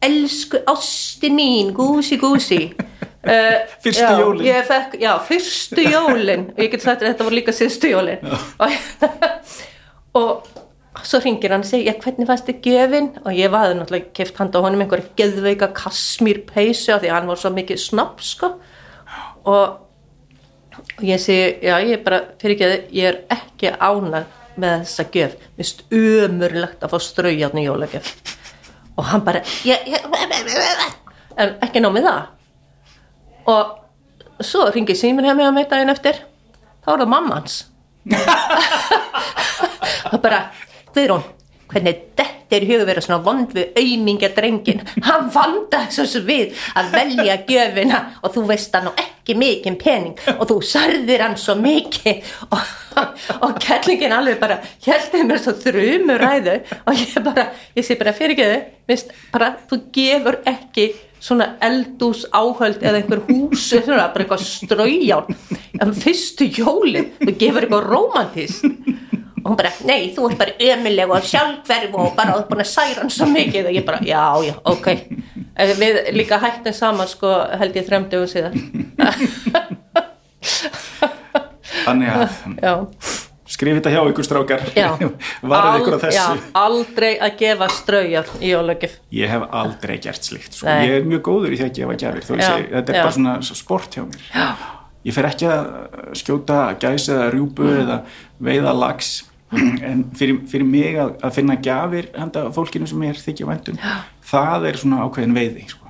elsku 0.10 0.62
ásti 0.72 1.30
mín 1.34 1.74
gúsi 1.76 2.18
gúsi 2.20 2.62
uh, 2.72 3.58
Fyrstu 3.84 4.06
já, 4.06 4.14
jólin. 4.22 4.46
ég 4.48 4.64
fekk, 4.68 4.96
já, 5.04 5.12
fyrstu 5.28 5.86
jólin. 5.86 6.48
Og 6.56 6.64
ég 6.64 6.72
get 6.74 6.86
sagt 6.86 7.04
að 7.04 7.14
þetta 7.14 7.28
var 7.28 7.38
líka 7.38 7.56
síðustu 7.56 7.92
jólin. 7.94 8.24
Og, 10.18 10.48
og 10.98 11.04
svo 11.06 11.20
ringir 11.22 11.54
hann 11.54 11.62
og 11.62 11.68
segir, 11.70 11.94
hvernig 12.02 12.26
fannst 12.26 12.48
þið 12.48 12.64
gjöfin? 12.66 13.10
Og 13.22 13.36
ég 13.38 13.52
vaði 13.54 13.76
náttúrulega 13.78 14.10
keft 14.18 14.40
handa 14.42 14.58
á 14.58 14.66
honum 14.66 14.82
einhverja 14.82 15.12
geðveika 15.20 15.68
kasmír 15.78 16.40
peysu 16.50 16.96
af 16.96 17.04
því 17.04 17.12
að 17.12 17.14
hann 17.14 17.30
var 17.30 17.40
svo 17.40 17.52
mikið 17.54 17.80
snopp 17.84 18.24
sko. 18.26 18.50
Og, 19.46 19.78
og 20.98 21.06
ég 21.06 21.22
segi, 21.22 21.60
já, 21.66 21.76
ég 21.84 21.96
er 21.98 22.04
bara 22.06 22.20
fyrir 22.42 22.56
ekki 22.56 22.68
að 22.68 22.94
ég 22.98 23.10
er 23.10 23.20
ekki 23.36 23.74
ánað 23.76 24.36
með 24.60 24.76
þessa 24.84 25.06
gjöf, 25.14 25.36
mist 25.60 25.84
umurlegt 25.96 26.84
að 26.84 26.94
fá 26.94 27.04
straujarni 27.04 27.66
jólagjöf. 27.66 28.10
Og 29.00 29.08
hann 29.08 29.24
bara 29.24 29.44
ég, 29.68 29.86
ég, 29.88 30.08
en 31.40 31.56
ekki 31.64 31.84
ná 31.84 31.90
með 31.94 32.10
það. 32.10 32.22
Og 33.50 34.44
svo 34.46 34.68
ringir 34.74 35.00
síminn 35.00 35.28
hjá 35.30 35.36
mig 35.38 35.48
á 35.48 35.52
mig 35.56 35.70
daginn 35.72 35.94
eftir. 35.94 36.20
Þá 36.84 36.94
er 36.94 37.04
það 37.04 37.12
mammans 37.14 37.60
og 40.14 40.20
bara 40.24 40.50
Guðrún, 40.96 41.24
hvernig 41.70 42.02
þetta 42.18 42.58
er 42.58 42.66
hugað 42.70 42.90
vera 42.90 43.04
svona 43.06 43.22
vond 43.26 43.54
við 43.54 43.78
auðmingja 43.78 44.32
drengin 44.36 44.84
hann 45.06 45.30
vanda 45.34 45.86
þessu 45.92 46.24
við 46.26 46.58
að 46.80 46.92
velja 46.96 47.40
gjöfina 47.50 48.04
og 48.24 48.34
þú 48.36 48.46
veist 48.50 48.76
hann 48.76 48.90
og 48.92 49.02
ekki 49.04 49.38
mikinn 49.38 49.78
pening 49.80 50.18
og 50.40 50.48
þú 50.50 50.60
sarðir 50.66 51.22
hann 51.22 51.38
svo 51.38 51.56
mikið. 51.60 52.24
Og, 52.50 52.72
og 53.46 53.60
kellingin 53.62 54.16
alveg 54.16 54.40
bara 54.42 54.58
heldur 54.86 55.28
mér 55.28 55.44
svo 55.44 55.54
þrjumur 55.62 56.20
ræðu 56.24 56.56
og 56.82 56.98
ég 56.98 57.14
bara, 57.24 57.46
ég 57.78 57.86
sé 57.86 57.98
bara 58.00 58.16
fyrir 58.18 58.34
ekki 58.34 58.50
þau 58.90 59.14
bara, 59.36 59.52
þú 59.70 59.80
gefur 59.94 60.40
ekki 60.50 60.90
svona 61.20 61.54
eldús 61.64 62.26
áhöld 62.32 62.82
eða 62.82 63.02
einhver 63.02 63.22
hús 63.28 63.68
svona, 63.70 64.10
bara 64.14 64.26
eitthvað 64.26 64.46
strauján 64.48 65.30
en 65.80 65.94
fyrstu 65.94 66.48
jólin, 66.48 67.12
þú 67.20 67.36
gefur 67.40 67.68
eitthvað 67.68 67.90
romantist 67.92 68.66
og 69.44 69.52
hún 69.52 69.58
bara, 69.60 69.72
nei, 69.86 70.10
þú 70.16 70.30
ert 70.30 70.38
bara 70.42 70.56
ömuleg 70.72 71.10
og 71.16 71.24
sjálfverf 71.30 71.94
og 71.96 72.16
bara 72.18 72.34
þú 72.36 72.42
ert 72.44 72.50
búin 72.52 72.64
að 72.66 72.72
særa 72.74 73.02
hann 73.04 73.14
svo 73.14 73.26
mikið 73.32 73.70
og 73.70 73.78
ég 73.80 73.86
bara, 73.88 74.00
já, 74.04 74.26
já, 74.50 74.56
ok 74.64 74.88
við 75.80 76.00
líka 76.16 76.40
hættum 76.44 76.74
saman 76.74 77.08
sko 77.12 77.32
held 77.60 77.76
ég 77.80 77.88
þremdugum 77.88 78.30
síðan 78.32 78.56
Þannig 81.86 82.10
að 82.12 82.24
já, 82.62 82.74
skrif 83.50 83.78
þetta 83.80 83.92
hjá 83.94 84.02
ykkur 84.12 84.26
strákar. 84.28 84.64
Varðið 85.52 85.78
ykkur 85.82 85.96
á 85.96 86.00
þessu. 86.04 86.18
já, 86.20 86.26
aldrei 86.60 87.12
að 87.18 87.38
gefa 87.40 87.70
straujar 87.74 88.34
í 88.42 88.52
jólagjöf 88.52 88.98
Ég 89.16 89.32
hef 89.32 89.46
aldrei 89.62 89.96
gert 90.04 90.28
slikt. 90.28 90.58
Sko. 90.58 90.68
Ég 90.70 91.00
er 91.00 91.08
mjög 91.10 91.24
góður 91.30 91.56
í 91.56 91.62
því 91.62 91.68
að 91.70 91.80
gefa 91.80 91.98
segi, 92.44 92.68
þetta 92.74 92.94
er 92.94 93.00
já. 93.00 93.04
bara 93.06 93.16
svona 93.16 93.38
sport 93.48 93.98
hjá 93.98 94.04
mér. 94.06 94.28
Já. 94.34 94.48
Ég 95.08 95.16
fer 95.16 95.30
ekki 95.30 95.48
að 95.48 95.68
skjóta 96.20 96.60
gæs 96.82 97.08
eða 97.14 97.30
rjúpu 97.34 97.64
Mm. 97.70 97.82
eða 97.86 97.98
veiða 98.50 98.74
lags. 98.76 99.12
En 99.52 100.04
fyrir, 100.14 100.44
fyrir 100.52 100.66
mig 100.70 100.98
að, 101.02 101.16
að 101.26 101.34
finna 101.40 101.56
gjafir 101.66 102.12
handa 102.18 102.48
fólkinu 102.54 102.86
sem 102.90 103.02
er 103.08 103.18
þykja 103.18 103.48
væntum, 103.50 103.80
það 104.30 104.68
er 104.70 104.78
svona 104.78 105.00
ákveðin 105.08 105.34
veiði. 105.38 105.64
Sko. 105.72 105.86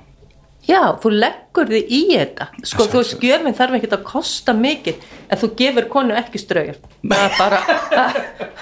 Já, 0.70 0.80
þú 1.02 1.10
leggur 1.16 1.68
þig 1.72 1.88
í 1.92 1.98
þetta 2.12 2.46
sko, 2.68 2.84
þú 2.92 2.98
er- 3.00 3.08
skjöfin 3.10 3.54
þarf 3.58 3.76
ekki 3.78 3.88
að 3.96 4.02
kosta 4.06 4.52
mikið 4.54 5.06
en 5.32 5.40
þú 5.40 5.48
gefur 5.58 5.86
konu 5.90 6.14
ekki 6.20 6.38
straujar 6.38 6.76
það 7.00 7.22
er 7.24 7.32
bara 7.40 7.60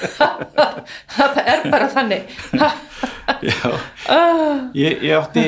það 1.19 1.41
er 1.43 1.65
bara 1.71 1.89
þannig 1.93 2.39
Já. 2.59 2.71
Ah. 4.09 4.71
Ég, 4.73 5.03
ég 5.05 5.13
átti 5.19 5.43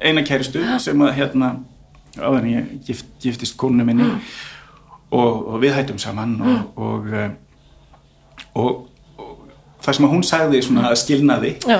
eina 0.00 0.22
kæristu 0.24 0.62
sem 0.80 1.02
að 1.04 1.10
hérna 1.18 1.50
áður 2.16 2.38
en 2.38 2.48
ég 2.48 2.70
gift, 2.86 3.10
giftist 3.20 3.58
konu 3.60 3.84
minni 3.84 4.06
og, 5.12 5.42
og 5.52 5.58
við 5.60 5.74
hættum 5.76 6.00
saman 6.00 6.32
og, 6.40 6.78
og, 6.80 7.10
eh, 7.12 7.34
og, 8.58 8.88
og 9.18 9.38
það 9.84 9.98
sem 9.98 10.10
hún 10.12 10.26
sagði 10.26 10.62
svona 10.66 10.90
að 10.90 10.98
skilnaði 11.02 11.54
Já. 11.68 11.78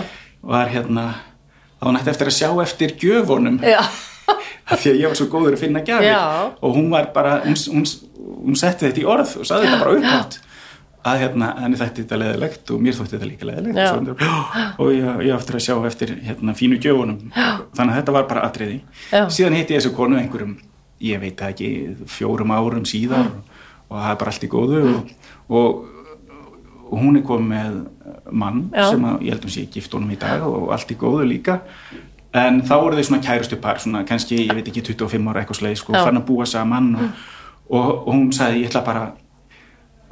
var 0.55 0.73
hérna 0.73 1.09
að 1.83 1.91
hún 1.91 1.99
ætti 1.99 2.13
eftir 2.15 2.31
að 2.31 2.39
sjá 2.39 2.49
eftir 2.63 2.97
gjöfunum. 3.01 3.59
Af 4.73 4.79
því 4.79 4.93
að 4.93 5.01
ég 5.03 5.11
var 5.11 5.19
svo 5.19 5.27
góður 5.29 5.57
að 5.57 5.65
finna 5.65 5.83
gjafir. 5.85 6.13
Já. 6.13 6.23
og 6.63 6.77
hún 6.77 6.89
var 6.93 7.11
bara, 7.15 7.41
hún, 7.43 7.59
hún, 7.75 7.85
hún 8.47 8.57
setti 8.59 8.87
þetta 8.87 9.03
í 9.03 9.07
orð 9.11 9.37
og 9.43 9.49
sagði 9.49 9.69
þetta 9.69 9.83
bara 9.83 9.95
upphátt. 9.99 10.39
Að 11.03 11.19
hérna, 11.19 11.49
henni 11.59 11.79
þætti 11.81 12.05
þetta 12.05 12.19
leðilegt 12.23 12.71
og 12.71 12.83
mér 12.85 12.95
þótti 12.95 13.17
þetta 13.17 13.27
líka 13.27 13.49
leðilegt 13.49 14.23
og, 14.79 14.91
ég, 14.95 15.09
ég 15.27 15.33
á 15.35 15.39
eftir 15.41 15.59
að 15.59 15.65
sjá 15.65 15.75
eftir 15.89 16.13
hérna, 16.23 16.55
fínu 16.55 16.79
gjöfunum. 16.79 17.33
Þannig 17.35 17.89
að 17.89 17.97
þetta 17.99 18.15
var 18.15 18.29
bara 18.31 18.45
atriði. 18.47 18.77
Já. 19.11 19.25
síðan 19.27 19.59
hitti 19.59 19.75
ég 19.75 19.83
þessu 19.83 19.97
konu 19.97 20.21
einhverjum 20.21 20.55
ég 21.03 21.23
veit 21.23 21.43
ekki, 21.43 21.71
fjórum 22.11 22.55
árum 22.55 22.87
síðar 22.87 23.33
og 23.89 23.97
það 23.99 24.13
er 24.13 24.21
bara 24.23 24.33
allt 24.33 24.47
í 24.47 24.51
góðu. 24.53 24.83
Og, 24.93 25.11
og 25.59 25.83
hún 27.01 27.17
er 27.17 27.23
komið 27.27 27.49
með 27.49 27.77
mann 28.33 28.63
Já. 28.75 28.91
sem 28.91 29.05
að, 29.05 29.21
ég 29.23 29.33
held 29.37 29.45
að 29.49 29.55
sé 29.55 29.67
gift 29.73 29.93
honum 29.97 30.11
í 30.13 30.19
dag 30.21 30.43
og 30.47 30.71
allt 30.75 30.91
í 30.93 30.97
góðu 31.01 31.27
líka. 31.29 31.61
En 32.35 32.63
þá 32.65 32.75
voru 32.81 32.97
þau 32.97 33.05
svona 33.11 33.23
kærustu 33.25 33.57
par 33.61 33.79
svona 33.81 34.05
kannski, 34.09 34.39
ég 34.47 34.55
veit 34.57 34.69
ekki, 34.69 34.83
25 34.93 35.29
ára 35.29 35.43
eitthvað 35.43 35.59
sleið 35.61 35.77
sko, 35.83 35.93
fann 35.93 36.17
að 36.21 36.27
búa 36.31 36.47
saman 36.49 36.95
og, 36.97 37.11
og, 37.69 37.91
og 38.07 38.13
hún 38.15 38.31
sagði, 38.33 38.63
ég 38.65 38.71
ætla 38.71 38.85
bara 38.87 39.03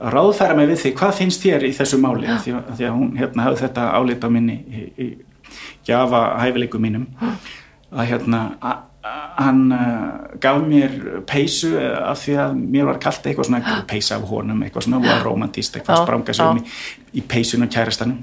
að 0.00 0.12
ráðfæra 0.14 0.56
mig 0.56 0.68
við 0.68 0.78
þig, 0.84 0.94
hvað 1.00 1.14
finnst 1.20 1.42
þér 1.44 1.64
í 1.68 1.72
þessu 1.76 1.98
máli, 2.00 2.26
því, 2.44 2.52
að- 2.56 2.68
því 2.76 2.84
að 2.88 2.94
hún 2.98 3.10
hérna 3.20 3.42
hafði 3.48 3.62
þetta 3.66 3.86
álita 3.96 4.30
minni 4.32 4.56
í, 4.68 4.84
í 4.96 5.08
gjafa 5.88 6.20
hæfileikum 6.40 6.80
mínum. 6.84 7.06
Að 7.90 8.06
hérna 8.12 8.40
a, 8.62 8.70
a, 8.70 8.76
hann 9.02 9.72
uh, 9.72 10.36
gaf 10.40 10.58
mér 10.60 11.22
peysu 11.28 11.70
eh, 11.80 11.94
af 12.10 12.20
því 12.20 12.34
að 12.42 12.58
mér 12.60 12.88
var 12.90 12.98
kallt 13.00 13.24
eitthvað 13.24 13.48
svona 13.48 13.78
peysa 13.88 14.18
af 14.18 14.26
honum, 14.28 14.60
eitthvað 14.64 14.84
svona 14.86 15.00
var 15.06 15.22
romantist, 15.24 15.78
eitthvað 15.78 16.02
spranga 16.04 16.34
já. 16.36 16.42
um 16.50 16.60
í, 16.60 16.66
í 17.16 17.24
peysun 17.24 17.64
og 17.64 17.72
kærastanum. 17.72 18.18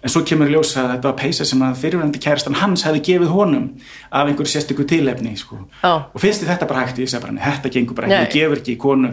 En 0.00 0.12
svo 0.12 0.22
kemur 0.28 0.48
ljós 0.48 0.72
að 0.78 0.94
þetta 0.94 1.10
var 1.10 1.18
peysa 1.20 1.44
sem 1.48 1.62
að 1.66 1.80
fyrirvændi 1.82 2.22
kærastan 2.22 2.56
hans 2.60 2.86
hefði 2.86 3.02
gefið 3.10 3.34
honum 3.34 3.68
af 4.08 4.30
einhverju 4.30 4.54
sérstöku 4.54 4.86
tilefni 4.88 5.34
sko. 5.36 5.60
Og 5.84 6.18
finnst 6.22 6.46
þetta 6.46 6.68
bara 6.70 6.86
hægt? 6.86 7.02
Ég 7.02 7.10
sagði 7.10 7.26
bara, 7.26 7.36
"Nei, 7.36 7.44
þetta 7.44 7.74
gengur 7.76 7.96
bara 8.00 8.06
ekki, 8.08 8.26
þú 8.26 8.40
gefur 8.40 8.62
ekki 8.62 8.76
konu 8.78 9.12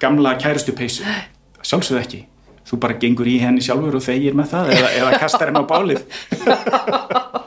gamla 0.00 0.36
kærastu 0.38 0.72
peysu 0.72 1.04
sjálfsögðu 1.62 2.00
ekki. 2.00 2.24
Þú 2.66 2.78
bara 2.80 2.94
gengur 2.94 3.26
í 3.26 3.38
henni 3.42 3.60
sjálfur 3.60 3.96
og 3.98 4.02
þegir 4.02 4.34
með 4.38 4.52
það 4.54 4.74
eða, 4.76 4.90
eða 5.00 5.18
kastar 5.18 5.50
henni 5.50 5.60
á 5.60 5.66
bálið 5.66 6.04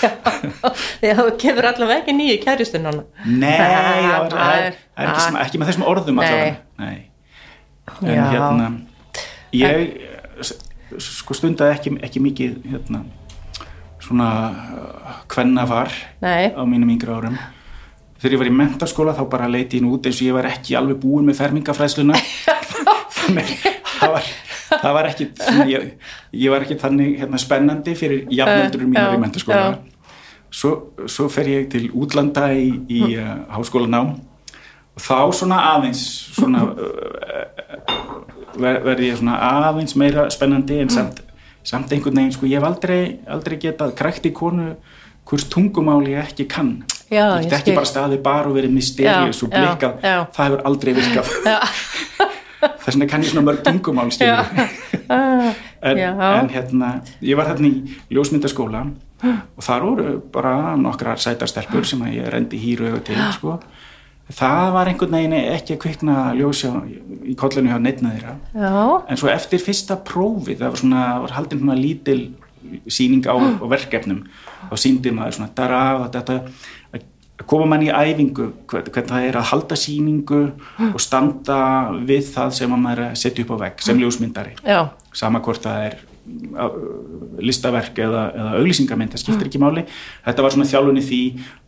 að 0.00 1.20
þú 1.20 1.36
kemur 1.40 1.68
allavega 1.70 2.00
ekki 2.00 2.14
nýju 2.16 2.38
kæristun 2.44 2.88
Nei, 3.26 3.56
það 3.58 3.76
er, 3.76 4.26
það 4.34 4.52
er 4.56 4.74
ekki, 5.04 5.22
sem, 5.24 5.38
ekki 5.44 5.60
með 5.60 5.72
þessum 5.72 5.86
orðum 5.90 6.20
allavega. 6.22 6.56
Nei. 6.80 6.98
En 8.00 8.12
Já. 8.14 8.24
hérna, 8.32 8.68
ég 9.56 11.00
sko 11.00 11.36
stundaði 11.36 11.76
ekki, 11.76 11.94
ekki 12.06 12.22
mikið 12.22 12.58
hérna, 12.72 13.04
svona 14.00 14.28
hvenna 15.30 15.66
var 15.70 15.92
Nei. 16.22 16.50
á 16.54 16.62
mínum 16.66 16.90
yngri 16.94 17.14
árum. 17.14 17.38
Þegar 18.20 18.34
ég 18.34 18.42
var 18.42 18.50
í 18.50 18.54
mentaskóla 18.54 19.16
þá 19.16 19.22
bara 19.32 19.48
leiti 19.48 19.80
nú 19.80 19.94
út 19.96 20.06
eins 20.08 20.18
og 20.20 20.26
ég 20.28 20.36
var 20.36 20.50
ekki 20.50 20.76
alveg 20.76 20.98
búin 21.00 21.28
með 21.28 21.38
fermingafræðsluna. 21.40 22.18
þannig 23.16 23.52
það 24.00 24.14
var, 24.16 24.28
það 24.80 24.96
var 24.96 25.08
ekki, 25.10 25.28
ég, 25.70 25.86
ég 26.36 26.52
var 26.52 26.64
ekki 26.66 26.76
þannig 26.80 27.20
hérna, 27.22 27.40
spennandi 27.40 27.94
fyrir 27.98 28.26
jafnöldur 28.34 28.84
mínar 28.86 29.16
í 29.16 29.22
mentaskóla. 29.22 29.62
já. 29.70 29.78
Svo, 30.50 30.70
svo 31.06 31.28
fer 31.30 31.46
ég 31.46 31.68
til 31.70 31.84
útlanda 31.94 32.48
í, 32.58 32.72
í 32.90 33.00
uh, 33.14 33.36
háskólanám. 33.54 34.16
Og 34.98 35.02
þá 35.04 35.18
svona 35.38 35.60
aðeins 35.76 36.00
svona 36.34 36.64
uh, 36.66 37.90
ver, 38.58 38.80
verði 38.82 39.12
ég 39.12 39.20
svona 39.20 39.38
aðeins 39.70 39.94
meira 40.00 40.26
spennandi 40.34 40.80
en 40.82 40.90
samt, 40.90 41.22
samt 41.62 41.92
einhvern 41.94 42.18
veginn 42.18 42.34
sko 42.34 42.50
ég 42.50 42.58
hef 42.58 42.66
aldrei, 42.66 43.02
aldrei 43.30 43.60
getað 43.62 43.94
krækt 44.00 44.26
í 44.26 44.34
konu 44.34 44.72
hvers 45.30 45.46
tungumál 45.52 46.02
ég 46.10 46.18
ekki 46.24 46.48
kann. 46.50 46.80
Já, 47.10 47.38
ég 47.38 47.46
get 47.46 47.60
ekki 47.60 47.74
bara 47.74 47.88
staðið 47.90 48.20
bara 48.22 48.50
og 48.50 48.54
verið 48.58 48.74
mysterious 48.74 49.40
Já, 49.40 49.46
og 49.46 49.54
blikkað, 49.54 49.96
já, 50.02 50.10
já. 50.10 50.20
það 50.34 50.46
hefur 50.46 50.60
aldrei 50.70 50.92
virkað 50.94 51.32
þess 52.60 52.94
vegna 52.94 53.10
kann 53.10 53.24
ég 53.24 53.32
svona 53.32 53.46
mörg 53.50 53.64
tungumál 53.66 54.12
skilur 54.14 54.46
Ah, 55.10 55.54
en, 55.82 55.98
en 55.98 56.48
hérna 56.52 56.88
ég 57.18 57.34
var 57.34 57.48
þarna 57.50 57.66
í 57.66 57.94
ljósmyndaskóla 58.14 58.84
og 59.26 59.64
þar 59.64 59.86
voru 59.86 60.12
bara 60.32 60.76
nokkrar 60.78 61.18
sætarstelpur 61.20 61.86
sem 61.88 62.04
ég 62.14 62.28
rendi 62.30 62.60
hýru 62.60 62.92
auðvitað 62.92 63.08
til 63.08 63.32
sko. 63.34 63.56
það 64.30 64.68
var 64.76 64.90
einhvern 64.90 65.16
veginn 65.18 65.34
ekki 65.40 65.74
að 65.74 65.80
kvikna 65.82 66.16
ljósja 66.38 66.70
í 67.26 67.34
kollinu 67.38 67.72
hjá 67.72 67.80
neittna 67.82 68.14
þeirra. 68.14 68.36
Já, 68.54 68.70
en 69.10 69.18
svo 69.18 69.32
eftir 69.32 69.62
fyrsta 69.64 69.98
prófið 70.06 70.62
það 70.62 70.76
var 70.76 70.82
svona, 70.84 71.02
var 71.24 71.36
haldin 71.40 71.64
svona 71.64 71.78
lítil 71.80 72.20
síning 72.86 73.26
á, 73.26 73.34
á 73.34 73.66
verkefnum. 73.66 74.22
Þá 74.70 74.74
síndi 74.78 75.10
maður 75.16 75.40
svona 75.40 75.50
dara, 75.58 75.82
þetta, 76.06 76.38
að 76.38 76.68
koma 77.46 77.66
mann 77.66 77.82
í 77.82 77.88
æfingu 77.88 78.50
hvern- 78.68 78.90
hvernig 78.92 79.10
það 79.10 79.28
er 79.28 79.36
að 79.40 79.48
halda 79.52 79.76
síningu 79.76 80.40
og 80.94 81.00
standa 81.00 81.58
við 82.04 82.28
það 82.34 82.52
sem 82.52 82.70
að 82.76 82.80
maður 82.84 83.04
að 83.10 83.16
setja 83.16 83.44
upp 83.44 83.50
á 83.54 83.56
vegg 83.64 83.80
sem 83.82 83.98
ljósmyndari. 83.98 84.52
Já, 84.66 84.88
sama 85.12 85.40
hvort 85.40 85.62
það 85.64 85.86
er 85.86 85.96
listaverk 87.40 87.98
eða, 88.04 88.24
eða 88.36 88.50
auglýsingamynd, 88.60 89.12
það 89.14 89.22
skiptir 89.24 89.48
ekki 89.48 89.60
máli. 89.62 89.84
Þetta 90.26 90.44
var 90.44 90.54
svona 90.54 90.68
þjálfunni 90.70 91.02
því 91.06 91.20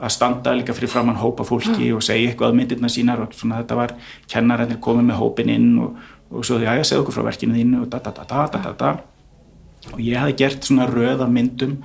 að 0.03 0.13
standa 0.17 0.55
líka 0.59 0.75
fyrir 0.77 0.93
framann 0.93 1.19
hópa 1.21 1.47
fólki 1.49 1.89
og 1.97 2.03
segja 2.05 2.31
eitthvað 2.33 2.53
á 2.53 2.59
myndirna 2.59 2.91
sínar 2.93 3.23
og 3.25 3.33
svona 3.37 3.63
þetta 3.63 3.79
var 3.81 3.95
kennarannir 4.31 4.81
komið 4.85 5.09
með 5.11 5.21
hópin 5.23 5.51
inn 5.55 5.71
og, 5.83 5.97
og 6.31 6.45
svo 6.47 6.61
því 6.61 6.69
að 6.69 6.83
ég 6.83 6.89
segja 6.91 7.03
okkur 7.03 7.17
frá 7.17 7.27
verkinu 7.31 7.57
þínu 7.59 7.83
og 7.85 7.91
da 7.93 7.99
da 8.05 8.13
da 8.21 8.25
da 8.29 8.47
da 8.61 8.73
da 8.79 8.93
og 9.93 9.99
ég 10.05 10.21
hafði 10.21 10.37
gert 10.45 10.69
svona 10.69 10.87
röð 10.87 11.25
af 11.27 11.33
myndum 11.33 11.79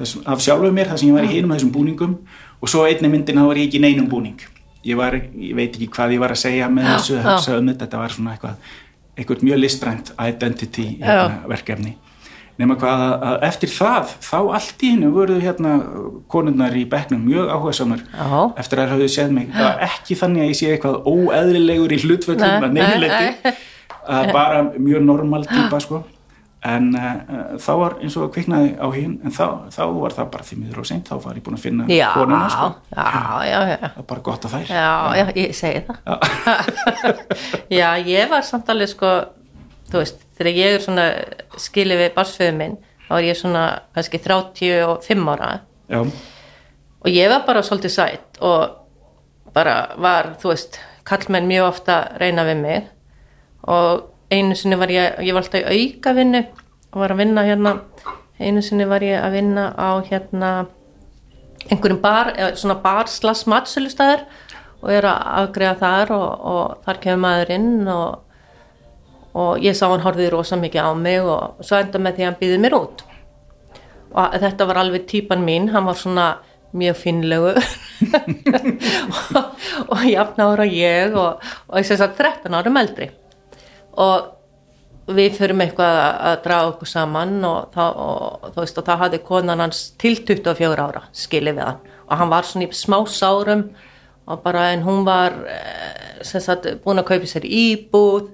af 0.00 0.42
sjálfuð 0.42 0.72
mér 0.74 0.90
þar 0.92 1.00
sem 1.00 1.10
ég 1.10 1.16
var 1.16 1.26
í 1.28 1.32
hinum 1.34 1.54
þessum 1.54 1.72
búningum. 1.74 2.14
Og 2.62 2.70
svo 2.70 2.84
einni 2.86 3.10
myndin 3.10 3.40
þá 3.40 3.48
var 3.48 3.60
ég 3.60 3.68
ekki 3.68 3.80
í 3.80 3.82
neinum 3.82 4.08
búning. 4.10 4.38
Ég, 4.82 4.96
var, 4.98 5.14
ég 5.14 5.56
veit 5.58 5.74
ekki 5.76 5.90
hvað 5.94 6.16
ég 6.16 6.22
var 6.22 6.34
að 6.34 6.40
segja 6.42 6.68
með 6.70 6.88
Já, 6.88 6.92
þessu, 6.94 7.18
já. 7.18 7.26
þessu 7.28 7.58
um 7.58 7.68
þetta, 7.70 7.98
var 8.00 8.14
svona 8.14 8.32
eitthvað 8.36 8.70
eitthvað 9.12 9.44
mjög 9.46 9.60
listrænt 9.60 10.14
identity 10.16 10.86
hérna, 11.02 11.42
verkefni. 11.50 11.92
Nema 12.60 12.76
hvað 12.80 13.02
að, 13.12 13.36
eftir 13.48 13.70
það 13.72 14.14
þá 14.24 14.38
allt 14.40 14.82
í 14.84 14.90
hennu 14.92 15.10
voru 15.14 15.36
hérna 15.42 15.74
konurnar 16.32 16.74
í 16.76 16.82
bekknum 16.88 17.22
mjög 17.26 17.52
áhugasamar. 17.52 18.02
Já. 18.12 18.40
eftir 18.62 18.80
að 18.80 18.84
þær 18.84 18.94
höfðu 18.96 19.10
séð 19.14 19.36
mig 19.36 19.52
það 19.54 19.84
ekki 19.88 20.18
þannig 20.20 20.42
að 20.42 20.50
ég 20.50 20.58
sé 20.58 20.72
eitthvað 20.72 20.98
óeðlilegur 21.12 21.94
í 21.96 22.00
hlutföllum 22.02 22.66
Nei, 22.74 22.82
að 22.82 23.54
að 24.02 24.32
bara 24.34 24.62
mjög 24.74 25.06
normal 25.06 25.44
típa 25.46 25.80
sko 25.82 26.02
en 26.62 26.88
uh, 26.94 27.54
þá 27.58 27.70
var 27.80 27.96
eins 27.98 28.16
og 28.18 28.28
að 28.28 28.32
kviknaði 28.36 28.72
á 28.78 28.86
hinn 28.94 29.14
en 29.26 29.34
þá, 29.34 29.46
þá 29.74 29.82
var 29.96 30.14
það 30.14 30.28
bara 30.34 30.46
því 30.46 30.58
miður 30.60 30.82
og 30.82 30.88
seint 30.88 31.08
þá 31.10 31.14
var 31.24 31.38
ég 31.38 31.44
búin 31.46 31.58
að 31.58 31.64
finna 31.64 31.86
já, 31.90 32.08
konuna 32.14 32.50
sko. 32.52 32.68
já, 32.92 33.06
já, 33.48 33.58
já, 33.72 33.78
það 33.82 33.96
var 33.96 34.06
bara 34.12 34.24
gott 34.28 34.46
að 34.46 34.54
þær. 34.54 34.70
Já, 34.70 34.92
já, 35.18 35.24
ég 35.40 35.56
segi 35.58 35.82
það. 35.88 36.06
Já, 37.80 37.88
ég 38.06 38.30
var 38.30 38.46
samt 38.46 38.70
alveg 38.70 38.92
sko, 38.92 39.10
þú 39.90 40.02
veist, 40.04 40.22
þegar 40.38 40.60
ég 40.60 40.76
er 40.76 40.84
svona 40.84 41.08
skilið 41.60 42.04
við 42.04 42.14
barsföðu 42.18 42.54
minn 42.60 42.78
þá 43.08 43.16
er 43.18 43.26
ég 43.26 43.40
svona 43.40 43.64
kannski 43.96 44.22
35 44.22 45.34
ára. 45.34 45.50
Já, 45.90 46.04
og 47.02 47.10
ég 47.10 47.32
var 47.32 47.42
bara 47.48 47.64
svolítið 47.66 47.96
sætt 47.96 48.38
og 48.44 48.78
bara 49.52 49.96
var, 50.00 50.36
þú 50.40 50.52
veist, 50.54 50.78
kallmenn 51.08 51.50
mjög 51.50 51.68
ofta 51.72 51.98
reyna 52.22 52.46
við 52.46 52.62
mig. 52.62 52.88
Og 53.66 54.11
einu 54.32 54.56
sinni 54.56 54.78
var 54.80 54.92
ég, 54.92 55.18
ég 55.22 55.34
var 55.34 55.44
alltaf 55.44 55.60
í 55.60 55.88
aukavinnu 55.92 56.42
og 56.92 57.00
var 57.02 57.14
að 57.14 57.22
vinna 57.22 57.44
hérna, 57.46 57.74
einu 58.40 58.62
sinni 58.64 58.86
var 58.88 59.04
ég 59.04 59.20
að 59.20 59.36
vinna 59.36 59.68
á 59.76 59.90
hérna 60.08 60.52
einhverjum 61.70 62.00
bar, 62.02 62.32
svona 62.58 62.78
bar 62.82 63.10
slags 63.10 63.44
matsölustæður 63.50 64.24
og 64.82 64.90
er 64.90 65.06
að 65.06 65.30
afgreða 65.42 65.78
þar 65.78 66.12
og, 66.16 66.28
og 66.52 66.84
þar 66.86 67.00
kemur 67.04 67.22
maður 67.22 67.52
inn 67.54 67.72
og, 67.92 68.20
og 69.38 69.62
ég 69.62 69.76
sá 69.78 69.86
hann 69.86 70.02
horfið 70.02 70.32
rosa 70.34 70.58
mikið 70.58 70.90
á 70.90 70.92
mig 70.98 71.22
og 71.22 71.62
svo 71.62 71.78
enda 71.78 72.02
með 72.02 72.18
því 72.18 72.24
að 72.24 72.30
hann 72.30 72.40
býði 72.40 72.62
mér 72.64 72.78
út. 72.80 73.04
Og 74.12 74.34
þetta 74.42 74.66
var 74.68 74.82
alveg 74.82 75.06
típan 75.08 75.44
mín, 75.46 75.70
hann 75.72 75.86
var 75.88 75.96
svona 75.96 76.26
mjög 76.76 76.98
finnlegu 76.98 77.52
og, 79.36 79.40
og 79.92 80.04
jafn 80.08 80.40
ára 80.40 80.66
ég 80.68 81.16
og, 81.20 81.42
sem 81.84 81.98
sagt 82.00 82.16
13 82.16 82.56
árum 82.56 82.80
eldri 82.80 83.10
og 84.00 84.30
við 85.12 85.38
förum 85.38 85.62
eitthvað 85.64 85.96
að, 85.98 86.36
draga 86.44 86.68
okkur 86.72 86.88
saman 86.88 87.40
og, 87.46 87.78
og 87.80 88.52
þú 88.52 88.60
veist 88.60 88.78
og 88.78 88.86
það 88.86 89.00
hafði 89.04 89.22
konan 89.26 89.62
hans 89.64 89.80
til 90.00 90.14
24 90.20 90.84
ára 90.84 91.02
skilið 91.16 91.58
við 91.58 91.66
hann. 91.66 91.80
Og 92.06 92.20
hann 92.20 92.30
var 92.32 92.46
svona 92.46 92.68
í 92.68 92.76
smá 92.76 93.00
sárum 93.10 93.66
og 94.30 94.44
bara 94.44 94.68
en 94.72 94.84
hún 94.86 95.02
var 95.06 95.34
eh, 95.50 96.22
sem 96.24 96.42
sagt 96.42 96.68
búin 96.84 97.02
að 97.02 97.08
kaupa 97.10 97.28
sér 97.28 97.46
íbúð 97.48 98.30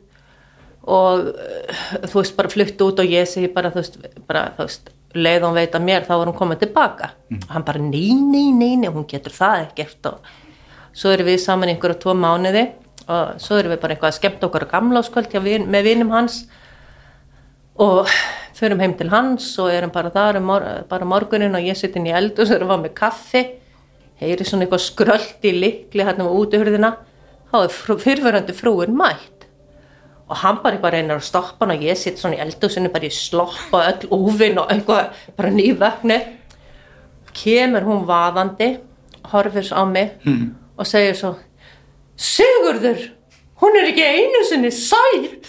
og 0.88 1.30
eh, 1.32 1.78
þú 2.04 2.20
veist 2.20 2.36
bara 2.36 2.52
flutt 2.52 2.84
út 2.84 3.00
og 3.00 3.16
ég 3.16 3.28
segi 3.28 3.48
bara 3.52 3.72
þú 3.72 3.82
veist, 3.82 3.98
bara, 4.28 4.50
þú 4.58 4.68
veist 4.68 4.92
leið 5.16 5.46
hún 5.46 5.56
veit 5.56 5.78
að 5.78 5.86
mér 5.86 6.04
þá 6.04 6.12
var 6.18 6.28
hún 6.28 6.36
komið 6.36 6.66
tilbaka. 6.66 7.14
Og 7.38 7.48
hann 7.54 7.64
bara 7.64 7.80
nei, 7.80 8.12
nei, 8.12 8.50
nei, 8.52 8.74
nei, 8.76 8.92
hún 8.92 9.08
getur 9.08 9.32
það 9.34 9.70
ekkert 9.70 10.12
og 10.12 10.28
svo 10.92 11.14
erum 11.14 11.30
við 11.30 11.40
saman 11.40 11.70
í 11.70 11.76
einhverja 11.76 12.02
tvo 12.02 12.14
mánuði 12.18 12.66
og 13.08 13.38
svo 13.40 13.56
erum 13.56 13.72
við 13.72 13.80
bara 13.82 13.94
eitthvað 13.94 14.10
að 14.12 14.18
skemmta 14.18 14.48
okkar 14.48 14.66
gamla 14.68 15.00
áskvöld 15.00 15.36
vin, 15.44 15.64
með 15.70 15.86
vinum 15.88 16.12
hans. 16.12 16.42
Og 17.80 18.10
förum 18.58 18.82
heim 18.82 18.94
til 18.98 19.08
hans 19.12 19.46
og 19.62 19.70
erum 19.72 19.92
bara 19.94 20.12
þar 20.12 20.40
um 20.40 20.48
mor 20.50 20.66
bara 20.90 21.08
morgunin 21.08 21.56
og 21.56 21.64
ég 21.64 21.78
sitt 21.78 21.96
inn 21.96 22.08
í 22.10 22.14
eldu 22.14 22.42
og 22.42 22.50
svo 22.50 22.58
erum 22.58 22.74
við 22.74 22.84
með 22.84 22.94
kaffi. 22.98 23.44
Heyri 24.18 24.44
svona 24.44 24.66
eitthvað 24.66 24.84
skröld 24.84 25.46
í 25.46 25.54
likli 25.56 26.04
hérna 26.04 26.26
á 26.26 26.36
útuhurðina 26.36 26.94
þá 27.48 27.58
er 27.62 27.72
frú, 27.72 27.98
fyrirverandi 28.02 28.56
frúin 28.56 28.96
mætt. 28.98 29.46
Og 30.28 30.42
hann 30.42 30.58
bara 30.60 30.76
eitthvað 30.76 30.96
reynir 30.98 31.16
að 31.16 31.28
stoppa 31.30 31.64
hann 31.64 31.76
og 31.78 31.86
ég 31.86 31.96
sitt 31.96 32.20
svona 32.20 32.36
í 32.36 32.42
eldhúsinu 32.44 32.92
bara 32.92 33.08
í 33.08 33.14
slopp 33.14 33.72
og 33.72 33.86
öll 33.86 34.10
úfin 34.18 34.60
og 34.60 34.74
eitthvað 34.74 35.14
bara 35.38 35.54
nývögnu 35.54 36.18
kemur 37.38 37.86
hún 37.86 38.04
vaðandi 38.08 38.74
horfir 39.32 39.70
á 39.72 39.82
mig 39.88 40.18
mm. 40.24 40.48
og 40.76 40.86
segir 40.86 41.16
svo 41.16 41.36
Sigurður 42.18 43.06
hún 43.62 43.78
er 43.78 43.90
ekki 43.92 44.06
einu 44.06 44.44
sinni 44.46 44.70
sæt 44.74 45.48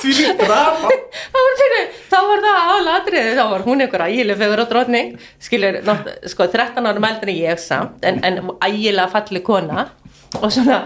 því 0.00 0.12
líkt 0.12 0.42
drama. 0.42 0.90
Þá 1.32 1.38
var, 1.38 1.54
þeirri, 1.60 1.82
þá 2.10 2.16
var 2.28 2.42
það 2.44 2.58
aðalatrið 2.62 3.30
þá 3.38 3.44
var 3.52 3.64
hún 3.66 3.84
einhver 3.84 4.04
ægileg 4.06 4.40
fegur 4.40 4.62
á 4.62 4.66
drotning 4.70 5.12
skilur, 5.42 5.78
nátt, 5.86 6.10
sko 6.32 6.48
13 6.52 6.90
árum 6.90 7.08
eldri 7.08 7.36
en 7.36 7.42
ég 7.42 7.62
samt, 7.62 8.04
en, 8.06 8.20
en 8.26 8.52
ægilega 8.64 9.08
falli 9.12 9.42
kona. 9.46 9.88
Og 10.40 10.52
svona 10.52 10.82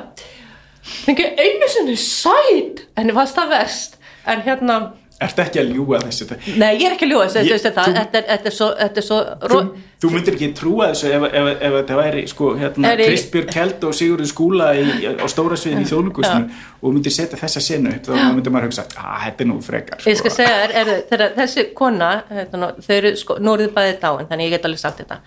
þengi 1.04 1.26
einu 1.40 1.70
sinni 1.70 1.96
sæt 2.00 2.84
en 2.96 3.10
það 3.10 3.18
varst 3.18 3.40
það 3.40 3.54
verst. 3.56 3.98
En 4.30 4.42
hérna, 4.44 4.80
Ertu 5.20 5.42
ekki 5.44 5.60
að 5.60 5.70
ljúga 5.74 5.98
þessu? 6.06 6.26
nei 6.56 6.70
ég 6.80 6.86
er 6.88 6.94
ekki 6.94 7.04
að 7.04 7.10
ljúa 7.12 7.24
þessu, 7.28 7.56
þetta, 7.60 7.82
er- 7.92 8.28
þetta 8.30 8.48
er 8.48 8.54
svo, 8.56 8.68
er 8.80 9.50
Þú, 9.50 9.58
þú 10.00 10.10
myndir 10.14 10.36
ekki 10.38 10.48
trúa 10.56 10.86
þessu 10.94 11.10
ef, 11.12 11.26
ef, 11.28 11.48
ef 11.60 11.74
þetta 11.76 11.98
væri 11.98 12.22
sko, 12.30 12.48
hérna, 12.56 12.92
Er 12.94 13.02
Kristbjörg 13.04 13.52
Kjeld 13.52 13.84
og 13.84 13.96
Sigurður 13.98 14.30
Skúla 14.30 14.70
í, 14.80 14.86
á 15.20 15.26
stóra 15.28 15.58
sviðin 15.60 15.84
í 15.84 15.90
þjóðlugusinu 15.90 16.48
og 16.80 16.94
myndir 16.96 17.12
setja 17.12 17.36
þessa 17.42 17.60
senu 17.66 17.92
upp 17.92 18.08
þá 18.08 18.16
myndir 18.32 18.54
maður 18.54 18.70
hugsa, 18.70 18.86
að 18.96 19.20
þetta 19.26 19.44
er 19.44 19.50
nú 19.52 19.60
frekar 19.66 20.08
Ég 20.08 20.20
skal 20.22 20.32
sko. 20.32 20.36
segja 20.40 20.56
þér, 20.62 20.74
er, 20.80 20.92
þegar 21.12 21.36
þessi 21.36 21.66
kona, 21.76 22.10
hérna, 22.32 22.72
þau 22.80 22.92
eru, 22.96 23.14
sko, 23.20 23.36
nú 23.44 23.54
eru 23.58 23.68
þið 23.68 23.76
bæðið 23.76 24.00
dáin, 24.06 24.30
þannig 24.32 24.48
ég 24.48 24.56
get 24.56 24.68
alveg 24.70 24.80
sagt 24.86 25.04
þetta. 25.04 25.20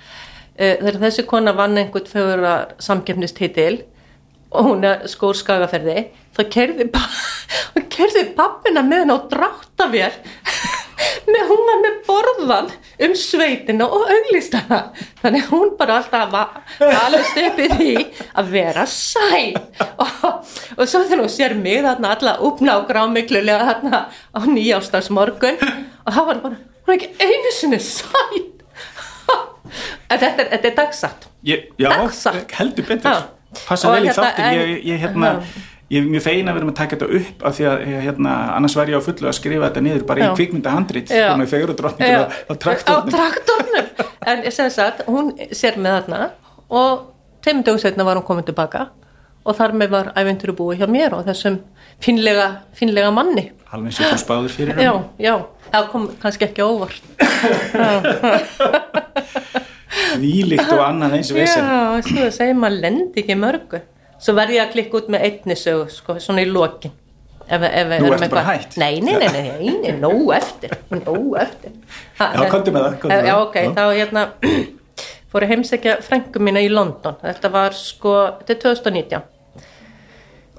Uh, 0.54 0.74
þegar 0.82 1.02
þessi 1.06 1.28
kona 1.30 1.54
vann 1.58 1.78
einhvern 1.84 2.10
fögur 2.10 2.48
samkeppnistitil 2.82 3.84
og 4.54 4.70
hún 4.70 4.86
er 4.88 5.08
skór 5.12 5.38
skagaferði, 5.38 6.08
þá 6.36 6.41
kerði, 6.54 6.89
kerði 7.93 8.28
pappina 8.38 8.84
með 8.89 9.04
henn 9.04 9.16
á 9.16 9.20
dráttavél 9.32 10.14
með, 11.34 11.43
hún 11.49 11.64
var 11.68 11.82
með 11.84 11.99
borðan 12.08 12.70
um 13.08 13.16
sveitina 13.18 13.88
og 13.88 14.06
auglistana 14.14 14.80
þannig 15.22 15.49
hún 15.49 15.74
bara 15.80 15.99
alltaf 16.01 16.32
var 16.34 17.01
alveg 17.04 17.26
stöpið 17.32 17.84
í 17.84 17.93
að 18.39 18.51
vera 18.54 18.86
sæl. 18.89 19.54
Og, 20.04 20.24
og 20.78 20.88
svo 20.89 21.04
þegar 21.04 21.22
hún 21.24 21.32
sér 21.32 21.56
mig 21.58 21.82
þarna 21.84 22.14
alla 22.16 22.34
uppná 22.45 22.76
grámiklulega 22.88 23.68
þarna 23.70 23.99
á 24.10 24.39
nýjástarsmorgun 24.49 25.60
og 25.62 26.10
það 26.16 26.28
var 26.30 26.41
bara, 26.45 26.60
hún 26.86 26.93
er 26.93 26.97
ekki 26.97 27.30
einu 27.30 27.54
sinni 27.56 27.80
sæl. 27.84 28.41
En 30.12 30.20
þetta 30.22 30.43
er, 30.43 30.49
þetta 30.54 30.70
er 30.70 30.76
dagsatt. 30.78 31.28
Dagsatt. 31.80 32.58
heldur 32.60 32.88
betur. 32.89 33.24
Passa 33.68 33.91
vel 33.93 34.04
í 34.04 34.10
hérna, 34.10 34.26
þáttin 34.28 34.58
ég, 34.58 34.74
ég, 34.88 34.99
hérna, 35.04 35.30
ég 35.93 36.01
er 36.01 36.10
mjög 36.10 36.24
fein 36.26 36.49
að 36.49 36.58
vera 36.58 36.68
með 36.68 36.74
að 36.74 36.80
taka 36.80 36.97
þetta 36.97 37.20
upp 37.20 37.45
af 37.49 37.58
því 37.58 37.68
að 37.70 37.76
hérna, 38.06 38.34
annars 38.58 38.76
væri 38.80 38.93
ég 38.93 39.04
á 39.04 39.08
fullu 39.08 39.30
að 39.30 39.38
skrifa 39.38 39.68
þetta 39.70 39.84
niður 39.86 40.06
bara 40.10 40.24
Já. 40.24 40.26
í 40.26 40.38
kvikmyndahandrit 40.39 41.14
Já. 41.14 41.28
með 41.39 41.51
fegur 41.54 41.74
og 41.74 41.80
drottningur 41.82 42.14
Já, 42.14 42.24
á, 42.24 42.28
á 42.49 42.54
traktornum. 42.66 43.10
Á 43.10 43.16
traktornum. 43.18 43.86
En 44.34 44.38
sem 44.56 44.70
sagt, 44.74 45.04
hún 45.10 45.34
sér 45.51 45.80
með 45.82 45.91
þarna 45.99 46.20
og 46.74 46.91
tveim 47.45 47.64
dögum 47.66 47.82
setna 47.84 48.08
var 48.08 48.20
hún 48.20 48.28
komin 48.28 48.47
tilbaka 48.47 48.88
og 49.43 49.58
þar 49.60 49.76
með 49.76 49.89
var 49.97 50.14
æventuru 50.18 50.56
búið 50.58 50.82
hjá 50.82 50.88
mér 50.89 51.18
og 51.18 51.28
þessum 51.28 51.60
finlega, 52.04 52.47
finlega 52.78 53.12
manni. 53.14 53.49
Alveg 53.74 53.91
eins 53.91 53.99
og 54.08 54.22
spáður 54.22 54.54
fyrir 54.54 54.80
já, 54.80 54.93
hann 54.93 55.06
já, 55.22 55.36
það 55.74 55.84
kom 55.91 56.04
kannski 56.22 56.45
ekki 56.47 56.62
óvart 56.64 57.01
Vílíkt 60.22 60.72
og 60.74 60.82
annað 60.86 61.16
eins 61.20 61.32
vesen. 61.36 61.64
Já, 61.66 62.02
svo 62.08 62.26
að 62.28 62.36
segja 62.38 62.58
maður 62.58 62.82
lendi 62.86 63.24
ekki 63.24 63.36
mörgu. 63.39 63.82
Svo 64.24 64.36
verði 64.38 64.58
ég 64.60 64.66
að 64.68 64.72
klikka 64.76 65.00
út 65.02 65.10
með 65.14 65.26
einni 65.28 65.56
sögu 65.60 65.88
sko, 65.91 66.16
svona 66.24 66.44
í 66.46 66.50
lokin. 66.50 66.94
Ef, 67.44 67.60
ef, 67.68 67.89
Nú 68.00 68.08
ertu 68.16 68.30
bara 68.32 68.44
hætt. 68.54 68.78
nei, 68.80 69.02
nei, 69.04 69.18
nei, 69.20 69.28
nei, 69.34 69.41
nei, 69.60 69.74
nei, 69.84 69.91
nóg 70.00 70.30
eftir 70.38 70.72
nóg 70.96 71.34
eftir. 71.41 71.74
Ha, 72.22 72.30
Já, 72.38 72.46
komdu 72.54 72.72
með 72.72 72.86
það, 72.86 72.96
komdu 73.02 73.18
með 73.18 73.28
já, 73.28 73.34
það. 73.34 73.41
ok, 73.44 73.58
Já. 73.60 73.74
þá 73.76 73.84
hérna 73.98 74.24
fór 75.34 75.44
að 75.46 75.52
heimsækja 75.52 75.96
frængu 76.08 76.39
mína 76.48 76.64
í 76.64 76.70
London. 76.72 77.18
Þetta 77.20 77.52
var 77.52 77.76
sko, 77.76 78.14
þetta 78.39 78.56
er 78.56 78.62
2019 78.64 79.30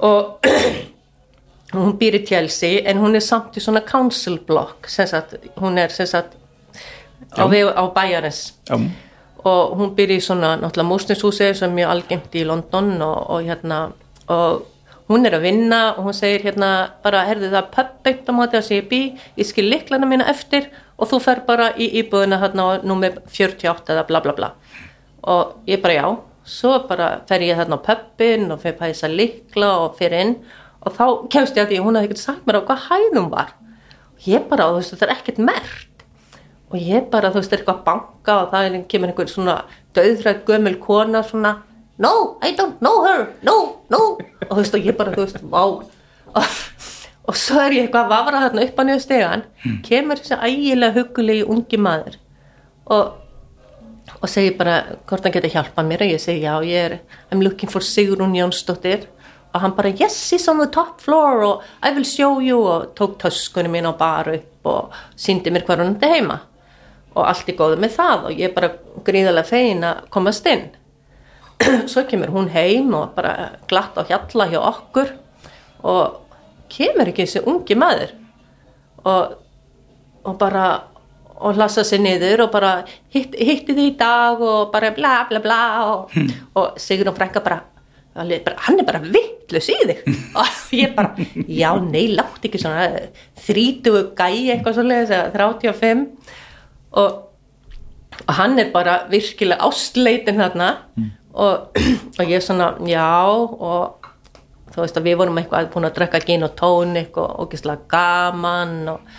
og 0.04 0.44
hún 1.78 1.96
býr 1.98 2.18
í 2.20 2.24
Chelsea 2.28 2.82
en 2.90 3.00
hún 3.00 3.16
er 3.16 3.22
samt 3.24 3.56
í 3.56 3.62
svona 3.64 3.80
council 3.86 4.36
block 4.46 4.88
sem 4.90 5.06
sagt, 5.08 5.36
hún 5.62 5.78
er 5.80 5.88
sem 5.94 6.06
sagt 6.10 6.34
á, 7.32 7.46
Já. 7.48 7.70
á 7.72 7.82
bæjarins 7.96 8.40
Já, 8.68 8.76
og 9.44 9.74
hún 9.78 9.92
býr 9.96 10.14
í 10.16 10.20
svona 10.24 10.54
náttúrulega 10.56 10.88
músnishúsi 10.88 11.50
sem 11.54 11.70
er 11.70 11.76
mjög 11.78 11.90
algengt 11.94 12.38
í 12.38 12.46
London 12.48 12.94
og, 13.04 13.18
og 13.30 13.44
hérna 13.44 13.80
og 14.32 14.64
hún 15.10 15.26
er 15.28 15.36
að 15.36 15.44
vinna 15.44 15.80
og 15.94 16.08
hún 16.08 16.16
segir 16.16 16.46
hérna 16.46 16.70
bara 17.04 17.26
herðu 17.28 17.50
það 17.52 17.70
pöppitt 17.74 18.30
á 18.30 18.32
móti 18.32 18.56
að 18.56 18.68
segja 18.70 18.88
bí 18.88 19.00
ég 19.36 19.48
skil 19.48 19.66
liklana 19.68 20.08
mína 20.08 20.28
eftir 20.32 20.70
og 20.96 21.10
þú 21.10 21.20
fer 21.26 21.42
bara 21.46 21.72
í 21.76 21.90
íbúðina 22.00 22.40
hérna 22.40 22.64
á 22.64 22.70
nummer 22.86 23.18
48 23.28 23.92
eða 23.92 24.06
bla 24.08 24.22
bla 24.24 24.36
bla. 24.36 24.52
Og 25.28 25.68
ég 25.68 25.82
bara 25.82 25.98
já. 25.98 26.06
Svo 26.44 26.76
bara 26.88 27.24
fer 27.28 27.40
ég 27.44 27.56
þarna 27.56 27.80
á 27.80 27.84
pöppin 27.84 28.50
og 28.52 28.60
fer 28.60 28.76
pæsa 28.78 29.08
likla 29.08 29.70
og 29.84 29.98
fer 29.98 30.12
inn 30.16 30.36
og 30.84 30.92
þá 30.92 31.04
kemst 31.32 31.56
ég 31.56 31.64
að 31.64 31.72
því 31.72 31.84
hún 31.84 31.96
hafði 31.96 32.10
ekkert 32.10 32.24
sagt 32.24 32.46
mér 32.46 32.60
á 32.60 32.66
hvað 32.68 32.84
hæðum 32.88 33.30
var. 33.32 33.54
Og 34.14 34.28
ég 34.28 34.48
bara, 34.48 34.68
þú 34.68 34.80
veist, 34.80 34.94
þetta 34.94 35.06
er 35.08 35.14
ekkert 35.16 35.40
mert 35.40 35.93
og 36.74 36.82
ég 36.82 37.06
bara, 37.12 37.30
þú 37.30 37.38
veist, 37.38 37.52
er 37.52 37.60
eitthvað 37.62 37.76
að 37.78 37.84
banka 37.86 38.36
og 38.42 38.50
það 38.50 38.76
kemur 38.90 39.12
einhver 39.12 39.30
svona 39.30 39.56
döðrætt 39.94 40.44
gömul 40.48 40.74
kona 40.82 41.22
svona 41.22 41.54
no, 42.02 42.38
I 42.42 42.50
don't 42.58 42.80
know 42.82 43.04
her, 43.06 43.28
no, 43.46 43.84
no. 43.92 44.02
Og 44.48 44.50
þú 44.50 44.60
veist, 44.60 44.74
og 44.74 44.88
ég 44.88 44.96
bara, 44.98 45.14
þú 45.14 45.26
veist, 45.26 45.42
vá. 45.52 45.62
Og, 46.34 46.56
og 47.30 47.38
svo 47.38 47.60
er 47.62 47.76
ég 47.76 47.86
eitthvað 47.86 48.08
að 48.08 48.14
vafra 48.16 48.40
þarna 48.46 48.64
upp 48.66 48.80
á 48.80 48.82
niður 48.88 49.04
stegan 49.04 49.44
kemur 49.86 50.18
þessi 50.20 50.40
ægilega 50.42 50.98
hugulegi 50.98 51.46
ungi 51.54 51.78
maður 51.80 52.18
og 52.90 53.20
og 54.20 54.28
segir 54.28 54.56
bara 54.58 54.74
hvort 55.08 55.24
hann 55.24 55.32
geti 55.34 55.50
hjálpað 55.52 55.88
mér? 55.88 56.04
Og 56.04 56.14
ég 56.14 56.22
segi 56.22 56.44
já, 56.44 56.54
ég 56.64 56.86
er 56.88 56.98
I'm 57.30 57.42
looking 57.44 57.70
for 57.70 57.84
Sigrun 57.84 58.36
Jónsdóttir. 58.36 59.06
Og 59.54 59.60
hann 59.60 59.74
bara 59.76 59.92
yes, 59.92 60.16
he's 60.32 60.48
on 60.50 60.58
the 60.58 60.66
top 60.66 61.00
floor 61.00 61.44
og 61.44 61.62
I 61.82 61.92
will 61.94 62.04
show 62.04 62.40
you. 62.40 62.58
Og 62.60 62.94
tók 62.96 63.18
töskunni 63.20 63.70
mín 63.70 63.88
og 63.88 63.98
bar 63.98 64.28
upp 64.32 64.66
og 64.66 64.92
síndi 65.16 65.52
mér 65.52 65.64
hvað 65.64 65.84
hann 65.84 65.96
er 66.02 66.14
heima 66.16 66.40
og 67.14 67.22
allt 67.28 67.50
er 67.50 67.58
góð 67.58 67.76
með 67.82 67.94
það. 67.98 68.26
Og 68.28 68.40
ég 68.40 68.48
er 68.50 68.56
bara 68.56 68.72
gríðarlega 69.06 69.50
fegin 69.50 69.86
að 69.86 70.02
komast 70.14 70.48
inn. 70.50 70.66
Svo 71.90 72.04
kemur 72.10 72.32
hún 72.34 72.50
heim 72.54 72.94
og 72.96 73.14
bara 73.16 73.52
glatt 73.70 73.98
á 73.98 74.02
hjalla 74.08 74.48
hjá 74.50 74.58
okkur. 74.62 75.14
Og 75.86 76.18
kemur 76.72 77.10
ekki 77.10 77.26
þessi 77.26 77.44
ungi 77.50 77.78
maður. 77.78 78.16
Og, 79.04 79.38
og 80.24 80.36
bara 80.40 80.66
og 81.44 81.58
lasa 81.58 81.82
sér 81.84 82.02
niður 82.02 82.46
og 82.46 82.52
bara 82.54 82.72
hitt, 83.12 83.34
hitti 83.34 83.74
þið 83.74 83.86
í 83.88 83.94
dag 83.98 84.42
og 84.42 84.70
bara 84.72 84.92
bla 84.94 85.14
bla 85.28 85.40
bla 85.42 85.60
og, 85.90 86.14
og 86.56 86.78
Sigrun 86.80 87.16
Frænka 87.16 87.42
bara, 87.44 87.58
alveg 88.14 88.44
bara 88.46 88.62
hann 88.68 88.78
er 88.80 88.86
bara 88.88 89.02
vittlus 89.02 89.68
í 89.72 89.76
þig. 89.82 90.04
Og 90.40 90.74
ég 90.78 90.94
bara, 90.96 91.12
já 91.34 91.70
nei, 91.82 92.06
látt 92.14 92.46
ekki 92.46 92.62
svona 92.62 92.86
þrítugu 93.44 94.06
gæi 94.16 94.54
eitthvað 94.54 94.78
svo 94.78 94.86
leiðis 94.86 95.14
eða 95.18 95.34
35 95.34 96.06
og, 97.00 97.20
og 98.24 98.32
hann 98.38 98.58
er 98.58 98.72
bara 98.74 99.02
virkilega 99.10 99.66
ástleitin 99.66 100.40
þarna. 100.40 100.70
Og, 101.34 101.78
og 102.18 102.30
ég 102.30 102.42
svona, 102.44 102.74
já 102.86 103.10
og 103.26 104.04
þú 104.74 104.82
veist 104.82 104.98
að 104.98 105.06
við 105.08 105.20
vorum 105.20 105.38
eitthvað 105.38 105.70
búin 105.70 105.86
að 105.88 105.96
drekka 105.98 106.20
gin 106.26 106.46
og 106.46 106.56
tónik 106.58 107.18
og 107.20 107.44
ógislega 107.44 107.86
gaman 107.90 108.74
og, 108.94 109.12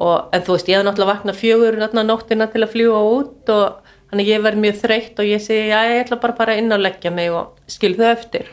og 0.00 0.34
en 0.36 0.44
þú 0.44 0.56
veist 0.56 0.68
ég 0.68 0.80
hef 0.80 0.86
náttúrulega 0.86 1.14
vaknað 1.14 1.40
fjögur 1.40 1.78
nóttina 1.80 2.48
til 2.52 2.64
að 2.64 2.72
fljúa 2.74 3.00
út 3.16 3.52
og 3.54 3.94
þannig 4.10 4.32
ég 4.32 4.44
verð 4.44 4.62
mjög 4.64 4.80
þreytt 4.82 5.22
og 5.22 5.30
ég 5.30 5.44
segi 5.44 5.70
já 5.70 5.78
ég 5.88 6.02
ætla 6.04 6.20
bara 6.20 6.36
bara 6.36 6.56
inn 6.60 6.72
að 6.72 6.84
leggja 6.84 7.12
mig 7.14 7.32
og 7.32 7.56
skil 7.70 7.94
þau 7.96 8.08
eftir. 8.10 8.50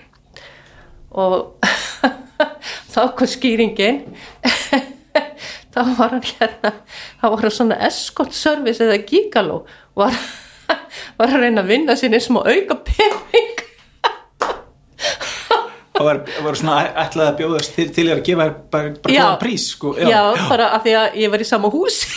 Og 1.11 1.35
þá 2.93 3.01
kom 3.17 3.27
skýringin 3.27 4.03
þá 5.85 5.93
var 5.99 6.15
hann 6.15 6.25
hérna 6.27 6.71
þá 7.21 7.25
var 7.29 7.45
hann 7.45 7.55
svona 7.59 7.77
escort 7.87 8.33
service 8.37 8.83
eða 8.83 8.97
gígaló. 9.07 9.61
Var, 9.97 10.17
var 11.19 11.27
að 11.31 11.41
reyna 11.45 11.63
að 11.63 11.71
vinna 11.73 11.95
sinni 11.99 12.19
smá 12.23 12.41
auka 12.45 12.79
pening 12.87 13.53
og 15.97 16.05
var, 16.05 16.19
var 16.45 16.57
svona 16.57 16.75
ætlaði 17.05 17.27
að 17.31 17.37
bjóðast 17.41 17.75
til, 17.77 17.87
til 17.95 18.05
að 18.13 18.21
gefa 18.25 18.47
bara, 18.73 18.91
bara 19.01 19.13
Já. 19.15 19.25
prís 19.41 19.65
sko. 19.73 19.95
já, 19.97 20.21
bara 20.49 20.71
af 20.77 20.83
því 20.85 20.93
að 20.99 21.17
ég 21.23 21.31
var 21.33 21.41
í 21.41 21.47
sama 21.49 21.71
hús 21.73 22.03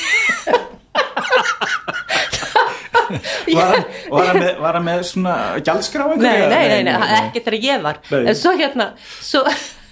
Var, 3.50 3.66
hann, 3.66 3.84
var, 4.12 4.26
hann 4.28 4.36
með, 4.38 4.50
var 4.62 4.76
hann 4.78 4.84
með 4.86 5.00
svona 5.08 5.34
gjaldskrá 5.66 6.04
nei, 6.14 6.44
nei, 6.46 6.66
nei, 6.70 6.82
nei, 6.86 6.98
ekki 7.16 7.40
þegar 7.42 7.56
ég 7.64 7.80
var. 7.82 7.96
Nei. 8.12 8.20
en 8.30 8.36
svo 8.38 8.52
hérna 8.54 8.86
svo, 9.02 9.42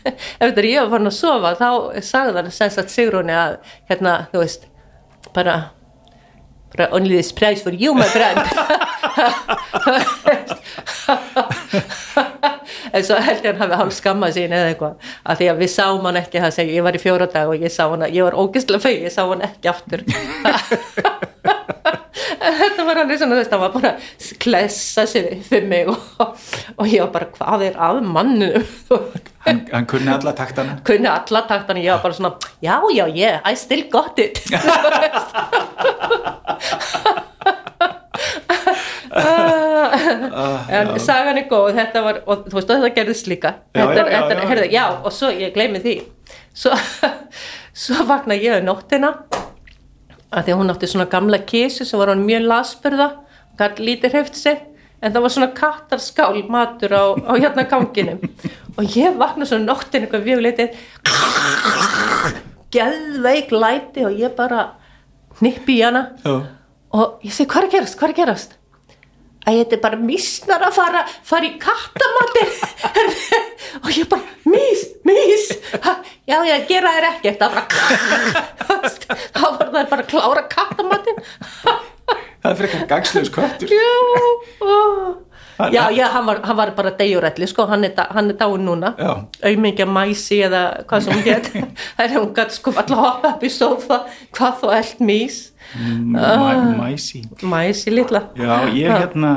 eftir 0.45 0.65
að 0.65 0.71
ég 0.71 0.85
var 0.85 0.93
farin 0.95 1.11
að 1.11 1.17
sofa 1.19 1.55
þá 1.59 1.69
sagði 2.05 2.37
hann 2.39 2.53
sem 2.55 2.71
sagt 2.75 2.95
Sigrúni 2.95 3.35
að 3.37 3.59
hérna, 3.91 4.15
þú 4.33 4.43
veist 4.45 4.69
bara, 5.37 5.57
bara 6.75 6.91
only 6.97 7.17
this 7.17 7.33
price 7.33 7.63
for 7.63 7.75
you 7.75 7.95
my 7.95 8.09
friend. 8.13 8.39
En 12.93 13.05
svo 13.05 13.17
held 13.21 13.45
ég 13.45 13.53
hann 13.53 13.61
hafi 13.61 13.79
hálf 13.81 13.95
skammað 13.97 14.35
sín 14.37 14.53
eða 14.55 14.73
eitthvað 14.73 15.09
af 15.25 15.39
því 15.41 15.49
að 15.53 15.63
við 15.63 15.71
sáum 15.73 16.07
hann 16.09 16.21
ekki 16.21 16.43
það 16.43 16.55
sem 16.57 16.71
ég 16.73 16.85
var 16.87 16.97
í 16.97 17.01
fjóra 17.03 17.29
dag 17.33 17.51
og 17.51 17.65
ég 17.65 17.73
sá 17.73 17.83
hann 17.89 18.05
ég 18.09 18.25
var 18.25 18.37
ógislega 18.39 18.83
fau, 18.85 18.93
ég 18.93 19.13
sá 19.13 19.23
hann 19.29 19.45
ekki 19.49 19.73
aftur 19.73 20.05
þetta 22.39 22.87
var 22.87 23.01
alveg 23.03 23.21
svona 23.21 23.39
þess 23.39 23.49
að 23.49 23.53
það 23.53 23.62
var 23.62 23.73
bara 23.77 23.91
að 23.95 24.31
klessa 24.43 25.05
sér 25.09 25.29
fyrir 25.47 25.69
mig 25.71 25.91
og, 25.93 25.99
og 26.77 26.91
ég 26.91 27.05
var 27.05 27.12
bara 27.14 27.31
hvað 27.35 27.64
er 27.69 27.79
að 27.89 28.01
manninu 28.07 28.64
hann, 29.45 29.62
hann 29.73 29.89
kunni 29.91 30.12
alla 30.12 30.35
taktana. 30.37 30.79
Kunni 30.87 31.11
alla 31.11 31.45
taktan 31.49 31.81
ég 31.83 31.93
var 31.95 32.05
bara 32.05 32.19
svona 32.19 32.35
já 32.64 32.77
já 32.95 33.05
yeah, 33.14 33.41
I 33.45 33.55
still 33.57 33.85
got 33.93 34.19
it. 34.19 34.43
En 40.69 40.93
sagan 41.01 41.39
er 41.41 41.47
góð 41.51 41.73
þetta 41.79 42.03
var, 42.05 42.21
og 42.29 42.47
þú 42.49 42.59
veist 42.59 42.71
þetta 42.71 42.91
gerðist 42.97 43.31
líka. 43.31 43.55
Já, 43.73 43.83
þetta, 43.83 44.05
já, 44.05 44.19
þetta, 44.19 44.37
já. 44.37 44.49
heyrðu, 44.51 44.66
já, 44.75 44.85
og 45.01 45.14
svo 45.14 45.31
ég 45.33 45.55
gleymi 45.55 45.83
því. 45.83 45.95
Svo, 46.59 46.77
svo 47.87 48.07
vakna 48.09 48.37
ég 48.39 48.61
um 48.61 48.69
nóttina 48.69 49.14
að 50.29 50.45
því 50.45 50.55
að 50.55 50.61
hún 50.61 50.72
átti 50.72 50.91
svona 50.91 51.09
gamla 51.12 51.41
kísu 51.49 51.87
sem 51.89 52.01
var 52.01 52.12
hann 52.12 52.26
mjög 52.26 52.49
lasburða 52.51 53.09
gætt 53.59 53.81
lítið 53.83 54.14
hreift 54.14 54.37
sig 54.39 54.61
en 55.01 55.14
það 55.14 55.24
var 55.24 55.35
svona 55.35 55.51
kattarskál 55.57 56.43
matur 56.51 56.95
á, 56.95 57.05
á 57.14 57.33
hérna 57.39 57.64
ganginum. 57.70 58.20
Og 58.79 58.97
ég 58.99 59.16
vakna 59.18 59.47
svona 59.47 59.70
nóttin 59.70 60.05
eitthvað 60.05 60.26
vjögleitið 60.26 60.74
geðveik 62.74 63.55
læti 63.55 64.05
og 64.07 64.18
ég 64.18 64.35
bara 64.37 64.74
nippi 65.41 65.79
í 65.79 65.85
hana. 65.87 66.11
Já. 66.24 66.43
og 66.93 67.24
ég 67.24 67.35
segi 67.35 67.49
hvað 67.53 67.68
er 67.68 67.74
gerast, 67.76 67.99
hvað 68.01 68.11
er 68.11 68.18
gerast 68.22 68.58
að 69.49 69.59
þetta 69.63 69.77
er 69.79 69.83
bara 69.85 70.01
mísnar 70.01 70.65
að 70.69 70.77
fara 70.77 71.05
fara 71.27 71.49
í 71.49 71.53
kattamatir 71.63 72.51
og 73.83 73.91
ég 73.95 74.09
bara, 74.11 74.23
mís, 74.49 74.87
mís 75.09 75.49
já, 76.29 76.37
já, 76.45 76.57
gera 76.69 76.95
þér 76.97 77.09
ekkert. 77.13 77.45
Það 79.35 79.49
var 79.59 79.71
bara 79.93 80.03
að 80.03 80.11
klára 80.11 80.45
kattamatinn 80.53 81.23
það 82.43 82.53
er 82.53 82.59
frekar 82.61 82.85
gagslegs 82.89 83.33
köttur. 83.35 83.73
Já, 85.59 85.71
já, 85.75 85.91
já 85.91 86.07
hann, 86.15 86.27
var, 86.27 86.41
hann 86.47 86.57
var 86.57 86.73
bara 86.77 86.93
degjurelli 86.95 87.49
sko, 87.51 87.67
hann 87.67 87.85
er, 87.89 87.95
er 87.99 88.33
dáin 88.39 88.65
núna. 88.65 88.93
Aumingja 89.43 89.87
mæsi 89.91 90.43
eða 90.47 90.63
hvað 90.89 91.09
sem 91.09 91.23
get 91.27 91.51
það 91.53 92.05
er 92.05 92.15
hún 92.15 92.33
gætt 92.37 92.55
sko 92.55 92.75
alltaf 92.77 93.03
hoppa 93.03 93.35
upp 93.35 93.43
í 93.43 93.53
sófa. 93.53 94.03
Hvað 94.37 94.61
þú 94.63 94.75
eld 94.79 95.03
mís 95.11 95.41
mæsi 95.77 97.23
mæsi 97.43 97.93
litla. 97.93 98.29
Já, 98.39 98.69
ég 98.73 98.93
hérna 98.93 99.33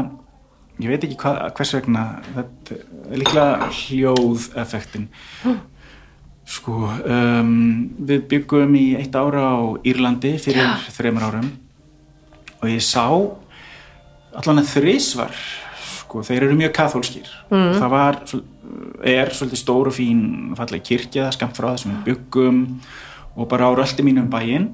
ég 0.81 0.89
veit 0.89 1.03
ekki 1.05 1.19
hvað, 1.21 1.41
hvers 1.57 1.73
vegna 1.77 2.05
þetta 2.35 2.77
er 3.11 3.21
líklega 3.21 3.69
hljóðeffektin. 3.81 5.09
Sko 6.51 6.77
um, 6.89 7.51
við 8.07 8.25
byggum 8.31 8.73
í 8.75 8.85
eitt 8.99 9.15
ára 9.15 9.43
á 9.55 9.59
Írlandi 9.87 10.35
fyrir 10.41 10.71
þreymur 10.91 11.27
árum 11.29 11.51
og 12.61 12.67
ég 12.69 12.81
sá 12.83 13.05
allan 14.37 14.61
að 14.61 14.71
þrísvar 14.73 15.37
sko, 16.11 16.23
þeir 16.27 16.47
eru 16.47 16.57
mjög 16.59 16.73
kathólskir 16.75 17.29
mm. 17.49 17.77
það 17.79 17.93
var, 17.93 18.19
er 19.07 19.31
svolítið 19.35 19.61
stór 19.61 19.91
og 19.91 19.95
fín 19.95 20.21
fallega 20.59 20.87
kirkja, 20.91 21.29
skamt 21.35 21.55
frá 21.57 21.71
það 21.71 21.79
sem 21.83 21.93
við 21.93 22.03
byggum 22.09 22.61
og 23.39 23.47
bara 23.51 23.71
á 23.71 23.71
röldi 23.79 24.05
mínum 24.05 24.27
bæinn 24.31 24.71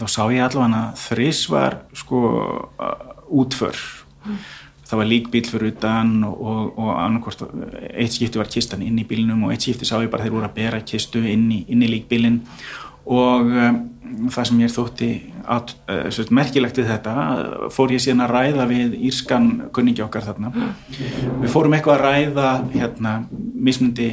þá 0.00 0.06
sá 0.10 0.22
ég 0.34 0.44
allavega 0.44 0.84
þrísvar 0.98 1.80
sko 1.96 2.22
uh, 2.28 2.94
útför. 3.28 3.76
Það 4.88 5.00
var 5.02 5.08
líkbíl 5.10 5.44
fyrir 5.44 5.74
utan 5.74 6.12
og, 6.24 6.36
og, 6.40 6.78
og 6.80 6.90
annarkvort 6.96 7.42
eitt 7.92 8.14
skipti 8.14 8.40
var 8.40 8.48
kistan 8.48 8.82
inn 8.84 8.96
í 9.00 9.04
bílnum 9.08 9.44
og 9.44 9.52
eitt 9.52 9.66
skipti 9.66 9.88
sá 9.88 9.98
ég 10.00 10.08
bara 10.12 10.24
þeir 10.24 10.36
voru 10.38 10.48
að 10.48 10.56
bera 10.56 10.80
kistu 10.80 11.20
inn 11.28 11.44
í, 11.52 11.64
í 11.68 11.90
líkbílin 11.92 12.40
og 13.08 13.52
um, 13.52 13.82
það 14.32 14.48
sem 14.48 14.62
ég 14.62 14.72
þótti 14.72 15.10
at, 15.48 15.74
uh, 15.92 16.32
merkilegt 16.32 16.80
við 16.80 16.90
þetta 16.92 17.14
uh, 17.18 17.68
fór 17.72 17.92
ég 17.92 18.04
síðan 18.04 18.24
að 18.24 18.34
ræða 18.36 18.66
við 18.72 18.96
írskan 19.10 19.52
kunningi 19.76 20.04
okkar 20.04 20.26
þarna. 20.28 20.52
Við 21.42 21.52
fórum 21.52 21.76
eitthvað 21.76 21.98
að 21.98 22.04
ræða 22.08 22.50
hérna 22.74 23.14
mismundi 23.32 24.10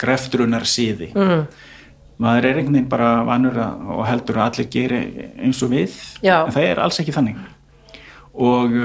greftrunar 0.00 0.66
síði 0.68 1.10
mm. 1.14 1.42
Maður 2.20 2.46
er 2.50 2.58
einhvern 2.60 2.76
veginn 2.76 2.90
bara 2.92 3.10
vanur 3.28 3.56
að, 3.64 3.86
og 3.96 4.02
heldur 4.08 4.38
að 4.40 4.48
allir 4.50 4.68
geri 4.74 5.00
eins 5.40 5.62
og 5.64 5.70
við. 5.72 5.94
Já. 6.22 6.36
en 6.46 6.52
það 6.52 6.66
er 6.70 6.82
alls 6.84 7.00
ekki 7.00 7.14
þannig. 7.16 7.38
Og, 8.40 8.76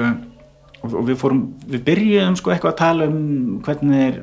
og 0.86 0.96
við 1.06 1.18
fórum 1.20 1.42
við 1.70 1.84
byrjuðum 1.86 2.36
sko 2.40 2.52
eitthvað 2.54 2.72
að 2.74 2.80
tala 2.80 3.10
um 3.10 3.60
hvernig 3.66 4.00
er 4.06 4.16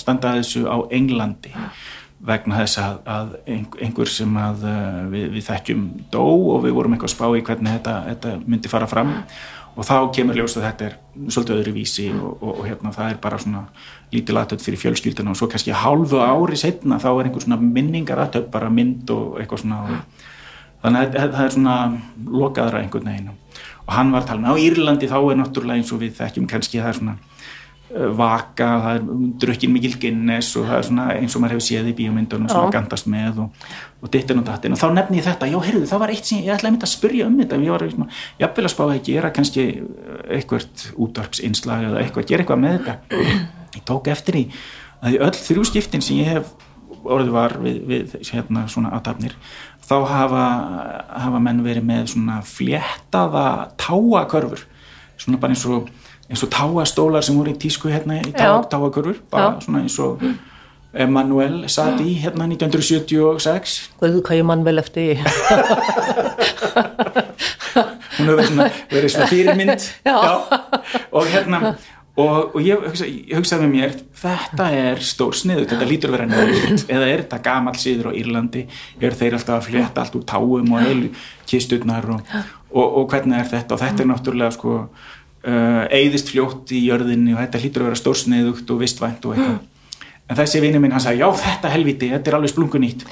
standað 0.00 0.38
þessu 0.40 0.66
á 0.70 0.76
Englandi 0.94 1.50
vegna 2.20 2.58
þess 2.60 2.78
að, 2.84 2.96
að 3.08 3.28
ein- 3.48 3.78
einhver 3.80 4.10
sem 4.12 4.34
að 4.36 4.64
við, 5.10 5.24
við 5.38 5.44
þekkjum 5.46 5.84
dó 6.12 6.20
og 6.54 6.66
við 6.66 6.74
vorum 6.76 6.92
eitthvað 6.94 7.08
að 7.08 7.14
spá 7.16 7.26
í 7.32 7.44
hvernig 7.46 7.78
þetta, 7.78 7.94
þetta 8.10 8.32
myndi 8.44 8.68
fara 8.68 8.86
fram. 8.90 9.14
og 9.16 9.24
þá 9.86 9.96
kemur 10.16 10.36
ljós 10.38 10.56
að 10.58 10.66
þetta 10.66 10.86
er 10.86 10.96
svolítið 11.30 11.60
öðru 11.60 11.72
vísi 11.76 12.06
og, 12.12 12.42
og, 12.42 12.50
og 12.60 12.66
hérna 12.68 12.92
það 12.94 13.12
er 13.12 13.20
bara 13.22 13.38
svona 13.40 13.62
lítið 14.12 14.40
aðtöp 14.40 14.64
fyrir 14.64 14.82
fjölskylduna. 14.82 15.32
Og 15.34 15.38
svo 15.40 15.48
kannski 15.50 15.74
hálfu 15.76 16.20
ári 16.20 16.58
setna 16.60 16.98
þá 17.02 17.10
er 17.12 17.28
einhver 17.28 17.44
svona 17.46 17.60
minningar 17.62 18.22
aðtöp 18.26 18.50
bara 18.52 18.70
mynd 18.72 19.10
og 19.14 19.38
eitthvað 19.40 19.64
svona. 19.64 19.80
Og, 19.86 20.26
þannig 20.84 21.00
að 21.06 21.34
það- 21.34 21.44
er 21.44 21.56
svona 21.56 21.76
lokaðra 22.26 22.82
einhvern 22.82 23.10
veginn. 23.12 23.30
Og 23.86 23.94
hann 23.94 24.12
var 24.12 24.22
með 24.22 24.52
á 24.52 24.54
Írlandi 24.60 25.08
þá 25.10 25.18
er 25.20 25.40
náttúrulega 25.40 25.80
eins 25.80 25.92
og 25.92 26.00
við 26.00 26.16
þekkjum 26.18 26.48
kannski 26.50 26.80
það 26.80 26.88
er 26.88 26.98
svona 27.00 27.16
vaka, 27.90 28.66
það 28.84 28.96
er 28.96 29.06
drukkin 29.42 29.72
mikil 29.74 29.96
Guinness 29.98 30.54
og 30.58 30.68
það 30.68 30.76
er 30.76 30.86
svona 30.86 31.06
eins 31.16 31.34
og 31.34 31.42
maður 31.42 31.56
hefur 31.56 31.66
séð 31.66 31.88
í 31.90 31.94
bíómyndunum 31.98 32.50
sem 32.50 32.58
Já. 32.60 32.62
að 32.62 32.74
gandast 32.76 33.08
með 33.10 33.40
og, 33.44 33.64
og 33.98 34.12
dittin 34.14 34.38
og 34.38 34.46
dattin 34.46 34.76
og 34.76 34.78
þá 34.78 34.86
nefni 34.94 35.18
ég 35.18 35.26
þetta, 35.26 35.48
já 35.50 35.58
heyrðu 35.66 35.88
það 35.90 36.02
var 36.04 36.12
eitt 36.14 36.30
sem 36.30 36.38
ég 36.44 36.54
ætlaði 36.54 36.70
að 36.70 36.76
mynda 36.76 36.86
að 36.86 36.92
spyrja 36.92 37.26
um 37.26 37.38
þetta. 37.40 37.60
Ég 37.66 37.74
var 37.74 37.86
svona, 37.94 38.08
jafnvel 38.44 38.66
að 38.68 38.74
spá 38.76 38.84
að 38.86 39.02
gera 39.10 39.32
kannski 39.34 39.66
uh, 39.80 40.20
eitthvað 40.36 40.86
útvarpsinslag 41.06 41.88
eða 41.88 42.04
eitthvað, 42.04 42.28
gera 42.30 42.44
eitthvað 42.44 42.62
með 42.62 42.78
þetta. 42.78 42.96
Ég 43.74 43.86
tók 43.90 44.10
eftir 44.14 44.38
í 44.38 44.44
að 45.00 45.16
í 45.16 45.22
öll 45.26 45.34
þrjú 45.40 45.66
skiptin 45.72 46.04
sem 46.04 46.20
ég 46.20 46.30
hef 46.30 46.54
orðið 47.00 47.32
var 47.34 47.56
við, 47.64 47.78
við 47.88 48.14
hérna 48.28 48.66
svona 48.70 48.92
aðtapnir 48.94 49.34
þá 49.90 49.96
hafa, 50.06 50.44
hafa 51.24 51.40
menn 51.42 51.64
verið 51.64 51.86
með 51.88 52.12
svona 52.12 52.38
fléttaða 52.46 53.46
táakörfur. 53.80 54.62
Svona 55.18 55.40
bara 55.42 55.56
eins 55.56 55.64
og 55.66 55.88
eins 56.30 56.44
og 56.46 56.52
táastólar 56.54 57.24
sem 57.26 57.36
voru 57.36 57.50
í 57.52 57.58
tísku 57.58 57.90
hérna 57.90 58.20
í 58.20 58.30
tá, 58.30 58.46
Já. 58.46 58.52
táakörfur 58.70 59.18
bara 59.30 59.56
Já. 59.56 59.60
svona 59.66 59.82
eins 59.84 59.98
og 59.98 60.22
Emanuel 60.90 61.68
satt 61.70 62.00
í 62.02 62.16
hérna 62.22 62.48
1976 62.50 63.76
Guð, 64.00 64.20
hvað 64.26 64.40
ég 64.40 64.46
mann 64.46 64.64
vel 64.66 64.78
eftir 64.82 65.20
hún 68.18 68.26
hefur 68.26 68.36
verið 68.36 68.50
svona, 68.50 68.68
verið 68.90 69.14
svona 69.14 69.30
fyrirmynd. 69.30 69.88
Já. 70.08 70.18
og 71.10 71.26
hérna 71.30 71.74
og, 72.20 72.54
og 72.54 72.60
ég, 72.62 72.82
hugsa, 72.84 73.06
ég 73.06 73.38
hugsaði 73.38 73.66
með 73.66 73.74
mér 73.74 73.94
þetta 74.20 74.66
er 74.76 75.02
stór 75.04 75.36
sniðu, 75.38 75.66
þetta 75.70 75.88
lítur 75.88 76.14
vera 76.14 76.26
nöld 76.30 76.84
eða 76.86 77.06
er 77.06 77.22
þetta 77.24 77.42
gamall 77.44 77.78
síður 77.80 78.10
á 78.10 78.18
Írlandi? 78.18 78.66
Er 79.00 79.16
þeir 79.16 79.38
alltaf 79.38 79.60
að 79.60 79.70
flétta 79.70 80.04
allt 80.04 80.18
úr 80.18 80.26
táum 80.28 80.74
og 80.74 80.82
heilu 80.84 81.12
kisturnar 81.48 82.10
og, 82.16 82.34
og, 82.74 82.84
og 82.84 83.08
hvernig 83.14 83.38
er 83.40 83.48
þetta? 83.54 83.76
Og 83.76 83.82
þetta 83.84 84.04
er 84.04 84.10
náttúrulega 84.10 84.56
sko 84.58 84.76
uh, 85.46 85.84
eyðist 85.90 86.30
fljótt 86.32 86.72
í 86.76 86.82
jörðinni 86.88 87.34
og 87.34 87.40
þetta 87.44 87.60
lítur 87.64 87.84
að 87.84 87.90
vera 87.90 88.00
stór 88.00 88.18
sniðugt 88.20 88.70
og 88.74 88.80
vistvænt 88.84 89.24
og 89.26 89.36
eitthvað. 89.36 89.58
En 90.30 90.38
þessi 90.38 90.60
vinur 90.62 90.80
minn 90.84 90.92
hann 90.94 91.02
sagði 91.02 91.24
já 91.24 91.30
þetta 91.42 91.70
helviti, 91.72 92.08
þetta 92.12 92.30
er 92.30 92.36
alveg 92.38 92.52
splungunýtt 92.52 93.06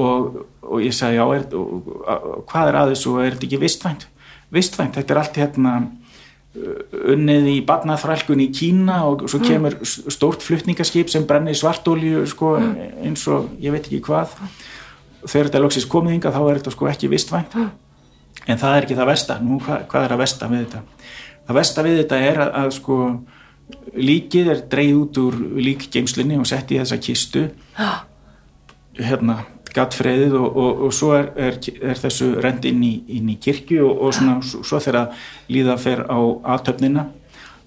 og, 0.00 0.36
og 0.64 0.80
ég 0.80 0.94
sagði 0.96 1.18
já 1.18 1.24
er, 1.36 1.42
og, 1.58 1.88
og, 2.06 2.44
hvað 2.48 2.70
er 2.70 2.78
aðeins 2.80 3.02
og 3.10 3.18
er 3.20 3.34
þetta 3.34 3.48
ekki 3.50 3.58
vistvænt? 3.60 4.06
Vistvænt, 4.54 4.94
þetta 4.96 5.14
er 5.14 5.20
allt 5.20 5.36
hérna 5.42 5.74
uh, 5.82 6.78
unnið 7.12 7.50
í 7.52 7.56
barnaþrælkun 7.68 8.40
í 8.46 8.48
Kína 8.56 9.02
og 9.10 9.26
svo 9.30 9.42
kemur 9.44 9.76
s- 9.84 10.00
stórt 10.16 10.42
flutningaskip 10.46 11.12
sem 11.12 11.26
brennir 11.28 11.58
svartólju 11.60 12.24
sko, 12.32 12.54
eins 13.04 13.26
og 13.28 13.52
ég 13.60 13.74
veit 13.76 13.84
ekki 13.90 14.00
hvað. 14.08 14.32
Þegar 15.26 15.50
þetta 15.50 15.58
er 15.60 15.64
loksins 15.66 15.86
komið 15.92 16.16
hinga 16.16 16.32
þá 16.32 16.40
er 16.48 16.62
þetta 16.62 16.72
sko 16.78 16.88
ekki 16.88 17.10
vistvænt. 17.12 17.58
En 18.48 18.56
það 18.58 18.76
er 18.78 18.86
ekki 18.88 18.96
það 18.96 19.10
versta. 19.12 19.36
Nú 19.44 19.58
hvað 21.54 21.62
er 21.62 21.82
að 21.82 21.88
við 21.90 22.02
þetta 22.02 22.18
það 22.18 22.28
er 22.30 22.42
að, 22.44 22.50
að 22.62 22.74
sko 22.78 22.98
líkið 24.10 24.50
er 24.50 24.60
dreigð 24.70 24.98
út 24.98 25.22
úr 25.22 25.38
líkgeimslinni 25.68 26.38
og 26.40 26.48
sett 26.48 26.72
í 26.74 26.78
þessa 26.80 26.98
kistu. 27.02 27.46
Hérna 29.00 29.40
gattfreðið 29.74 30.34
og, 30.34 30.56
og, 30.58 30.84
og 30.86 30.94
svo 30.94 31.12
er, 31.14 31.30
er, 31.38 31.58
er 31.92 31.98
þessu 32.00 32.32
rend 32.42 32.66
inn 32.68 32.82
í, 32.82 32.92
inn 33.16 33.28
í 33.30 33.36
kirkju 33.42 33.84
og, 33.86 34.00
og 34.06 34.16
svona, 34.16 34.40
svo, 34.42 34.80
þegar 34.82 35.12
líða 35.52 35.76
fer 35.80 36.02
á 36.10 36.18
aðtöfnina 36.56 37.06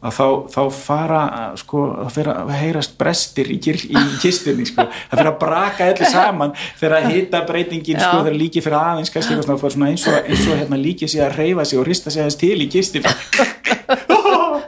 að 0.03 0.15
þá, 0.17 0.27
þá 0.53 0.61
fara 0.75 1.21
sko, 1.59 1.83
það 2.01 2.11
fer 2.17 2.31
að 2.33 2.53
heyrast 2.59 2.95
brestir 2.99 3.51
í, 3.53 3.57
í 3.57 4.03
kistunni 4.23 4.67
sko. 4.67 4.87
það 4.91 5.21
fer 5.21 5.31
að 5.31 5.37
braka 5.43 5.89
öllu 5.93 6.09
saman 6.11 6.55
þegar 6.81 6.97
að 6.99 7.09
hita 7.13 7.43
breytingin 7.47 8.01
sko, 8.01 8.09
Já. 8.09 8.23
þegar 8.25 8.39
líkið 8.41 8.67
fyrir 8.67 8.79
aðeins 8.81 9.13
kannski, 9.13 9.37
eitthvað 9.37 9.75
svona, 9.77 9.91
eins 9.93 10.07
og, 10.09 10.19
eins 10.23 10.47
og 10.47 10.59
hérna, 10.59 10.81
líkið 10.83 11.13
sé 11.15 11.23
að 11.23 11.37
reyfa 11.39 11.67
sig 11.69 11.79
og 11.79 11.87
rista 11.87 12.13
sig 12.13 12.25
aðeins 12.25 12.41
til 12.43 12.57
í 12.59 12.69
kistin 12.73 13.07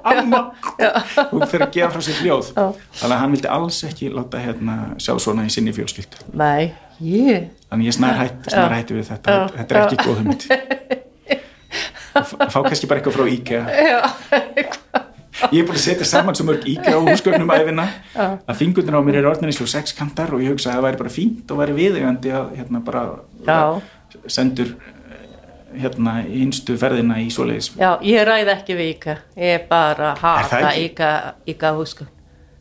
amma! 0.05 0.41
Og 1.31 1.45
fyrir 1.49 1.65
að 1.67 1.73
gefa 1.75 1.89
frá 1.95 2.03
sér 2.05 2.19
hljóð. 2.21 2.51
Þannig 2.55 3.15
að 3.15 3.21
hann 3.21 3.35
vildi 3.35 3.51
alls 3.57 3.79
ekki 3.87 4.11
láta 4.13 4.41
hérna, 4.41 4.75
sjá 5.01 5.15
svona 5.21 5.47
í 5.47 5.53
sinni 5.53 5.73
fjölskyld. 5.75 6.19
Nei, 6.37 6.71
ég. 7.03 7.49
Þannig 7.71 7.89
ég 7.89 7.97
snar 7.97 8.19
hætti, 8.19 8.53
hætti 8.53 8.99
við 8.99 9.09
þetta. 9.11 9.35
Já. 9.35 9.47
þetta 9.57 9.75
er 9.75 9.81
ekki 9.83 9.97
góð 10.03 10.21
hugmynd. 10.21 10.47
Fá 12.15 12.59
kannski 12.63 12.87
bara 12.87 13.01
eitthvað 13.01 13.17
frá 13.17 13.25
IKEA 13.27 15.01
ég 15.51 15.59
er 15.61 15.67
búin 15.67 15.75
að 15.77 15.83
setja 15.83 16.05
saman 16.07 16.35
svo 16.37 16.45
mörg 16.47 16.65
IKEA 16.71 16.95
og 16.97 17.09
húsgögnum 17.09 17.49
æfina 17.55 17.85
að 18.15 18.55
fingurnir 18.59 18.95
á 18.95 19.01
mér 19.03 19.19
er 19.21 19.29
orðin 19.31 19.49
eins 19.51 19.61
og 19.61 19.67
sexkantar 19.71 20.33
og 20.35 20.43
ég 20.43 20.53
hugsa 20.55 20.71
að 20.71 20.77
það 20.79 20.85
væri 20.87 21.01
bara 21.03 21.13
fínt 21.17 21.51
og 21.51 21.61
væri 21.61 21.75
viðegandi 21.81 22.31
að 22.39 22.51
hérna 22.59 22.81
bara 22.85 23.05
Já. 23.47 23.59
sendur 24.27 24.75
hérna 25.75 26.13
einstu 26.23 26.77
ferðina 26.79 27.17
í 27.19 27.27
svoleiðis. 27.35 27.73
Já, 27.75 27.97
ég 28.01 28.21
ræði 28.23 28.51
ekki 28.53 28.75
við 28.79 28.91
Íka. 28.93 29.15
Ég 29.35 29.65
bara 29.67 30.13
Er 30.13 30.21
það 30.21 30.37
hata 30.53 30.59
ekki? 30.69 30.85
Íka 30.89 31.09
Íka 31.51 31.71
húsku 31.75 32.05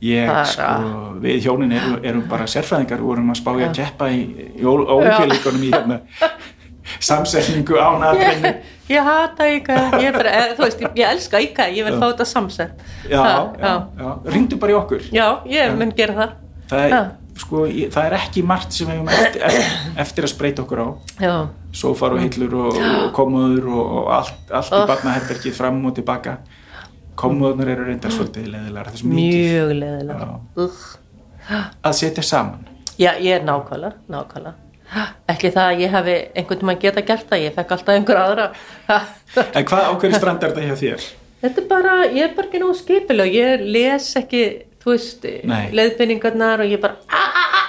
Ég, 0.04 0.26
Bara- 0.28 0.44
sko, 0.44 1.14
við 1.22 1.38
hjónin 1.46 1.70
erum, 1.72 1.94
erum 2.04 2.24
bara 2.28 2.44
sérfræðingar, 2.50 2.98
við 3.00 3.06
vorum 3.08 3.30
að 3.32 3.38
spá 3.38 3.50
í 3.56 3.62
að 3.64 3.76
keppa 3.78 4.08
í, 4.12 4.18
í 4.58 4.64
ólympíulíkunum 4.68 5.62
í 5.64 5.70
hérna 5.72 6.00
samsetningu 7.08 7.78
án 7.80 8.02
aðreinu 8.10 8.50
Ég 8.88 9.00
hata 9.00 9.46
Íka 9.48 9.74
Ég, 10.02 10.12
bara, 10.12 10.30
eh, 10.30 10.56
ég, 10.58 10.88
ég 10.94 11.04
elska 11.08 11.40
Íka 11.40 11.68
Ég 11.72 11.84
vil 11.86 11.96
fá 11.98 12.06
þetta 12.10 12.24
samsett. 12.28 12.80
Já, 13.08 13.20
já, 13.58 13.74
já, 13.98 14.08
ringdu 14.34 14.58
bara 14.60 14.74
í 14.74 14.76
okkur. 14.76 15.04
Já, 15.14 15.28
ég 15.48 15.76
mun 15.78 15.92
gera 15.96 16.14
það. 16.18 16.34
Það 16.68 16.84
er, 16.88 17.06
sko, 17.40 17.62
ég, 17.68 17.92
það 17.94 18.08
er 18.08 18.16
ekki 18.18 18.42
margt 18.46 18.76
sem 18.76 18.88
við 18.88 18.98
hefum 18.98 19.08
eftir, 19.14 19.46
eftir, 20.04 20.26
að 20.28 20.32
spreita 20.34 20.64
okkur 20.64 20.82
á. 20.84 20.88
Já, 21.20 21.34
sófar 21.72 22.16
og 22.16 22.20
hillur 22.24 22.58
og, 22.60 22.76
og 22.80 23.06
komóður 23.16 23.70
og, 23.72 23.94
og 24.00 24.12
allt, 24.18 24.44
allt 24.50 24.72
í 24.72 24.82
Oh. 24.82 24.86
barnaherbergið 24.90 25.56
fram 25.56 25.80
og 25.88 25.96
tilbaka. 25.96 26.38
Komóðunar 27.16 27.70
eru 27.70 27.84
reyndar 27.86 28.10
svolítið 28.10 28.48
leðilegar 28.50 28.88
mjög 29.06 29.72
leðilega 29.78 30.24
Já. 30.26 30.38
Ugh. 30.64 30.84
að 31.84 31.92
setja 32.00 32.24
saman. 32.26 32.66
Já, 32.98 33.12
ég 33.18 33.38
er 33.40 33.44
nákvæmlega 33.46 33.94
Nákvæmlega 34.10 34.63
Ekki 35.34 35.50
það 35.54 35.68
að 35.70 35.82
ég 35.82 35.92
hefði 35.94 36.14
einhvern 36.38 36.60
tímann 36.60 36.80
geta 36.82 37.02
gert 37.06 37.28
það, 37.30 37.44
ég 37.44 37.54
fekk 37.56 37.74
alltaf 37.76 37.94
einhver 37.96 38.20
aðra. 38.20 38.46
En 39.44 39.66
hvað 39.68 39.90
ákveður 39.90 40.18
strand 40.20 40.44
er 40.46 40.54
þetta 40.54 40.66
hjá 40.68 40.80
þér? 40.82 41.06
Þetta 41.44 41.60
er 41.60 41.68
bara, 41.68 41.94
ég 42.08 42.22
er 42.28 42.34
bara 42.36 42.48
ekki 42.48 42.62
nógu 42.62 42.76
skipileg 42.78 43.34
ég 43.36 43.64
les 43.74 44.08
ekki, 44.20 44.42
þú 44.80 44.94
veist 44.94 45.26
leiðbynningarnar 45.76 46.64
og 46.64 46.72
ég 46.72 46.80
bara 46.80 46.96
a, 47.08 47.24
a, 47.24 47.44
a, 47.60 47.62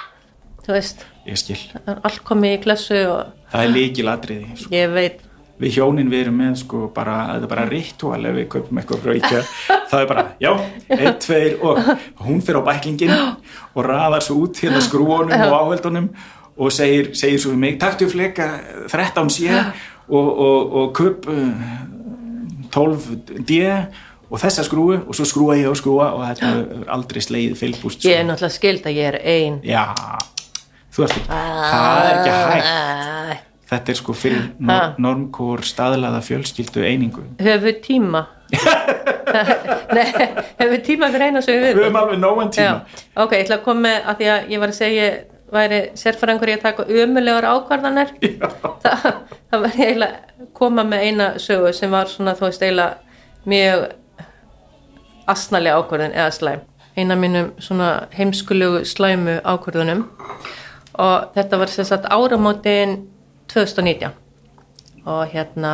þú 0.64 0.76
veist. 0.78 1.06
Ég 1.26 1.40
skil, 1.42 1.58
það 1.74 1.94
er 1.96 2.04
allt 2.08 2.22
komið 2.28 2.54
í 2.56 2.60
klessu 2.68 3.00
og 3.10 3.32
það 3.52 3.64
er 3.66 3.74
líkil 3.74 4.12
atriði 4.12 4.60
sko. 4.62 4.70
ég 4.76 4.94
veit. 4.94 5.24
Við 5.56 5.78
hjónin 5.80 6.10
við 6.12 6.26
erum 6.26 6.40
með 6.44 6.56
sko 6.60 6.86
bara, 6.94 7.18
þetta 7.34 7.48
er 7.48 7.52
bara 7.54 7.66
ritual 7.70 8.20
ef 8.28 8.34
við 8.36 8.48
kaupum 8.52 8.80
eitthvað 8.82 9.06
IKEA. 9.16 9.44
Það 9.90 10.02
er 10.02 10.08
bara, 10.10 10.24
já, 10.44 10.50
einn, 10.92 11.14
tveir 11.24 11.54
og 11.64 11.78
hún 12.26 12.42
fyrir 12.44 12.60
á 12.60 12.68
bæklingin 12.68 13.14
og 13.76 13.86
raðar 13.88 14.26
svo 14.26 14.42
út 14.44 14.60
hérna 14.60 14.82
skrúunum 14.84 15.32
og 15.46 15.56
áheldunum 15.56 16.10
og 16.58 16.72
segir, 16.72 17.12
segir 17.18 17.40
svo 17.42 17.52
við 17.54 17.62
mig, 17.66 17.78
taktu 17.82 18.08
fleka 18.12 18.50
13 18.92 19.30
sé 19.34 19.52
og, 20.08 20.28
og, 20.40 20.76
og 20.82 20.94
kup 20.96 21.28
uh, 21.28 21.50
12 22.72 23.44
D 23.48 23.60
og 24.30 24.40
þessa 24.42 24.64
skrúu 24.66 24.96
og 25.06 25.14
svo 25.16 25.26
skrúa 25.28 25.56
ég 25.60 25.70
og 25.70 25.78
skrúa 25.80 26.10
og 26.16 26.24
þetta 26.30 26.52
er 26.52 26.88
aldrei 26.96 27.22
sleið 27.24 27.58
fylgbúst 27.60 28.06
ég 28.08 28.22
er 28.22 28.26
náttúrulega 28.28 28.56
skild 28.58 28.88
að 28.90 28.98
ég 28.98 29.12
er 29.14 29.18
ein. 29.22 29.60
Já, 29.64 29.84
þú 30.96 31.06
ekki, 31.10 31.22
það 31.30 32.00
er 32.06 32.16
ekki 32.16 32.40
hægt. 32.54 32.72
Æ, 32.72 33.42
Þetta 33.66 33.92
er 33.92 33.98
sko 33.98 34.14
fyrir 34.14 34.44
nor 34.62 34.92
normkór 35.02 35.64
staðlaða 35.66 36.20
fjölskyldu 36.22 36.84
einingu. 36.86 37.24
höfum 37.42 37.64
við 37.66 37.80
tíma. 37.82 38.20
Nei, 39.96 40.06
við 40.70 40.84
tíma 40.86 41.10
fyrir 41.10 41.32
eina 41.32 41.42
sem 41.42 41.58
við 41.58 41.72
Við 41.72 41.80
höfum 41.88 41.98
alveg 42.02 42.20
nógan 42.22 42.52
tíma. 42.54 42.84
Já, 42.86 43.08
ok, 43.24 43.34
ég 43.34 43.48
ætla 43.48 43.58
að 43.58 43.64
koma 43.66 43.82
með 43.88 43.98
að 44.12 44.20
því 44.22 44.30
að 44.36 44.54
ég 44.54 44.62
var 44.62 44.74
að 44.74 44.78
segja 44.78 45.08
væri 45.54 45.82
sérfærangur 45.98 46.50
í 46.50 46.56
að 46.56 46.64
taka 46.64 46.86
ömulegar 46.90 47.48
ákvarðanir. 47.50 48.14
Það, 48.86 49.06
það 49.52 49.62
var 49.66 49.78
eiginlega 49.80 50.48
koma 50.58 50.84
með 50.86 51.06
eina 51.08 51.28
sögu 51.42 51.72
sem 51.74 51.92
var 51.92 52.10
svona 52.12 52.36
þú 52.38 52.48
veist 52.48 52.64
eiginlega 52.66 53.50
mjög 53.50 53.86
asnalega 55.32 55.80
ákvarðan 55.82 56.16
eða 56.16 56.34
slæm. 56.36 56.64
Eina 56.96 57.18
mínum 57.20 57.52
svona 57.60 57.90
heimskulugu 58.16 58.86
slæmu 58.88 59.40
ákvarðunum 59.44 60.06
og 61.02 61.34
þetta 61.36 61.60
var 61.60 61.74
sagt 61.74 62.06
áramótin 62.08 62.96
2019 63.52 64.14
og 65.06 65.28
hérna 65.34 65.74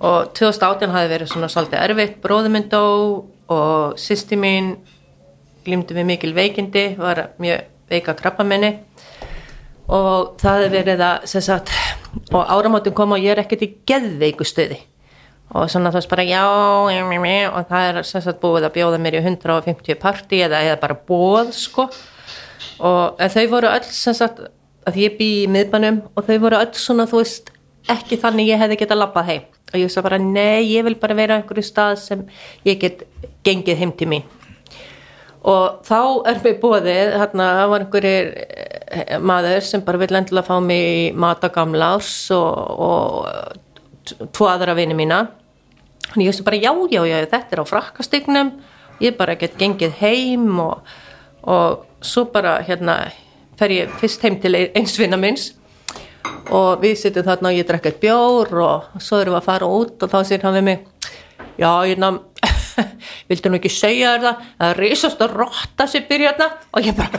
og 0.00 0.32
2018 0.34 0.90
hafi 0.90 1.10
verið 1.12 1.30
svona 1.30 1.50
svolítið 1.52 1.82
erfitt. 1.84 2.16
Bróðuminn 2.22 2.68
dó 2.72 2.82
og 3.48 3.98
sýsti 4.00 4.38
mín 4.40 4.74
glýmdi 5.64 5.96
við 5.96 6.08
mikil 6.08 6.34
veikindi 6.36 6.86
var 6.98 7.28
mjög 7.40 7.73
veika 7.90 8.14
krabbamenni 8.18 8.72
og 9.92 10.34
það 10.40 10.62
hefði 10.62 10.72
verið 10.78 11.04
að 11.04 11.28
sagt, 11.44 11.70
og 12.32 12.42
áramótin 12.48 12.96
kom 12.96 13.12
og 13.16 13.22
ég 13.22 13.34
er 13.34 13.44
ekkert 13.44 13.66
í 13.66 13.72
geðveiku 13.88 14.46
stöði 14.48 14.80
og 15.54 15.68
svona 15.70 15.92
þú 15.92 16.00
veist 16.00 16.10
bara 16.10 16.24
já 16.26 16.42
og 16.48 17.68
það 17.68 17.88
er 17.88 18.00
sagt 18.08 18.40
búið 18.42 18.66
að 18.66 18.76
bjóða 18.78 19.00
mér 19.02 19.18
í 19.18 19.22
150 19.22 19.98
partí 20.02 20.40
eða, 20.42 20.62
eða 20.66 20.80
bara 20.82 20.96
bóð 20.96 21.52
sko. 21.54 21.88
Og 22.84 23.20
þau 23.20 23.44
voru 23.52 23.70
öll 23.70 23.90
sagt 23.92 24.40
að 24.84 24.98
ég 24.98 25.18
bý 25.18 25.28
í 25.44 25.50
miðbænum 25.52 26.00
og 26.14 26.26
þau 26.26 26.38
voru 26.42 26.58
öll 26.58 26.72
svona 26.74 27.06
þú 27.10 27.20
veist 27.20 27.52
ekki 27.92 28.18
þannig 28.18 28.50
ég 28.50 28.62
hefði 28.64 28.80
getað 28.80 29.02
labbað 29.04 29.30
heim. 29.30 29.44
Og 29.74 29.78
ég 29.78 29.92
sagði 29.92 30.08
bara 30.08 30.22
nei 30.22 30.72
ég 30.72 30.86
vil 30.88 30.96
bara 30.98 31.18
vera 31.18 31.36
á 31.36 31.38
einhverju 31.38 31.66
stað 31.66 32.00
sem 32.02 32.24
ég 32.66 32.80
get 32.80 33.04
gengið 33.46 33.84
heim 33.84 33.94
til 33.94 34.10
mín 34.10 34.26
og 35.44 35.84
þá 35.84 36.00
er 36.30 36.42
mér 36.44 36.60
bóðið 36.62 37.16
hérna 37.20 37.48
var 37.68 37.84
einhverjir 37.84 38.30
eh, 38.34 39.16
maður 39.20 39.64
sem 39.66 39.82
bara 39.84 40.00
vill 40.00 40.16
endilega 40.16 40.48
fá 40.48 40.60
mig 40.64 40.84
í 40.84 41.00
matagamlás 41.12 42.12
og, 42.36 42.84
og 42.88 44.28
tvo 44.32 44.48
aðra 44.48 44.76
vini 44.76 44.96
mína. 44.96 45.24
Og 46.14 46.22
ég 46.22 46.30
veist 46.30 46.44
bara 46.46 46.60
já, 46.60 46.70
já, 46.92 47.02
já, 47.08 47.18
þetta 47.26 47.56
er 47.56 47.64
á 47.64 47.66
frakkastygnum 47.68 48.54
ég 49.02 49.16
bara 49.18 49.36
get 49.38 49.58
gengið 49.58 49.98
heim 50.00 50.58
og, 50.62 50.80
og 51.42 51.84
svo 52.04 52.26
bara 52.32 52.58
hérna 52.64 52.98
fer 53.58 53.74
ég 53.74 53.94
fyrst 54.00 54.22
heim 54.24 54.38
til 54.42 54.56
einsvinna 54.56 55.18
minns 55.20 55.52
og 56.54 56.82
við 56.82 56.98
sittum 57.00 57.26
þarna 57.26 57.50
og 57.50 57.58
ég 57.58 57.68
drekka 57.68 57.94
bjór 58.00 58.54
og 58.64 59.02
svo 59.02 59.20
erum 59.20 59.36
við 59.36 59.40
að 59.42 59.48
fara 59.48 59.70
út 59.80 60.04
og 60.04 60.12
þá 60.12 60.18
sér 60.28 60.46
hann 60.46 60.58
við 60.58 60.66
mig 60.68 60.86
já, 61.58 61.70
ég 61.88 62.00
ná 62.00 62.14
vildu 63.30 63.50
nú 63.50 63.60
ekki 63.60 63.72
segja 63.72 64.14
þér 64.14 64.26
það? 64.26 64.42
Að 64.66 64.74
risast 64.80 65.22
að 65.24 65.36
rotta 65.38 65.86
sér 65.90 66.04
byrja 66.10 66.34
þarna 66.38 66.48
og 66.74 66.88
ég 66.88 66.98
bara 66.98 67.16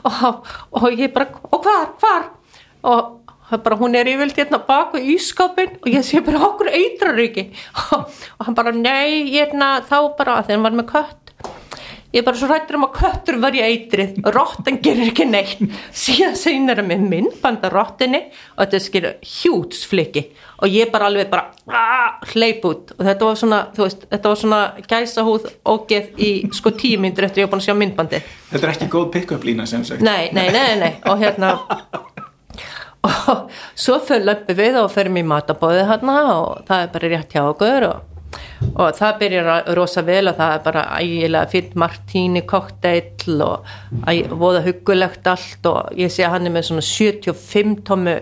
og, 0.10 0.52
og 0.80 0.90
ég 0.96 1.14
bara 1.14 1.30
og 1.50 1.64
hvar, 1.64 1.88
hvar? 2.02 2.28
Og 2.90 3.00
það 3.50 3.64
bara 3.66 3.80
hún 3.80 3.96
er 3.98 4.10
yfirlt 4.10 4.38
hérna 4.38 4.60
baku 4.66 5.00
í 5.00 5.16
ískápin 5.16 5.78
og 5.80 5.88
ég 5.90 6.06
sé 6.06 6.22
bara 6.24 6.42
okkur 6.50 6.70
eitrar 6.70 7.18
ekki? 7.22 7.48
Og, 7.96 8.20
hann 8.46 8.56
bara 8.58 8.72
nei 8.76 9.26
hérna 9.32 9.80
þá 9.86 9.96
bara 10.18 10.38
að 10.38 10.52
þeim 10.52 10.68
var 10.68 10.76
með 10.78 10.90
kött 10.92 11.29
ég 12.10 12.20
er 12.20 12.26
bara 12.26 12.38
svo 12.40 12.48
rættur 12.50 12.78
um 12.78 12.86
að 12.88 12.96
köttur 12.98 13.38
í 13.54 13.62
eitrið. 13.64 14.20
Rottan 14.34 14.80
gerir 14.82 15.10
ekki 15.12 15.26
neitt. 15.30 15.62
Síðan 15.94 16.36
segnar 16.38 16.80
það 16.80 16.90
með 16.90 17.04
myndbanda 17.12 17.70
rottinni 17.72 18.22
og 18.56 18.64
þetta 18.64 18.82
skilur 18.84 19.18
hjútsfliki 19.22 20.24
og 20.60 20.68
ég 20.68 20.90
bara 20.92 21.08
alveg 21.08 21.30
bara 21.30 21.50
aah, 21.70 22.20
hleyp 22.34 22.64
út. 22.68 22.94
Og 22.98 23.04
þetta 23.06 23.30
var 23.30 23.38
svona 23.40 23.60
veist, 23.76 24.06
þetta 24.10 24.32
var 24.32 24.40
svona 24.42 24.60
gæsahúð 24.90 25.48
ógeð 25.70 26.20
í 26.20 26.30
sko 26.56 26.74
tímyndur 26.76 27.28
eftir 27.28 27.44
ég 27.44 27.48
var 27.48 27.54
búin 27.54 27.62
að 27.64 27.68
sjá 27.70 27.78
myndbandi 27.78 28.22
Þetta 28.50 28.66
er 28.66 28.72
ekki 28.74 28.90
góð 28.92 29.10
pick-up 29.14 29.46
lína 29.46 29.66
sem 29.70 29.84
sagt. 29.86 30.02
nei, 30.04 30.30
nei, 30.34 30.48
nei, 30.52 30.74
nei 30.80 30.92
og 31.06 31.20
hérna 31.20 31.54
og 33.00 33.50
svo 33.78 33.96
fyrir 34.04 34.26
löpum 34.28 34.58
við 34.58 34.78
og 34.82 34.90
fyrir 34.92 35.14
mér 35.14 35.28
matabóðið 35.30 35.86
hérna 35.88 36.16
og 36.34 36.64
það 36.68 36.82
er 36.84 36.90
bara 36.94 37.12
rétt 37.14 37.36
hjá 37.36 37.42
okkur 37.48 37.86
og 37.88 38.09
og 38.74 38.92
það 38.98 39.16
byrjar 39.22 39.70
rosa 39.78 40.04
vel 40.06 40.30
og 40.30 40.36
það 40.38 40.54
er 40.54 40.62
bara 40.66 40.84
ægilega 41.00 41.50
fyrr 41.50 41.80
martíni 41.82 42.42
kokteill 42.48 43.42
og 43.46 43.72
æ, 44.06 44.28
voða 44.30 44.62
hugulegt 44.66 45.26
allt 45.30 45.66
og 45.70 45.90
ég 45.98 46.12
sé 46.12 46.26
að 46.26 46.36
hann 46.36 46.50
er 46.50 46.54
með 46.54 46.68
svona 46.68 46.86
75 46.86 47.80
tómu 47.88 48.16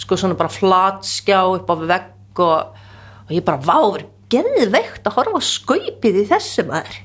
sko 0.00 0.16
svona 0.16 0.38
bara 0.38 0.52
flatskjá 0.52 1.42
upp 1.58 1.70
á 1.70 1.76
vegg 1.82 2.42
og, 2.46 2.80
og 3.26 3.34
ég 3.34 3.44
bara 3.44 3.62
váður 3.64 4.06
geðveikt 4.30 5.06
að 5.06 5.16
horfa 5.18 5.42
skaupið 5.42 6.20
í 6.22 6.26
þessu 6.30 6.64
maður. 6.68 6.98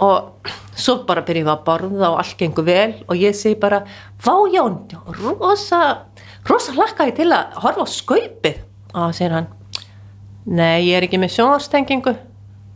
Og 0.00 0.50
svo 0.80 1.02
bara 1.04 1.22
byrjum 1.26 1.44
við 1.44 1.52
að 1.52 1.64
borða 1.66 2.08
og 2.08 2.20
allt 2.22 2.38
gengur 2.40 2.64
vel 2.64 2.94
og 3.04 3.20
ég 3.20 3.36
segi 3.36 3.58
bara 3.60 3.82
vájón, 4.24 4.80
rosa 5.20 5.82
rosa 6.48 6.72
hlakka 6.72 7.10
ég 7.10 7.18
til 7.18 7.28
að 7.36 7.58
horfa 7.64 7.86
skaupið 7.90 8.62
og 8.94 8.96
það 8.96 9.16
segir 9.18 9.36
hann 9.36 9.50
Nei, 10.46 10.88
ég 10.88 10.96
er 10.96 11.06
ekki 11.08 11.20
með 11.20 11.34
sjónvarstengingu 11.36 12.16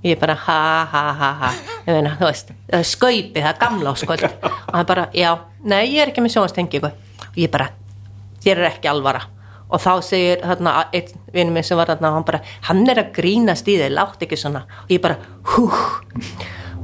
ég 0.05 0.13
er 0.17 0.21
bara 0.21 0.35
ha 0.35 0.85
ha 0.85 1.05
ha 1.13 1.31
ha. 1.41 1.51
Ég 1.87 1.97
meina, 1.97 2.13
þú 2.19 2.29
veist, 2.29 2.51
það 2.69 2.79
er 2.81 2.89
skaupið 2.89 3.41
það 3.41 3.51
er 3.51 3.61
gamla 3.63 3.93
áskvöld 3.95 4.25
og 4.27 4.77
er 4.81 4.89
bara, 4.89 5.07
já, 5.17 5.31
nei, 5.65 5.85
ég 5.95 6.03
er 6.03 6.13
ekki 6.13 6.25
með 6.25 6.35
sjónvarstengingu 6.37 6.91
og 6.91 7.39
ég 7.41 7.53
bara, 7.53 7.71
þér 8.45 8.61
er 8.61 8.71
ekki 8.75 8.91
alvara. 8.93 9.25
Og 9.75 9.81
þá 9.81 9.93
segir 10.05 10.43
þarna 10.45 10.75
einn 10.95 11.23
vinnum 11.33 11.57
minn 11.57 11.67
sem 11.67 11.79
var 11.81 11.89
þarna, 11.89 12.13
hann 12.19 12.27
bara 12.29 12.43
hann 12.69 12.85
er 12.93 13.01
að 13.01 13.15
grínast 13.17 13.69
í 13.69 13.79
þig, 13.81 13.95
látt 13.97 14.23
ekki 14.27 14.39
svona. 14.39 14.67
Og 14.85 14.93
ég 14.93 15.01
bara, 15.03 15.17
hú. 15.55 15.65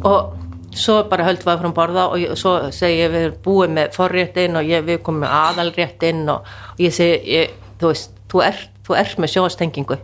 Og 0.08 0.74
svo 0.80 1.02
bara 1.10 1.26
höldum 1.28 1.50
við 1.50 1.60
frá 1.60 1.74
borða 1.76 2.06
og 2.14 2.22
ég, 2.22 2.32
svo 2.40 2.56
segi 2.72 3.02
ég, 3.02 3.12
við 3.12 3.26
erum 3.26 3.40
búið 3.44 3.74
með 3.76 3.96
forréttin 3.98 4.56
og 4.56 4.68
ég, 4.70 4.86
við 4.86 5.02
komum 5.04 5.26
með 5.26 5.36
aðalréttin 5.42 6.24
og, 6.32 6.48
og 6.72 6.80
ég 6.80 6.94
segi, 6.96 7.20
ég, 7.36 7.56
þú 7.82 7.92
veist 7.92 8.16
þú 8.30 8.42
ert, 8.46 8.70
þú 8.86 8.96
ert 8.96 9.20
með 9.20 9.32
sjónvarstengingu 9.34 9.98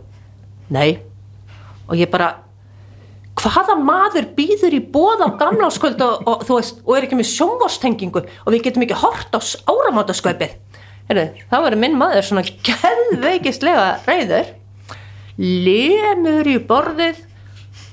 nei. 0.73 0.99
Og 1.87 1.95
ég 1.99 2.11
bara 2.11 2.33
hvaða 3.37 3.77
maður 3.79 4.29
býður 4.37 4.75
í 4.77 4.81
bóða 4.93 5.29
gamláskvöld 5.39 6.01
og, 6.03 6.23
og, 6.27 6.45
þú 6.47 6.57
veist, 6.57 6.79
og 6.83 6.97
er 6.97 7.07
ekki 7.07 7.19
með 7.19 7.29
sjónvarstengingu 7.31 8.23
og 8.23 8.53
við 8.53 8.63
getum 8.67 8.85
ekki 8.87 8.97
hort 8.97 9.35
á 9.37 9.39
áramátasköpið 9.69 10.55
þá 11.07 11.57
verður 11.63 11.79
minn 11.79 11.97
maður 11.99 12.25
svona 12.27 12.43
geðveikislega 12.43 13.85
reyður 14.07 14.55
lemur 15.37 16.49
í 16.49 16.57
borðið 16.67 17.21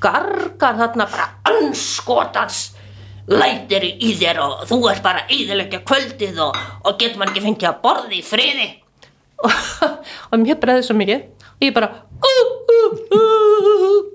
gargar 0.03 0.79
þarna 0.81 1.07
bara 1.12 1.29
anskotans 1.53 2.62
lætir 3.29 3.85
í 3.89 4.14
þér 4.18 4.41
og 4.45 4.64
þú 4.68 4.81
ert 4.91 5.05
bara 5.05 5.27
íðilegja 5.33 5.85
kvöldið 5.87 6.41
og, 6.45 6.57
og 6.85 6.99
getur 7.01 7.20
maður 7.20 7.35
ekki 7.35 7.45
fengið 7.47 7.70
að 7.70 7.79
borði 7.85 8.18
í 8.20 8.25
friði? 8.25 8.70
Og, 9.45 9.51
og 10.31 10.39
mér 10.41 10.57
bregði 10.62 10.85
svo 10.87 10.95
mikið 10.97 11.25
ég 11.69 11.75
bara 11.75 11.89
uh, 12.25 12.45
uh, 13.19 13.31
uh, 13.61 14.15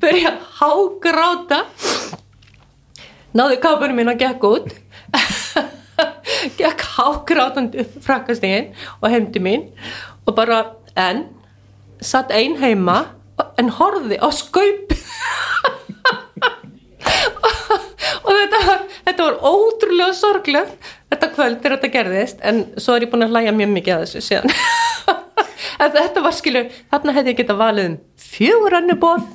börja 0.00 0.32
að 0.32 0.38
hágráta. 0.60 1.64
Náðu 3.36 3.60
kápunum 3.62 4.00
mín 4.00 4.10
og 4.10 4.18
gekk 4.20 4.46
út. 4.48 4.72
Gekk 6.58 6.82
hágrátandi 6.96 7.84
frakastegin 8.02 8.72
og 9.00 9.10
heimdi 9.12 9.42
mín. 9.42 9.68
Og 10.26 10.34
bara 10.34 10.64
en 10.98 11.26
satt 12.00 12.32
ein 12.34 12.56
heima 12.60 13.04
en 13.60 13.70
horfði 13.76 14.18
á 14.20 14.28
skaup. 14.34 14.96
Og 18.20 18.36
þetta 18.36 18.58
var, 18.66 18.82
þetta 19.06 19.24
var 19.24 19.36
ótrúlega 19.48 20.14
sorglegt. 20.16 20.90
Þetta 21.10 21.28
kvöld 21.34 21.58
þegar 21.60 21.76
þetta 21.76 21.92
gerðist 21.94 22.44
en 22.46 22.62
svo 22.78 22.94
er 22.94 23.06
ég 23.06 23.12
búin 23.12 23.26
að 23.26 23.34
hlæja 23.34 23.52
mjög 23.56 23.72
mikið 23.74 23.94
að 23.96 24.02
þessu 24.04 24.20
síðan 24.28 24.52
þetta 25.98 26.24
var 26.24 26.36
skilur 26.36 26.70
þarna 26.92 27.14
hefði 27.16 27.34
ég 27.34 27.40
geta 27.42 27.58
valið 27.58 27.90
um 27.90 27.98
fjögur 28.30 28.78
annu 28.80 28.96
bóð 29.00 29.28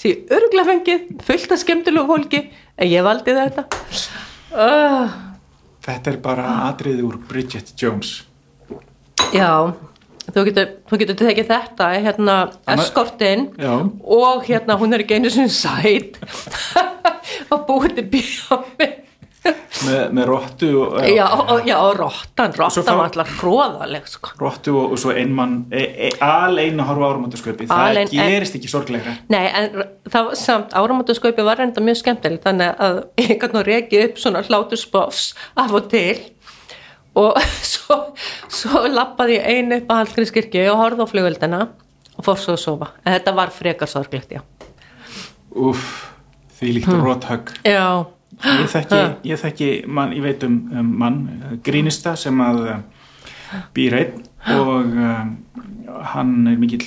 því 0.00 0.14
örgla 0.36 0.66
fengið 0.68 1.08
fullt 1.26 1.54
af 1.56 1.62
skemmtilegu 1.64 2.06
fólki 2.06 2.44
en 2.78 2.88
ég 2.90 3.04
valdi 3.04 3.34
þetta. 3.34 3.66
Uh, 4.50 5.10
Þetta 5.80 6.12
er 6.12 6.18
bara 6.22 6.48
atriði 6.68 7.04
úr 7.06 7.16
Bridget 7.28 7.72
Jones. 7.80 8.20
Já 9.32 9.72
þú 10.30 10.44
getur, 10.46 10.68
þú 10.86 10.98
getur 11.00 11.18
tekið 11.18 11.48
þetta 11.50 11.86
hérna 11.96 12.34
eskortinn 12.76 13.48
og 13.60 14.44
hérna 14.46 14.76
hún 14.78 14.94
er 14.94 15.04
ekki 15.04 15.18
einu 15.18 15.32
sinni 15.32 15.50
sæt. 15.50 16.20
Og 17.52 17.64
búið 17.66 17.96
til 17.96 18.06
bíómi 18.12 18.88
með, 19.40 20.00
með 20.16 20.26
rottu 20.28 20.68
og, 20.82 20.96
já, 21.08 21.24
já, 21.64 21.76
rottan 21.96 22.52
fá- 22.56 22.68
var 22.88 23.06
alltaf 23.06 23.30
hróðaleg 23.40 24.08
sko. 24.10 24.32
rottu 24.40 24.74
og, 24.76 24.94
og 24.94 25.00
svo 25.00 25.14
einmann 25.16 25.62
e, 25.72 25.84
e, 26.08 26.10
alein 26.24 26.80
að 26.82 26.90
horfa 26.90 27.08
áramöndaskaupi 27.14 27.68
það 27.70 28.00
gerist 28.12 28.58
ekki 28.58 28.70
sorglegra. 28.70 29.16
Nei, 29.32 29.46
en 29.48 29.80
það 30.12 30.34
samt 30.40 30.76
áramótaskaupi 30.76 31.46
var 31.46 31.62
reynda 31.62 31.84
mjög 31.84 32.02
skemmtilegt 32.02 32.44
þannig 32.44 32.84
að 32.88 33.00
ég 33.24 33.48
nú 33.54 33.64
rekið 33.66 34.06
upp 34.08 34.20
svona 34.20 34.44
hláturspofs 34.46 35.32
af 35.60 35.74
og 35.78 35.88
til. 35.92 36.18
Og 37.18 37.40
svo, 37.72 37.98
svo 38.52 38.84
lappaði 38.92 39.40
ég 39.40 39.48
einu 39.50 39.80
upp 39.80 39.90
að 39.90 40.04
Hallgrímskirkju 40.04 40.68
og 40.70 40.80
horfði 40.84 41.08
á 41.08 41.12
flugveldina 41.14 41.64
og 42.20 42.26
fór 42.26 42.38
svo 42.38 42.54
að 42.54 42.64
sofa. 42.66 42.92
En 43.02 43.16
þetta 43.16 43.36
var 43.40 43.52
frekar 43.54 43.90
sorglegt, 43.90 44.36
já. 44.36 44.44
Úff, 45.50 46.10
því 46.60 46.74
líkt 46.76 46.92
hmm. 46.92 47.02
rothögg. 47.02 47.54
Já, 47.66 48.06
ég 48.38 48.68
þekki, 48.72 49.00
ég 49.30 49.40
þekki 49.42 49.68
mann, 49.90 50.12
ég 50.16 50.22
veit 50.24 50.44
um, 50.46 50.56
um 50.80 50.90
mann 51.02 51.20
eh, 51.28 51.54
grínista 51.66 52.14
sem 52.16 52.38
að 52.44 52.60
uh, 52.70 52.80
býr 53.76 53.96
einn 53.98 54.26
og 54.56 54.86
um, 54.94 55.32
hann 56.14 56.34
er 56.48 56.56
mikill 56.56 56.84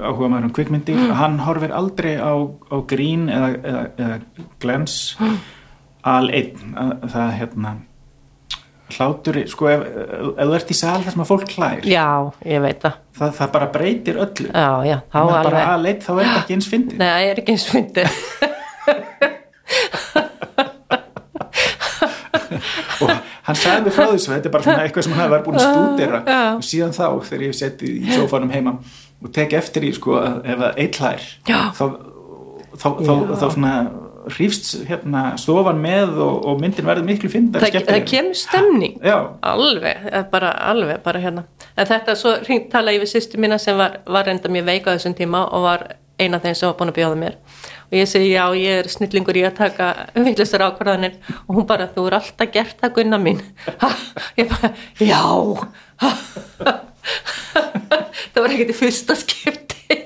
áhuga 0.00 0.30
maður 0.32 0.48
um 0.48 0.54
kvikmyndir. 0.56 1.02
Hann 1.14 1.36
horfir 1.44 1.74
aldrei 1.76 2.16
á, 2.18 2.32
á 2.34 2.76
grín 2.90 3.28
eða, 3.30 3.50
eða, 3.62 3.82
eða 4.00 4.46
glens 4.64 4.94
al 6.02 6.30
einn. 6.34 6.72
Að- 6.74 7.04
það 7.12 7.34
hérna 7.38 7.74
hlátur, 8.94 9.38
sko 9.50 9.68
ef, 9.70 9.84
ef 10.34 10.40
þú 10.48 10.56
ert 10.58 10.68
í 10.70 10.76
sal 10.78 10.98
þar 11.02 11.14
sem 11.14 11.22
að 11.24 11.30
fólk 11.30 11.54
hlær. 11.56 11.86
Já, 11.88 12.08
ég 12.46 12.60
veit 12.64 12.82
það. 12.82 12.98
Það, 13.18 13.30
það 13.38 13.52
bara 13.54 13.68
breytir 13.76 14.18
öllu. 14.24 14.48
Já, 14.50 14.68
já, 14.88 14.96
þá 15.12 15.20
það 15.20 15.30
er 15.38 15.48
bara 15.48 15.62
alveg. 15.62 15.70
al 15.76 15.88
einn, 15.92 16.02
þá 16.04 16.10
er 16.14 16.20
þetta 16.24 16.42
ekki 16.42 16.56
eins 16.58 16.68
fyndið. 16.72 16.98
Nei, 17.00 17.08
ég 17.24 17.32
er 17.36 17.40
ekki 17.44 17.54
eins 17.56 17.68
fyndið 17.70 18.18
hann 23.48 23.58
sagði 23.60 23.92
frá 23.94 24.06
þessu 24.12 24.32
þetta 24.32 24.50
er 24.50 24.54
bara 24.54 24.66
svona 24.68 24.82
eitthvað 24.86 25.06
sem 25.08 25.16
hann 25.18 25.32
verið 25.32 25.44
búin 25.48 25.60
að 25.60 25.66
stúdera. 25.68 26.22
Já. 26.26 26.40
og 26.54 26.64
síðan 26.70 26.96
þá 26.96 27.06
þegar 27.28 27.44
ég 27.48 27.58
seti 27.58 27.92
í 28.00 28.14
sófanum 28.14 28.54
heima 28.54 28.78
og 29.24 29.32
tek 29.34 29.52
eftir 29.56 29.86
í 29.88 29.92
sko 29.96 30.16
ef 30.22 30.64
að 30.70 30.80
eitt 30.84 31.00
hlær 31.00 31.28
Já. 31.48 31.60
þá, 31.76 31.84
þá, 32.74 32.88
þá, 32.88 33.12
þá 33.34 33.46
svona 33.46 33.74
hrýfst 34.24 34.70
hérna 34.88 35.24
stofan 35.40 35.80
með 35.82 36.16
og, 36.24 36.36
og 36.48 36.62
myndin 36.62 36.86
verður 36.88 37.04
miklu 37.08 37.28
fyndar 37.32 37.64
það, 37.64 37.84
það 37.90 38.06
kemur 38.08 38.38
stemning. 38.40 38.94
Já, 39.04 39.16
alveg, 39.44 40.06
eh, 40.08 40.24
bara 40.32 40.54
alveg 40.70 41.02
bara 41.04 41.20
hérna, 41.20 41.44
en 41.76 41.90
þetta 41.90 42.14
svo 42.16 42.32
hringt 42.46 42.70
tala 42.72 42.94
við 42.96 43.10
sýstu 43.12 43.40
mína 43.42 43.58
sem 43.60 43.76
var, 43.76 43.98
var 44.08 44.24
reynda 44.28 44.48
mjög 44.52 44.70
veik 44.70 44.88
á 44.88 44.94
þessum 44.94 45.16
tíma 45.18 45.44
og 45.52 45.66
var 45.66 45.84
eina 46.16 46.40
þeim 46.40 46.56
sem 46.56 46.70
var 46.70 46.78
búin 46.78 46.92
að 46.94 46.98
bjóða 47.02 47.20
mér 47.20 47.36
og 47.94 48.00
ég 48.00 48.08
segi 48.10 48.32
já, 48.32 48.42
ég 48.58 48.80
er 48.80 48.88
snillingur 48.90 49.36
í 49.38 49.44
að 49.46 49.58
taka 49.60 49.88
vittlustar 50.18 50.64
ákvarðanir. 50.66 51.14
Og 51.46 51.60
hún 51.60 51.66
bara, 51.68 51.86
þú 51.94 52.08
er 52.08 52.16
alltaf 52.18 52.50
gert 52.50 52.80
það 52.82 52.96
gunna 52.96 53.20
mín. 53.22 53.38
Ha, 53.78 53.90
ég 54.40 54.50
bara, 54.50 54.72
já. 54.98 55.20
Ha, 56.02 56.10
það 58.34 58.40
var 58.40 58.56
ekkert 58.56 58.74
í 58.74 58.76
fyrsta 58.80 59.14
skipti. 59.20 60.00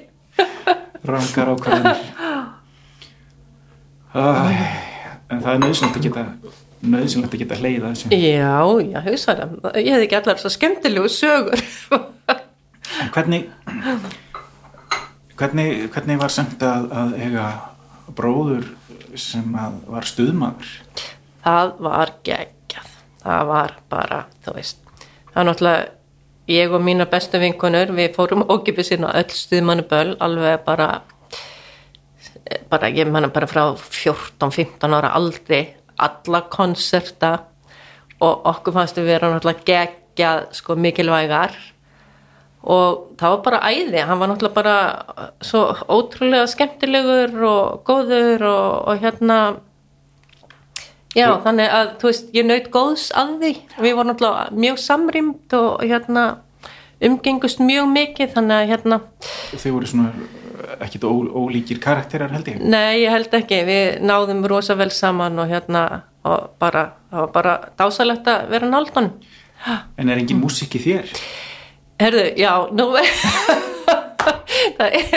Rangar 1.09 1.55
ákvarðanir. 1.55 2.05
En 5.32 5.41
það 5.41 5.51
er 5.55 5.64
nöðsynlegt 5.64 5.97
að 5.97 6.07
geta 6.11 6.26
nöðsynlegt 6.93 7.32
að 7.32 7.45
geta 7.47 7.61
hleyða 7.62 7.95
þessu. 7.95 8.12
Já, 8.12 8.53
já, 8.84 9.01
hugsa 9.09 9.39
það. 9.41 9.59
Ég 9.80 9.93
hefði 9.97 10.11
ekki 10.11 10.20
allar 10.20 10.45
svo 10.45 10.53
skemmtilegu 10.53 11.09
sögur. 11.16 11.68
En 12.99 13.12
hvernig 13.16 13.49
hvernig, 15.39 15.89
hvernig 15.95 16.20
var 16.20 16.32
semt 16.32 16.62
að, 16.66 16.89
að 16.93 17.16
eiga 17.22 17.49
bróður 18.16 18.70
sem 19.18 19.54
var 19.88 20.06
stuðmaður. 20.06 20.74
Það 21.44 21.72
var 21.86 22.12
geggjað. 22.26 22.90
Það 23.22 23.46
var 23.52 23.78
bara, 23.90 24.24
þú 24.44 24.54
veist 24.56 24.82
það 24.98 25.36
var 25.36 25.48
náttúrulega 25.48 25.86
ég 26.48 26.72
og 26.72 26.82
mína 26.82 27.06
bestu 27.11 27.38
vinkonur, 27.42 27.92
við 27.92 28.14
fórum 28.16 28.46
ókipið 28.48 28.86
sína 28.88 29.12
öll 29.18 29.30
stuðmannuböll, 29.36 30.16
alveg 30.24 30.64
bara 30.64 30.88
bara, 32.70 32.88
ég 32.88 33.11
manna 33.12 33.28
bara 33.28 33.48
frá 33.48 33.62
14-15 33.76 34.96
ára 34.96 35.12
aldrei 35.16 35.76
alla 35.98 36.42
konserta 36.50 37.32
og 38.24 38.46
okkur 38.48 38.76
fannst 38.78 38.98
við 38.98 39.12
vera 39.12 39.32
náttúrulega 39.34 39.66
geggjað 39.68 40.46
sko 40.56 40.76
mikilvægar 40.78 41.54
og 42.62 43.14
það 43.20 43.34
var 43.34 43.42
bara 43.44 43.61
æði, 43.70 44.02
hann 44.09 44.18
var 44.20 44.30
náttúrulega 44.32 44.56
bara 44.56 44.76
svo 45.44 45.62
ótrúlega 45.86 46.48
skemmtilegur 46.50 47.36
og 47.48 47.84
góður 47.86 48.44
og, 48.48 48.88
og 48.90 49.04
hérna 49.04 49.38
já, 51.14 51.30
þannig 51.44 51.70
að 51.78 51.94
þú 52.00 52.11
veist, 52.11 52.34
ég 52.34 52.48
naut 52.48 52.68
góðs 52.74 53.06
að 53.14 53.36
því. 53.42 53.52
Við 53.78 53.94
vorum 53.94 54.12
náttúrulega 54.12 54.59
mjög 54.66 54.82
samrýmt 54.84 55.56
og 55.61 55.86
hérna 55.86 56.26
umgengust 57.09 57.62
mjög 57.62 57.88
mikið, 57.94 58.34
þannig 58.34 58.59
að 58.59 58.74
hérna. 58.74 59.00
Og 59.54 59.62
þau 59.62 59.70
voru 59.76 59.90
svona 59.92 60.12
ekkit 60.82 61.06
ó, 61.06 61.11
ólíkir 61.14 61.80
karakterar 61.82 62.32
held 62.34 62.50
ég? 62.50 62.62
Nei, 62.62 63.04
ég 63.04 63.14
held 63.14 63.34
ekki, 63.38 63.62
við 63.66 64.00
náðum 64.02 64.42
rosa 64.50 64.74
vel 64.78 64.90
saman 64.94 65.38
og 65.38 65.50
hérna 65.50 65.84
og 66.26 66.54
bara, 66.61 66.88
það 67.11 67.24
var 67.24 67.34
bara 67.34 67.59
dásalegt 67.78 68.30
að 68.30 68.48
vera 68.52 68.70
náldan 68.70 69.12
en 69.98 70.11
er 70.11 70.20
engin 70.20 70.40
músík 70.40 70.76
í 70.78 70.82
þér 70.82 71.12
Herðu, 71.99 72.24
já, 72.38 72.53
nú 72.78 72.90
það, 74.78 74.92
er, 74.92 75.09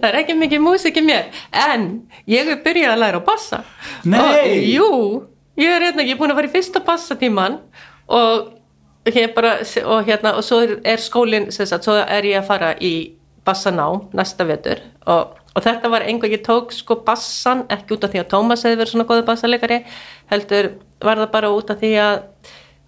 það 0.00 0.06
er 0.08 0.18
ekki 0.22 0.36
mikið 0.38 0.62
músik 0.64 1.00
í 1.00 1.04
mér. 1.04 1.28
En 1.52 1.88
ég 2.30 2.48
er 2.48 2.62
byrjað 2.64 2.94
að 2.94 3.02
læra 3.02 3.20
á 3.20 3.22
bassa. 3.26 3.60
Nei! 4.08 4.22
og, 4.22 4.70
Jú, 4.70 4.88
ég 5.60 5.74
er 5.74 5.88
hérna, 5.88 6.06
ég 6.06 6.14
er 6.14 6.20
búin 6.20 6.32
að 6.32 6.40
fara 6.40 6.50
í 6.50 6.54
fyrsta 6.54 6.82
bassatíman 6.86 7.58
og 8.10 9.10
hér 9.10 9.34
bara, 9.36 9.58
og 9.84 10.08
hérna 10.08 10.34
og 10.38 10.46
svo 10.46 10.62
er, 10.64 10.78
er 10.84 11.02
skólinn, 11.02 11.50
sem 11.54 11.68
sagt, 11.68 11.88
svo 11.88 11.98
er 12.00 12.28
ég 12.28 12.40
að 12.40 12.48
fara 12.48 12.72
í 12.76 12.94
bassaná 13.46 13.88
næsta 14.16 14.46
vetur. 14.48 14.82
Og, 15.10 15.36
og 15.56 15.64
þetta 15.64 15.92
var 15.92 16.04
einhver 16.06 16.32
ég 16.32 16.44
tók 16.46 16.74
sko 16.76 17.00
bassan, 17.04 17.66
ekki 17.72 17.96
út 17.96 18.06
af 18.06 18.14
því 18.14 18.24
að 18.24 18.32
Tómas 18.32 18.64
hefði 18.64 18.80
verið 18.80 18.94
svona 18.94 19.08
góður 19.08 19.28
bassalegari 19.28 19.80
heldur 20.32 20.74
var 21.02 21.20
það 21.22 21.32
bara 21.32 21.52
út 21.54 21.72
af 21.72 21.80
því 21.80 21.94
að 22.04 22.18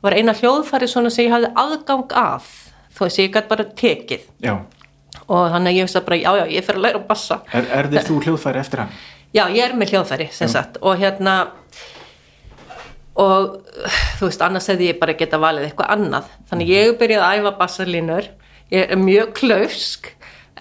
var 0.02 0.16
eina 0.18 0.34
hljóðfæri 0.36 0.88
svona 0.90 1.12
sem 1.14 1.26
ég 1.28 1.34
hafði 1.34 1.52
aðgang 1.62 2.12
að 2.18 2.50
þú 3.02 3.08
veist, 3.08 3.20
ég 3.22 3.34
gæti 3.34 3.50
bara 3.50 3.66
tekið. 3.82 4.28
Já, 4.44 4.54
og 5.26 5.42
þannig 5.52 5.72
að 5.72 5.76
ég 5.78 5.88
veist 5.88 5.98
að 5.98 6.06
bara, 6.08 6.20
já, 6.22 6.30
já, 6.38 6.44
ég 6.56 6.66
fer 6.66 6.78
að 6.78 6.86
læra 6.86 7.02
á 7.02 7.08
bassa. 7.08 7.40
Er, 7.52 7.68
er 7.78 7.90
þér 7.92 8.08
þú 8.08 8.20
hljóðfæri 8.26 8.62
eftir 8.62 8.82
hann? 8.82 8.94
Já, 9.32 9.42
ég 9.48 9.62
er 9.64 9.76
með 9.80 9.94
hljóðfæri, 9.94 10.28
sem 10.36 10.50
sagt. 10.52 10.78
Og 10.84 11.00
hérna 11.00 11.36
og 13.22 13.58
þú 14.18 14.28
veist, 14.28 14.42
annars 14.44 14.70
hefði 14.72 14.90
ég 14.92 14.98
bara 15.00 15.16
geta 15.18 15.40
valið 15.40 15.68
eitthvað 15.68 15.92
annað. 15.96 16.32
Þannig 16.50 16.72
ég 16.72 16.96
byrjaði 17.00 17.26
að 17.26 17.42
æfa 17.42 17.54
bassalínur. 17.60 18.28
Ég 18.72 18.92
er 18.92 19.00
mjög 19.00 19.34
klaufsk 19.36 20.12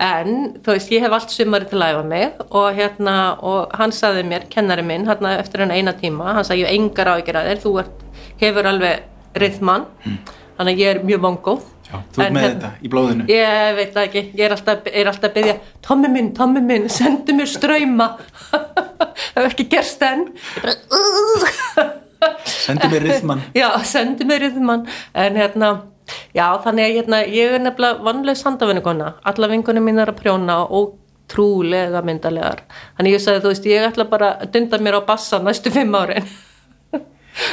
en 0.02 0.58
þú 0.64 0.74
veist, 0.74 0.92
ég 0.92 1.04
hef 1.06 1.16
allt 1.16 1.32
sumari 1.32 1.68
til 1.70 1.80
að 1.80 1.96
æfa 1.96 2.04
mig. 2.08 2.42
Og 2.50 2.68
hérna, 2.76 3.16
og 3.39 3.76
hann 3.80 3.96
saði 3.96 4.26
mér, 4.28 4.48
kennari 4.52 4.84
minn, 4.88 5.08
hérna 5.08 5.38
eftir 5.39 5.64
hann 5.66 5.76
eina 5.76 5.96
tíma 5.96 6.36
hann 6.36 6.48
sagði, 6.48 6.66
ég 6.66 6.76
engar 6.80 7.14
áhyggjur 7.14 7.39
að 7.39 7.52
þér 7.52 7.64
þú 7.66 7.74
ert, 7.84 8.06
hefur 8.42 8.72
alveg 8.72 9.39
rithmann 9.39 9.86
þannig 10.58 10.74
að 10.74 10.82
ég 10.82 10.89
er 10.96 11.04
mjög 11.08 11.22
vongóð 11.24 11.62
já, 11.92 11.98
þú 12.16 12.24
En 12.26 12.34
með 12.34 12.46
hérna- 12.46 12.54
þetta 12.54 12.72
í 12.88 12.92
blóðinu? 12.94 13.26
Ég 13.32 13.76
veit 13.80 13.94
það 13.96 14.08
ekki, 14.08 14.24
ég 14.39 14.46
er 14.48 14.56
alltaf, 14.56 14.88
er 14.92 15.12
alltaf 15.12 15.30
að 15.30 15.36
byggja 15.39 15.56
Tommi 15.88 16.12
minn, 16.14 16.32
Tommi 16.38 16.62
minn, 16.62 16.88
sendu 16.89 17.36
mér 17.38 17.50
ströyma 17.52 18.08
Það 18.52 19.42
hef 19.44 19.50
ekki 19.52 19.68
gerst 19.72 20.02
enn. 20.08 20.26
Sendi 22.46 22.89
mér 22.92 23.06
rithmann 23.08 23.42
Já, 23.62 23.70
sendu 23.88 24.26
mér 24.30 24.46
yfirmann 24.50 24.86
En 25.18 25.39
hérna, 25.39 25.72
já 26.38 26.46
þannig 26.64 26.86
að 26.88 26.98
hérna, 27.00 27.22
ég 27.28 27.56
er 27.58 27.64
nefnilega 27.64 28.06
vanlega 28.06 28.39
sandavinnukona 28.42 29.14
Alla 29.32 29.50
vingunum 29.52 29.88
mín 29.88 30.02
er 30.02 30.12
að 30.14 30.20
prjóna 30.22 30.62
og 30.70 30.96
trúlega 31.32 32.04
myndalegar 32.06 32.64
Þannig 33.00 33.18
ég 33.18 33.24
sagði, 33.24 33.44
þú 33.46 33.54
veist, 33.54 33.68
ég 33.72 33.88
ætla 33.89 34.08
bara 34.12 34.34
að 34.44 34.54
dunda 34.56 34.82
mér 34.84 35.00
á 35.00 35.02
bassa 35.08 35.39
næstu 35.42 35.72
fimm 35.74 35.96
árin. 35.98 36.28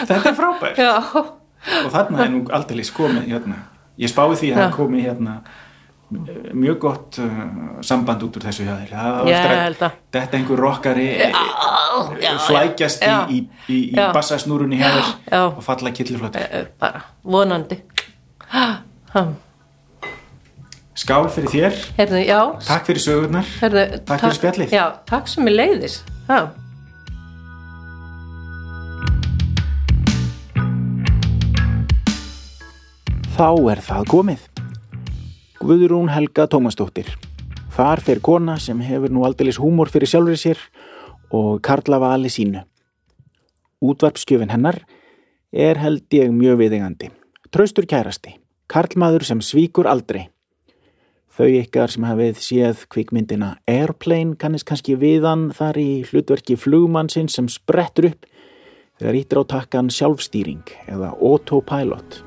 Þetta 0.09 0.32
er 0.32 0.36
frábært. 0.36 0.80
Já, 0.84 0.95
og 1.84 1.91
þarna 1.95 2.24
er 2.24 2.32
nú 2.34 2.41
aldrei 2.55 2.84
komið 2.95 3.28
hérna. 3.30 3.61
Ég 3.99 4.11
spái 4.12 4.28
því 4.38 4.53
að 4.53 4.61
það 4.62 4.76
komi 4.76 5.03
hérna 5.05 5.40
mjög 6.57 6.78
gott 6.80 7.18
uh, 7.20 7.40
samband 7.84 8.22
út 8.24 8.38
úr 8.38 8.46
þessu 8.49 8.64
hjá 8.64 8.76
þér. 8.80 9.82
Þetta 10.14 10.38
einhver 10.38 10.62
rockari 10.62 11.09
já, 11.18 12.30
flækjast 12.46 13.05
já. 13.05 13.18
í, 13.28 13.42
í, 13.68 13.80
í, 13.92 13.99
bassasnúrunni 14.16 14.78
hjá 14.80 14.88
þér 14.94 15.42
og 15.51 15.61
falla 15.66 15.92
killiflötu 15.92 16.40
Eh, 16.40 16.64
bara 16.80 17.03
vonandi. 17.22 17.82
Skál 20.99 21.28
fyrir 21.30 21.53
þér, 21.53 21.76
Herðu, 22.01 22.22
takk 22.66 22.88
fyrir 22.88 23.05
sögurnar. 23.05 23.53
Herðu, 23.61 23.84
Takk 24.09 24.24
fyrir 24.24 24.38
spjallið. 24.40 24.72
Já, 24.74 24.86
takk 25.07 25.28
sem 25.30 25.46
er 25.46 25.55
leiðis 25.61 26.01
Já 26.26 26.40
Þá 33.39 33.70
er 33.70 33.78
það 33.86 34.07
komið. 34.11 34.47
Guðrún 35.62 36.09
Helga 36.11 36.49
Tómasdóttir. 36.51 37.12
Þar 37.70 38.01
fer 38.03 38.18
kona 38.18 38.57
sem 38.59 38.80
hefur 38.82 39.12
nú 39.14 39.22
aldeilis 39.28 39.61
húmor 39.62 39.93
fyrir 39.95 40.11
sjálfur 40.11 40.41
sér 40.41 40.64
og 41.30 41.61
Karla 41.62 42.01
vali 42.03 42.32
sínu. 42.34 42.64
Útvarpskjöfin 43.78 44.51
hennar 44.51 44.80
er 45.55 45.78
held 45.78 46.11
ég 46.18 46.34
mjög 46.34 46.59
viðingandi. 46.64 47.12
Traustur 47.55 47.86
kærasti, 47.86 48.34
Karlmaður 48.66 49.28
sem 49.30 49.39
svíkur 49.39 49.86
aldrei. 49.86 50.32
Þau 51.30 51.47
ykkar 51.62 51.95
sem 51.95 52.11
hafið 52.11 52.43
séð 52.43 52.86
kvikmyndina 52.91 53.55
Airplane 53.70 54.34
kannist 54.34 54.66
kannski 54.66 54.99
viðan 54.99 55.53
þar 55.55 55.78
í 55.78 55.91
hlutverki 56.11 56.59
flugmannsinn 56.59 57.30
sem 57.30 57.47
sprettur 57.47 58.11
upp 58.11 58.26
þegar 58.99 59.20
ítir 59.22 59.47
á 59.47 59.51
takkan 59.55 59.95
sjálfstýring 59.95 60.74
eða 60.91 61.14
autopilot. 61.14 62.26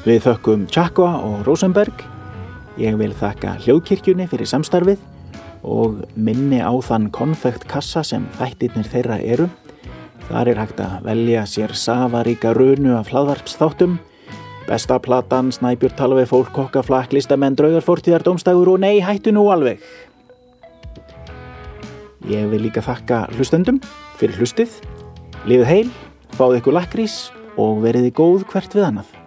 Við 0.00 0.22
þökkum 0.24 0.62
Tjakva 0.72 1.10
og 1.20 1.42
Rosenberg. 1.44 2.06
Ég 2.80 2.94
vil 2.96 3.10
þakka 3.12 3.58
hljóðkirkjunni 3.60 4.24
fyrir 4.30 4.48
samstarfið 4.48 5.02
og 5.60 5.98
minni 6.16 6.62
á 6.64 6.72
þann 6.80 7.10
konfekt 7.12 7.66
kassa 7.68 8.00
sem 8.06 8.24
þættirnir 8.38 8.88
þeirra 8.88 9.18
eru. 9.20 9.50
Þar 10.30 10.52
er 10.54 10.62
hægt 10.62 10.80
að 10.80 11.04
velja 11.04 11.44
sér 11.44 11.76
safaríka 11.76 12.54
runu 12.56 12.94
af 12.96 13.12
hlaðvarpsþáttum, 13.12 13.98
besta 14.64 14.96
platan, 15.04 15.52
snæbjörn 15.52 15.98
tala 16.00 16.16
við 16.22 16.30
fólk, 16.32 16.48
kokka, 16.56 16.80
flakk, 16.86 17.12
listamenn, 17.12 17.60
draugarfortíðar, 17.60 18.24
dómstægur 18.24 18.72
og 18.72 18.80
nei, 18.80 19.02
hættu 19.04 19.36
nú 19.36 19.50
alveg. 19.52 19.84
Ég 22.30 22.48
vil 22.48 22.64
líka 22.64 22.80
þakka 22.88 23.26
hlustendum 23.36 23.84
fyrir 24.16 24.40
hlustið, 24.40 24.80
lifið 25.44 25.72
heil, 25.74 25.96
fáðu 26.40 26.62
ykkur 26.62 26.80
lakrís 26.80 27.26
og 27.60 27.82
veriði 27.84 28.16
góð 28.16 28.48
hvert 28.48 28.80
við 28.80 28.94
annað. 28.94 29.19